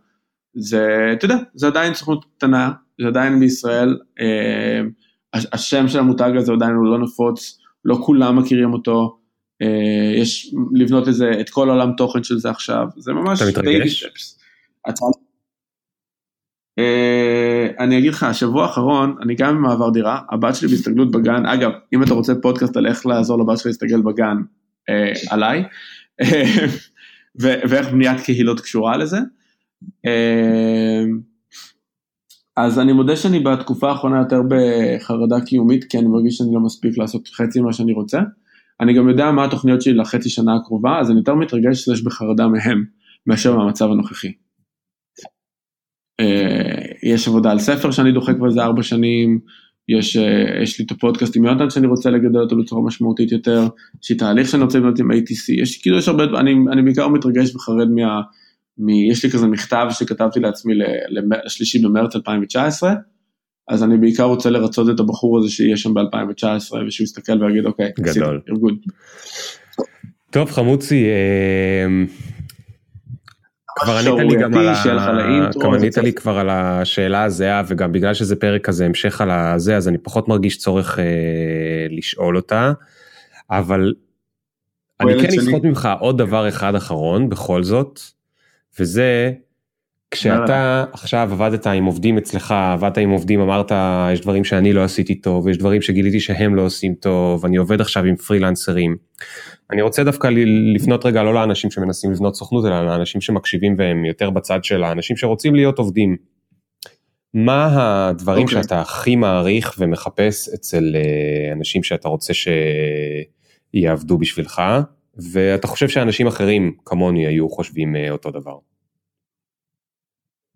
[0.55, 6.53] זה, אתה יודע, זה עדיין סוכנות קטנה, זה עדיין בישראל, uh, השם של המותג הזה
[6.53, 9.19] עדיין הוא לא נפוץ, לא כולם מכירים אותו,
[10.17, 14.39] יש לבנות איזה, את כל עולם תוכן של זה עכשיו, זה ממש baby steps.
[16.81, 21.71] Uh, אני אגיד לך, השבוע האחרון, אני גם במעבר דירה, הבת שלי בהסתגלות בגן, אגב,
[21.93, 24.37] אם אתה רוצה פודקאסט על איך לעזור לבת שלי להסתגל בגן,
[24.91, 25.65] uh, עליי,
[27.41, 29.19] ואיך בניית קהילות קשורה לזה.
[32.57, 36.99] אז אני מודה שאני בתקופה האחרונה יותר בחרדה קיומית, כי אני מרגיש שאני לא מספיק
[36.99, 38.21] לעשות חצי ממה שאני רוצה.
[38.81, 42.49] אני גם יודע מה התוכניות שלי לחצי שנה הקרובה, אז אני יותר מתרגש שיש בחרדה
[42.49, 42.85] מהם,
[43.27, 44.33] מאשר מהמצב הנוכחי.
[46.20, 49.41] אה, יש עבודה על ספר שאני דוחק איזה ארבע שנים,
[49.89, 53.68] יש, אה, יש לי את הפודקאסט עם יונתן שאני רוצה לגדל אותו בצורה משמעותית יותר,
[54.03, 57.09] יש לי תהליך שאני רוצה לבנות עם ATC, יש כאילו יש הרבה, אני, אני בעיקר
[57.09, 58.20] מתרגש וחרד מה,
[58.79, 60.75] מ, יש לי כזה מכתב שכתבתי לעצמי
[61.45, 62.95] לשלישי במרץ 2019,
[63.69, 67.91] אז אני בעיקר רוצה לרצות את הבחור הזה שיהיה שם ב-2019 ושהוא יסתכל ויגיד אוקיי,
[68.01, 68.77] גדול, ארגון.
[70.31, 71.87] טוב חמוצי, אה,
[73.77, 75.51] כבר ענית לי גם על ה...
[75.62, 79.77] גם ענית לי כבר על השאלה הזהה וגם בגלל שזה פרק כזה המשך על הזה
[79.77, 81.05] אז אני פחות מרגיש צורך אה,
[81.91, 82.73] לשאול אותה.
[83.51, 83.95] אבל
[85.01, 88.01] אני כן אסחוט ממך עוד דבר אחד אחרון בכל זאת
[88.81, 89.33] וזה
[90.15, 93.73] כשאתה עכשיו עבדת עם עובדים אצלך עבדת עם עובדים אמרת
[94.12, 97.81] יש דברים שאני לא עשיתי טוב יש דברים שגיליתי שהם לא עושים טוב אני עובד
[97.81, 98.97] עכשיו עם פרילנסרים.
[99.71, 100.29] אני רוצה דווקא
[100.75, 105.17] לפנות רגע לא לאנשים שמנסים לבנות סוכנות, אלא לאנשים שמקשיבים והם יותר בצד של האנשים
[105.17, 106.17] שרוצים להיות עובדים.
[107.35, 108.51] מה הדברים okay.
[108.51, 108.62] אוקיי.
[108.62, 112.33] שאתה הכי מעריך ומחפש אצל אה, אנשים שאתה רוצה
[113.75, 114.62] שיעבדו בשבילך,
[115.33, 118.57] ואתה חושב שאנשים אחרים כמוני היו חושבים אה, אותו דבר?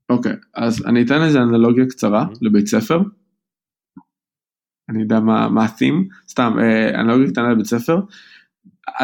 [0.08, 2.38] אוקיי, okay, אז אני אתן איזה אנלוגיה קצרה mm-hmm.
[2.42, 3.00] לבית ספר.
[4.88, 8.00] אני יודע מה, ה-theme, סתם, אה, אנלוגיה קטנה לבית ספר.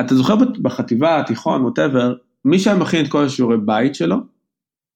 [0.01, 4.17] אתה זוכר בחטיבה, התיכון, ווטאבר, מי שהיה מכין את כל השיעורי בית שלו,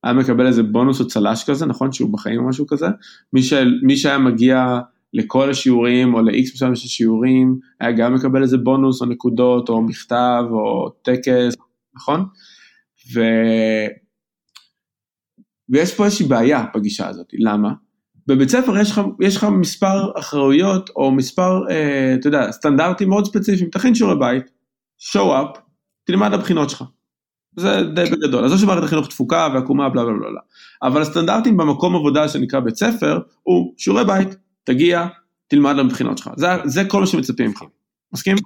[0.04, 1.92] היה מקבל איזה בונוס או צל"ש כזה, נכון?
[1.92, 2.86] שהוא בחיים או משהו כזה.
[3.32, 3.52] מי, ש...
[3.82, 4.78] מי שהיה מגיע
[5.12, 9.82] לכל השיעורים או ל-X מסוים של שיעורים, היה גם מקבל איזה בונוס או נקודות או
[9.82, 11.54] מכתב או טקס,
[11.94, 12.24] נכון?
[13.14, 13.20] ו...
[15.70, 17.72] ויש פה איזושהי בעיה בגישה הזאת, למה?
[18.26, 23.26] בבית ספר יש לך, יש לך מספר אחראויות או מספר, אה, אתה יודע, סטנדרטים מאוד
[23.26, 24.44] ספציפיים, תכין שיעורי בית,
[25.12, 25.58] show up,
[26.04, 26.84] תלמד הבחינות שלך.
[27.56, 28.44] זה די בגדול.
[28.44, 30.12] אז לא שמערכת החינוך תפוקה ועקומה בלה בלה.
[30.12, 30.40] בלה.
[30.82, 34.28] אבל הסטנדרטים במקום עבודה שנקרא בית ספר, הוא שיעורי בית,
[34.64, 35.06] תגיע,
[35.48, 36.30] תלמד לבחינות שלך.
[36.36, 37.62] זה, זה כל מה שמצפים ממך.
[38.12, 38.36] מסכים?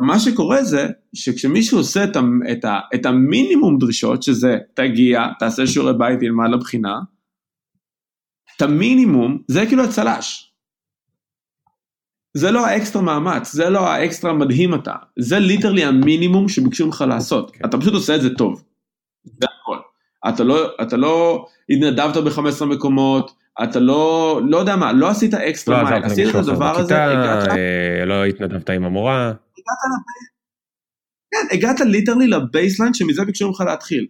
[0.00, 2.20] מה שקורה זה שכשמישהו עושה את, ה,
[2.52, 6.98] את, ה, את המינימום דרישות, שזה תגיע, תעשה שיעורי בית, תלמד לבחינה,
[8.56, 10.52] את המינימום, זה כאילו הצל"ש.
[12.34, 17.50] זה לא האקסטרה מאמץ, זה לא האקסטרה מדהים אתה, זה literally המינימום שביקשו ממך לעשות,
[17.50, 17.58] okay.
[17.58, 17.64] כן.
[17.68, 18.64] אתה פשוט עושה את זה טוב,
[19.24, 19.78] זה הכל.
[20.28, 25.82] אתה לא, אתה לא התנדבת ב-15 מקומות, אתה לא, לא יודע מה, לא עשית אקסטרה
[25.82, 27.48] לא מייל, עשית את הדבר הזה, הגעת...
[27.48, 29.32] אה, לא התנדבת עם המורה.
[29.68, 34.06] הגעת כן, הגעת literally ל baseline שמזה ביקשו ממך להתחיל.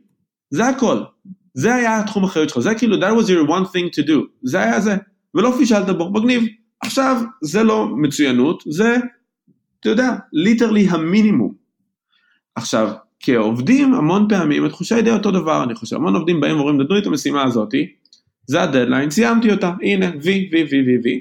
[0.51, 0.99] זה הכל.
[1.57, 4.61] זה היה התחום החיות שלך, זה כאילו, that was your one thing to do, זה
[4.61, 4.97] היה זה,
[5.35, 6.45] ולא פישלת בו, מגניב.
[6.81, 8.97] עכשיו, זה לא מצוינות, זה,
[9.81, 11.55] אתה יודע, literally המינימום.
[12.55, 16.81] עכשיו, כעובדים, המון פעמים התחושה היא די אותו דבר, אני חושב, המון עובדים באים ואומרים,
[16.81, 17.87] נתנו לי את המשימה הזאתי,
[18.47, 21.21] זה הדדליין, סיימתי אותה, הנה, וי, וי, וי, וי, וי,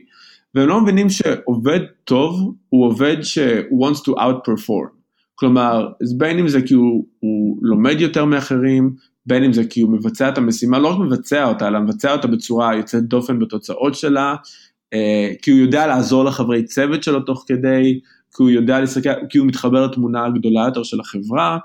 [0.55, 4.95] והם לא מבינים שעובד טוב הוא עובד ש-wants to outperform.
[5.35, 5.87] כלומר,
[6.17, 8.95] בין אם זה כי הוא, הוא לומד יותר מאחרים,
[9.25, 12.27] בין אם זה כי הוא מבצע את המשימה, לא רק מבצע אותה, אלא מבצע אותה
[12.27, 14.35] בצורה יוצאת דופן בתוצאות שלה,
[14.93, 17.99] אה, כי הוא יודע לעזור לחברי צוות שלו תוך כדי,
[18.35, 21.57] כי הוא יודע להסתכל, כי הוא מתחבר לתמונה הגדולה יותר של החברה.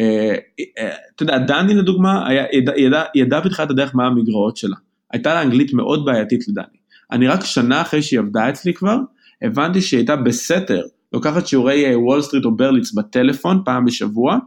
[0.00, 0.34] אה,
[0.78, 4.76] אה, אתה יודע, דני לדוגמה, היה, ידע, ידע, ידע בתחילת הדרך מה המגרעות שלה.
[5.12, 6.77] הייתה לה אנגלית מאוד בעייתית לדני.
[7.12, 8.96] אני רק שנה אחרי שהיא עבדה אצלי כבר,
[9.42, 10.82] הבנתי שהיא הייתה בסתר,
[11.12, 14.38] לוקחת שיעורי וול סטריט או ברליץ בטלפון פעם בשבוע,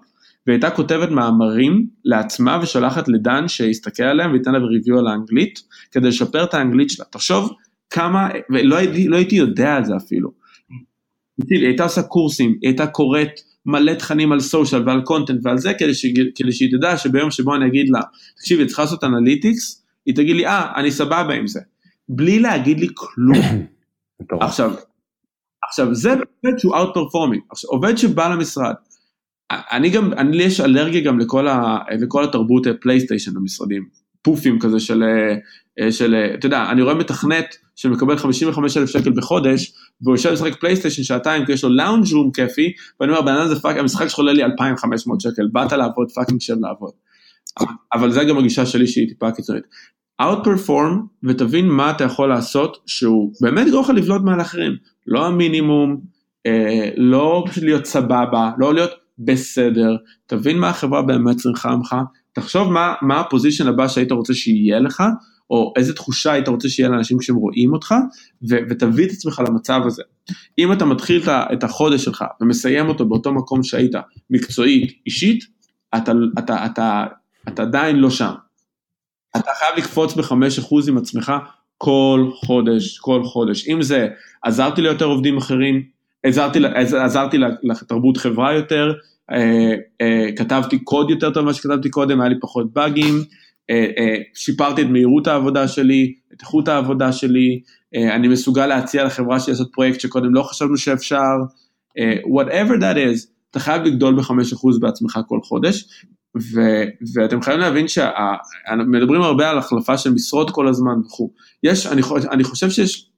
[0.48, 5.60] והיא הייתה כותבת מאמרים לעצמה ושולחת לדן שיסתכל עליהם וייתן להם review על האנגלית,
[5.92, 7.06] כדי לשפר את האנגלית שלה.
[7.06, 7.52] תחשוב
[7.90, 10.32] כמה, ולא הייתי, לא הייתי יודע על זה אפילו.
[11.50, 13.32] היא הייתה עושה קורסים, היא הייתה קוראת
[13.66, 15.94] מלא תכנים על social ועל content ועל זה, כדי,
[16.52, 18.02] שהיא תדע שביום שבו אני אגיד לה,
[18.38, 21.60] תקשיבי, צריכה לעשות analytics, היא תגיד לי, אה, אני סבבה עם זה.
[22.16, 23.68] בלי להגיד לי כלום.
[24.48, 24.74] עכשיו,
[25.70, 28.74] עכשיו זה עובד שהוא out performing, עכשיו עובד שבא למשרד,
[29.52, 33.88] אני גם, אני לי יש אלרגיה גם לכל, ה, לכל התרבות פלייסטיישן במשרדים,
[34.22, 35.04] פופים כזה של,
[35.92, 41.04] של, אתה יודע, אני רואה מתכנת שמקבל 55 אלף שקל בחודש, והוא יושב לשחק פלייסטיישן
[41.04, 44.20] שעתיים, כי יש לו lounge room כיפי, ואני אומר, בן אדם the fuck, המשחק שלך
[44.20, 46.92] עולה לי 2,500 שקל, באת לעבוד, fucking שב לעבוד.
[47.94, 49.64] אבל זה גם הגישה שלי שהיא טיפה קיצונית.
[50.22, 54.76] Outperform ותבין מה אתה יכול לעשות שהוא באמת יגרום לך לבלוט מעל אחרים,
[55.08, 56.02] לא המינימום,
[56.46, 59.96] אה, לא פשוט להיות סבבה, לא להיות בסדר,
[60.26, 61.96] תבין מה החברה באמת צריכה ממך,
[62.34, 65.04] תחשוב מה, מה הפוזיישן הבא שהיית רוצה שיהיה לך,
[65.50, 67.96] או איזה תחושה היית רוצה שיהיה לאנשים כשהם רואים אותך,
[68.50, 70.04] ו- ותביא את עצמך למצב הזה.
[70.60, 73.92] אם אתה מתחיל את החודש שלך ומסיים אותו באותו מקום שהיית,
[74.30, 75.44] מקצועית, אישית,
[75.96, 77.06] אתה, אתה, אתה, אתה,
[77.48, 78.34] אתה עדיין לא שם.
[79.38, 81.34] אתה חייב לקפוץ בחמש אחוז עם עצמך
[81.78, 83.70] כל חודש, כל חודש.
[83.70, 84.08] אם זה
[84.44, 85.84] עזרתי ליותר עובדים אחרים,
[86.24, 88.94] עזרתי, עזרתי לתרבות חברה יותר,
[89.32, 93.24] אה, אה, כתבתי קוד יותר טוב ממה שכתבתי קודם, היה לי פחות באגים,
[93.70, 97.62] אה, שיפרתי את מהירות העבודה שלי, את איכות העבודה שלי,
[97.96, 101.36] אני מסוגל להציע לחברה שלי לעשות פרויקט שקודם לא חשבנו שאפשר,
[102.26, 106.06] whatever that is, אתה חייב לגדול בחמש אחוז בעצמך כל חודש,
[106.38, 106.60] ו,
[107.14, 111.34] ואתם חייבים להבין שמדברים הרבה על החלפה של משרות כל הזמן וכו'.
[111.64, 112.02] יש, אני,
[112.32, 113.12] אני חושב שיש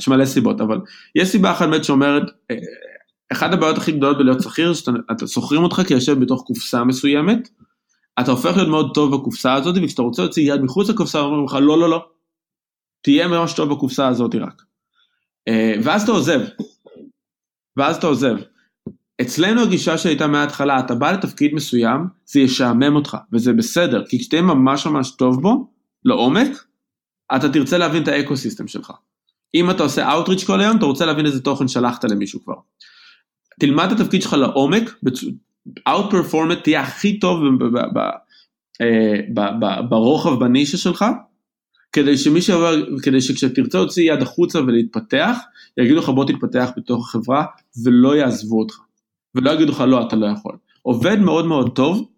[0.00, 0.80] יש מלא סיבות, אבל
[1.14, 2.56] יש סיבה אחת באמת שאומרת, אה,
[3.32, 7.48] אחת הבעיות הכי גדולות בלהיות שכיר, שאתה שוכרים אותך כיושב בתוך קופסה מסוימת,
[8.20, 11.54] אתה הופך להיות מאוד טוב בקופסה הזאת, וכשאתה רוצה להוציא יד מחוץ לקופסה, אומרים לך
[11.54, 12.06] לא, לא, לא,
[13.02, 14.62] תהיה ממש טוב בקופסה הזאת רק.
[15.48, 16.40] אה, ואז אתה עוזב,
[17.76, 18.36] ואז אתה עוזב.
[19.20, 24.42] אצלנו הגישה שהייתה מההתחלה, אתה בא לתפקיד מסוים, זה ישעמם אותך, וזה בסדר, כי כשתהיה
[24.42, 25.70] ממש ממש טוב בו,
[26.04, 26.64] לעומק,
[27.36, 28.92] אתה תרצה להבין את האקו סיסטם שלך.
[29.54, 32.54] אם אתה עושה Outreach כל היום, אתה רוצה להבין איזה תוכן שלחת למישהו כבר.
[33.60, 34.94] תלמד את התפקיד שלך לעומק,
[35.88, 37.40] Outperform תהיה הכי טוב
[38.80, 41.04] אה, ברוחב בנישה שלך,
[41.92, 45.38] כדי שמי שעובר, כדי שכשתרצה להוציא יד החוצה ולהתפתח,
[45.76, 47.44] יגידו לך בוא תתפתח בתוך החברה
[47.84, 48.78] ולא יעזבו אותך.
[49.38, 50.56] ולא יגידו לך לא, אתה לא יכול.
[50.82, 52.08] עובד מאוד מאוד טוב,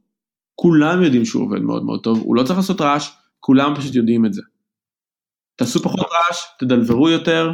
[0.55, 3.10] כולם יודעים שהוא עובד מאוד מאוד טוב, הוא לא צריך לעשות רעש,
[3.40, 4.42] כולם פשוט יודעים את זה.
[5.56, 7.52] תעשו פחות רעש, תדלברו יותר,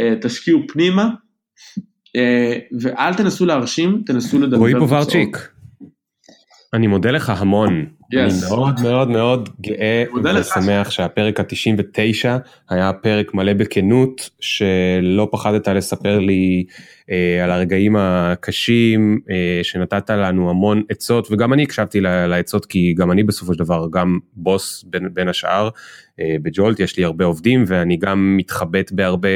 [0.00, 1.08] אה, תשקיעו פנימה,
[2.16, 4.56] אה, ואל תנסו להרשים, תנסו לדלבר.
[4.56, 5.48] רועי פוברצ'יק,
[6.72, 7.86] אני מודה לך המון.
[8.14, 8.18] Yes.
[8.18, 10.04] אני מאוד מאוד מאוד גאה
[10.34, 12.28] ושמח שהפרק ה-99
[12.70, 16.64] היה פרק מלא בכנות, שלא פחדת לספר לי
[17.44, 23.22] על הרגעים הקשים, אה, שנתת לנו המון עצות, וגם אני הקשבתי לעצות, כי גם אני
[23.22, 25.68] בסופו של דבר גם בוס בין, בין השאר.
[26.20, 29.28] אה, בג'ולט יש לי הרבה עובדים ואני גם מתחבט בהרבה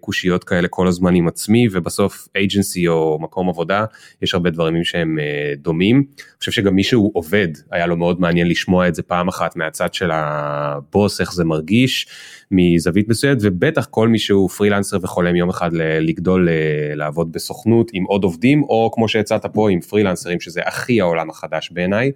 [0.00, 3.84] קושיות כאלה כל הזמן עם עצמי ובסוף אייג'נסי או מקום עבודה
[4.22, 5.96] יש הרבה דברים שהם אה, דומים.
[5.96, 9.56] אני חושב שגם מי שהוא עובד היה לו מאוד מעניין לשמוע את זה פעם אחת
[9.56, 12.06] מהצד של הבוס איך זה מרגיש
[12.50, 18.04] מזווית מסוימת ובטח כל מי שהוא פרילנסר וחולם יום אחד לגדול אה, לעבוד בסוכנות עם
[18.04, 22.12] עוד עובדים או כמו שהצעת פה עם פרילנסרים שזה הכי העולם החדש בעיניי.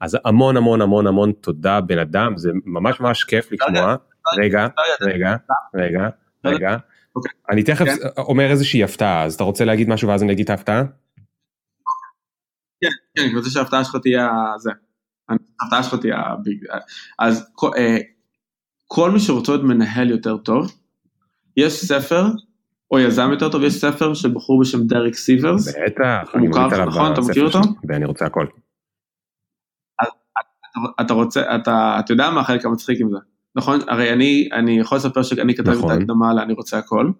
[0.00, 3.96] אז המון המון המון המון תודה בן אדם זה ממש ממש כיף לשמוע.
[4.38, 4.68] רגע
[5.02, 5.36] רגע
[5.74, 6.08] רגע
[6.44, 6.76] רגע.
[7.16, 7.32] אוקיי.
[7.50, 8.08] אני תכף כן.
[8.18, 10.82] אומר איזושהי הפתעה אז אתה רוצה להגיד משהו ואז אני אגיד את ההפתעה?
[12.80, 14.70] כן, כן, אני רוצה שההפתעה שלך תהיה זה.
[15.60, 16.16] ההפתעה שלך תהיה.
[17.18, 17.96] אז אה,
[18.86, 20.72] כל מי שרוצה להיות מנהל יותר טוב,
[21.56, 22.24] יש ספר,
[22.90, 25.68] או יזם יותר טוב, יש ספר של בחור בשם דריק סיברס.
[25.68, 27.60] בטח, אני מוכר, נכון, אתה מכיר אותו?
[27.88, 28.46] ואני רוצה הכל.
[31.00, 33.16] אתה רוצה, אתה, אתה יודע מה החלק המצחיק עם זה,
[33.56, 33.80] נכון?
[33.88, 35.92] הרי אני, אני יכול לספר שאני כתבתי נכון.
[35.92, 37.10] את ההקדמה ל"אני רוצה הכל".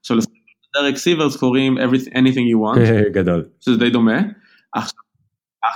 [0.00, 2.78] עכשיו לדרק סיברס קוראים anything you want.
[3.16, 3.44] גדול.
[3.60, 4.18] שזה די דומה.
[4.72, 4.98] עכשיו,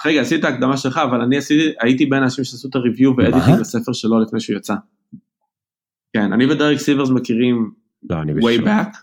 [0.06, 3.16] רגע, עשיתי את ההקדמה שלך, אבל אני עשיתי, הייתי בין האנשים שעשו את ה review
[3.16, 4.74] ו editing לספר שלו לפני שהוא יצא.
[6.12, 7.70] כן, אני ודרק סיברס מכירים
[8.10, 8.96] לא, אני way back.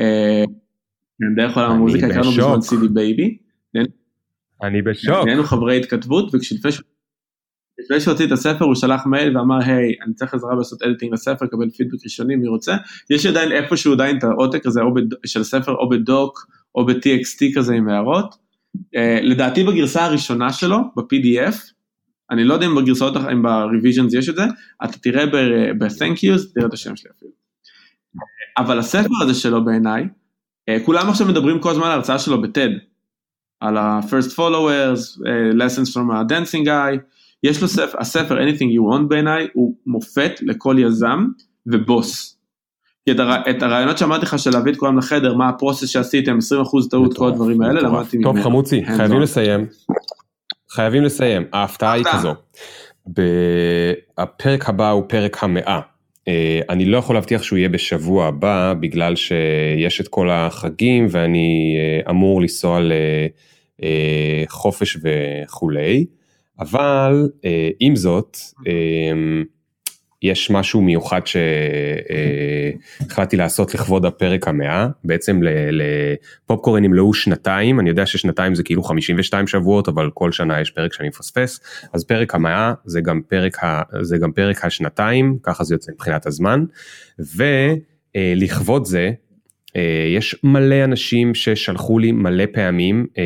[0.00, 0.44] אה,
[1.18, 3.38] כן, דרך עולם המוזיקה הכרנו בזמן סידי בייבי.
[4.62, 5.26] אני בשוק.
[5.26, 6.70] היינו חברי התכתבות וכשלפני
[7.98, 11.70] שהוציא את הספר הוא שלח מייל ואמר היי אני צריך עזרה לעשות editing לספר לקבל
[11.70, 12.76] פידבק ראשוני מי רוצה
[13.10, 14.80] יש עדיין איפשהו עדיין את העותק הזה
[15.26, 18.34] של ספר או בדוק או ב-TXT כזה עם הערות
[18.96, 21.75] אה, לדעתי בגרסה הראשונה שלו, ב-PDF,
[22.30, 24.44] אני לא יודע אם בגרסאות, אם ב-revisions יש את זה,
[24.84, 25.26] אתה תראה
[25.78, 27.30] ב-thank yous, תראה את השם שלי אפילו.
[28.58, 30.08] אבל הספר הזה שלו בעיניי,
[30.68, 32.68] אה, כולם עכשיו מדברים כל הזמן על ההרצאה שלו בטד,
[33.60, 35.18] על ה-first followers,
[35.54, 36.98] lessons from a dancing guy,
[37.42, 41.26] יש לו ספר, הספר anything you want בעיניי הוא מופת לכל יזם
[41.66, 42.38] ובוס.
[43.04, 43.50] כי את, הר...
[43.50, 47.28] את הרעיונות שאמרתי לך של להביא את כולם לחדר, מה הפרוסס שעשיתם, 20% טעות, כל
[47.28, 48.32] הדברים האלה, למדתי ממנו.
[48.32, 49.66] טוב חמוצי, חייבים לסיים.
[50.76, 52.34] חייבים לסיים, ההפתעה היא כזו.
[54.18, 55.80] הפרק הבא הוא פרק המאה.
[56.28, 61.76] אה, אני לא יכול להבטיח שהוא יהיה בשבוע הבא בגלל שיש את כל החגים ואני
[61.78, 62.80] אה, אמור לנסוע
[63.78, 65.00] לחופש אה,
[65.44, 66.06] וכולי,
[66.58, 67.28] אבל
[67.80, 68.38] עם זאת,
[70.22, 71.20] יש משהו מיוחד
[73.00, 75.40] שהחלטתי לעשות לכבוד הפרק המאה, בעצם
[75.70, 80.92] לפופקורן נמלאו שנתיים, אני יודע ששנתיים זה כאילו 52 שבועות, אבל כל שנה יש פרק
[80.92, 81.60] שאני מפספס,
[81.92, 86.26] אז פרק המאה זה גם פרק, ה, זה גם פרק השנתיים, ככה זה יוצא מבחינת
[86.26, 86.64] הזמן,
[88.16, 89.25] ולכבוד זה אה,
[90.16, 93.24] יש מלא אנשים ששלחו לי מלא פעמים אה,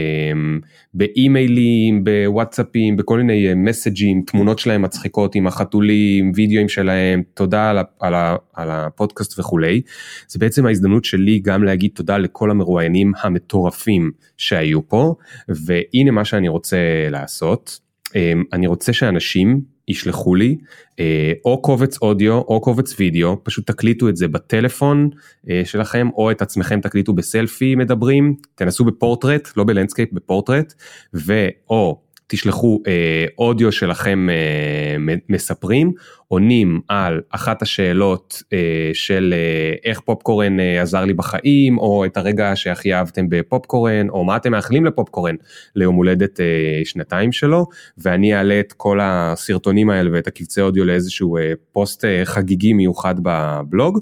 [0.94, 7.78] באימיילים, בוואטסאפים, בכל מיני מסג'ים, אה, תמונות שלהם מצחיקות עם החתולים, וידאוים שלהם, תודה על,
[8.00, 8.14] על,
[8.54, 9.80] על הפודקאסט וכולי.
[10.28, 15.14] זה בעצם ההזדמנות שלי גם להגיד תודה לכל המרואיינים המטורפים שהיו פה,
[15.48, 16.78] והנה מה שאני רוצה
[17.10, 17.80] לעשות.
[18.52, 19.60] אני רוצה שאנשים
[19.90, 20.56] ישלחו לי
[21.00, 25.10] אה, או קובץ אודיו או קובץ וידאו, פשוט תקליטו את זה בטלפון
[25.50, 30.74] אה, שלכם או את עצמכם תקליטו בסלפי מדברים, תנסו בפורטרט, לא ב landscape, ב portrait,
[31.14, 32.00] ואו
[32.30, 35.92] תשלחו אה, אודיו שלכם אה, מספרים,
[36.28, 42.16] עונים על אחת השאלות אה, של אה, איך פופקורן אה, עזר לי בחיים, או את
[42.16, 45.34] הרגע שהכי אהבתם בפופקורן, או מה אתם מאחלים לפופקורן
[45.76, 47.66] ליום הולדת אה, שנתיים שלו,
[47.98, 53.14] ואני אעלה את כל הסרטונים האלה ואת הקבצי אודיו לאיזשהו אה, פוסט אה, חגיגי מיוחד
[53.22, 53.98] בבלוג.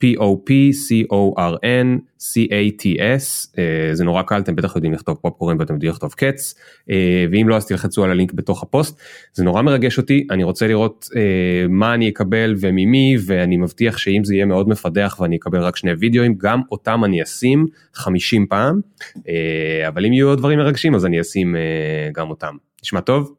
[0.03, 1.25] P-O-P-C-O-R-N-C-A-T-S,
[3.57, 6.55] אה, זה נורא קל, אתם בטח יודעים לכתוב popcorn ואתם יודעים לכתוב cats,
[6.89, 8.99] אה, ואם לא אז תלחצו על הלינק בתוך הפוסט,
[9.33, 14.23] זה נורא מרגש אותי, אני רוצה לראות אה, מה אני אקבל וממי, ואני מבטיח שאם
[14.23, 18.81] זה יהיה מאוד מפדח ואני אקבל רק שני וידאוים, גם אותם אני אשים 50 פעם,
[19.87, 21.55] אבל אם יהיו עוד דברים מרגשים אז אני אשים
[22.13, 22.55] גם אותם.
[22.83, 23.35] נשמע טוב?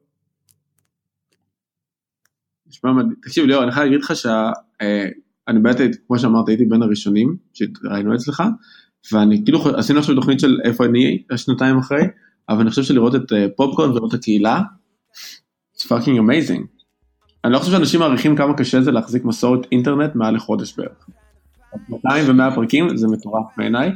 [2.68, 4.50] נשמע מדהים, תקשיב ליאור, אני חייב להגיד לך שה...
[5.48, 5.76] אני באמת,
[6.06, 8.42] כמו שאמרת, הייתי בין הראשונים שראינו אצלך,
[9.12, 12.02] ואני כאילו, עשינו עכשיו תוכנית של איפה אני שנתיים אחרי,
[12.48, 14.60] אבל אני חושב שלראות את אה, פופקורן ולראות את הקהילה,
[15.76, 16.80] it's fucking amazing.
[17.44, 21.08] אני לא חושב שאנשים מעריכים כמה קשה זה להחזיק מסורת אינטרנט מעל לחודש בערך.
[21.88, 23.92] 200 ו-100 פרקים זה מטורף בעיניי.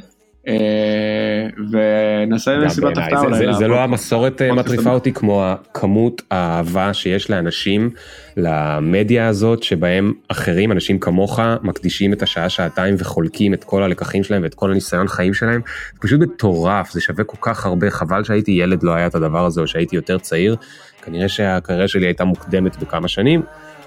[0.49, 3.55] אה, ונעשה מסיבת הפתעה אולי.
[3.55, 7.91] זה לא המסורת אה, מטריפה אותי כמו הכמות האהבה שיש לאנשים
[8.37, 14.43] למדיה הזאת שבהם אחרים אנשים כמוך מקדישים את השעה שעתיים וחולקים את כל הלקחים שלהם
[14.43, 15.61] ואת כל הניסיון חיים שלהם.
[15.95, 19.47] זה פשוט מטורף זה שווה כל כך הרבה חבל שהייתי ילד לא היה את הדבר
[19.47, 20.57] הזה או שהייתי יותר צעיר
[21.03, 23.43] כנראה שהקריירה שלי הייתה מוקדמת בכמה שנים.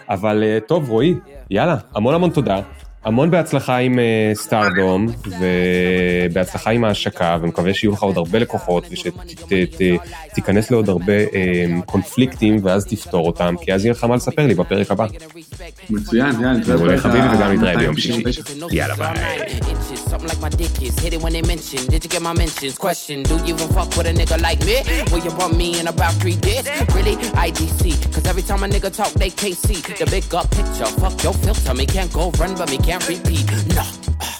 [0.09, 1.15] אבל אה, טוב רועי
[1.49, 2.59] יאללה המון המון תודה
[3.07, 3.99] המון בהצלחה עם
[4.33, 11.85] סטארדום uh, ובהצלחה עם ההשקה ומקווה שיהיו לך עוד הרבה לקוחות ושתיכנס לעוד הרבה um,
[11.85, 15.05] קונפליקטים ואז תפתור אותם כי אז יהיה לך מה לספר לי בפרק הבא.
[15.89, 18.23] מצוין, יאללה, בפרק חביבי וגם נתראה ביום שישי.
[18.71, 19.47] יאללה ביי.
[20.09, 21.85] Something like my dick is hit it when they mention.
[21.91, 22.77] Did you get my mentions?
[22.77, 24.77] Question: Do you even fuck with a nigga like me?
[25.11, 26.65] Will you bump me in about three days?
[26.95, 27.15] Really?
[27.47, 27.81] IDC.
[28.13, 30.89] Cause every time a nigga talk, they can't see the big up picture.
[31.01, 33.75] Fuck your filter, me can't go run, but me can't and repeat.
[33.75, 34.36] No.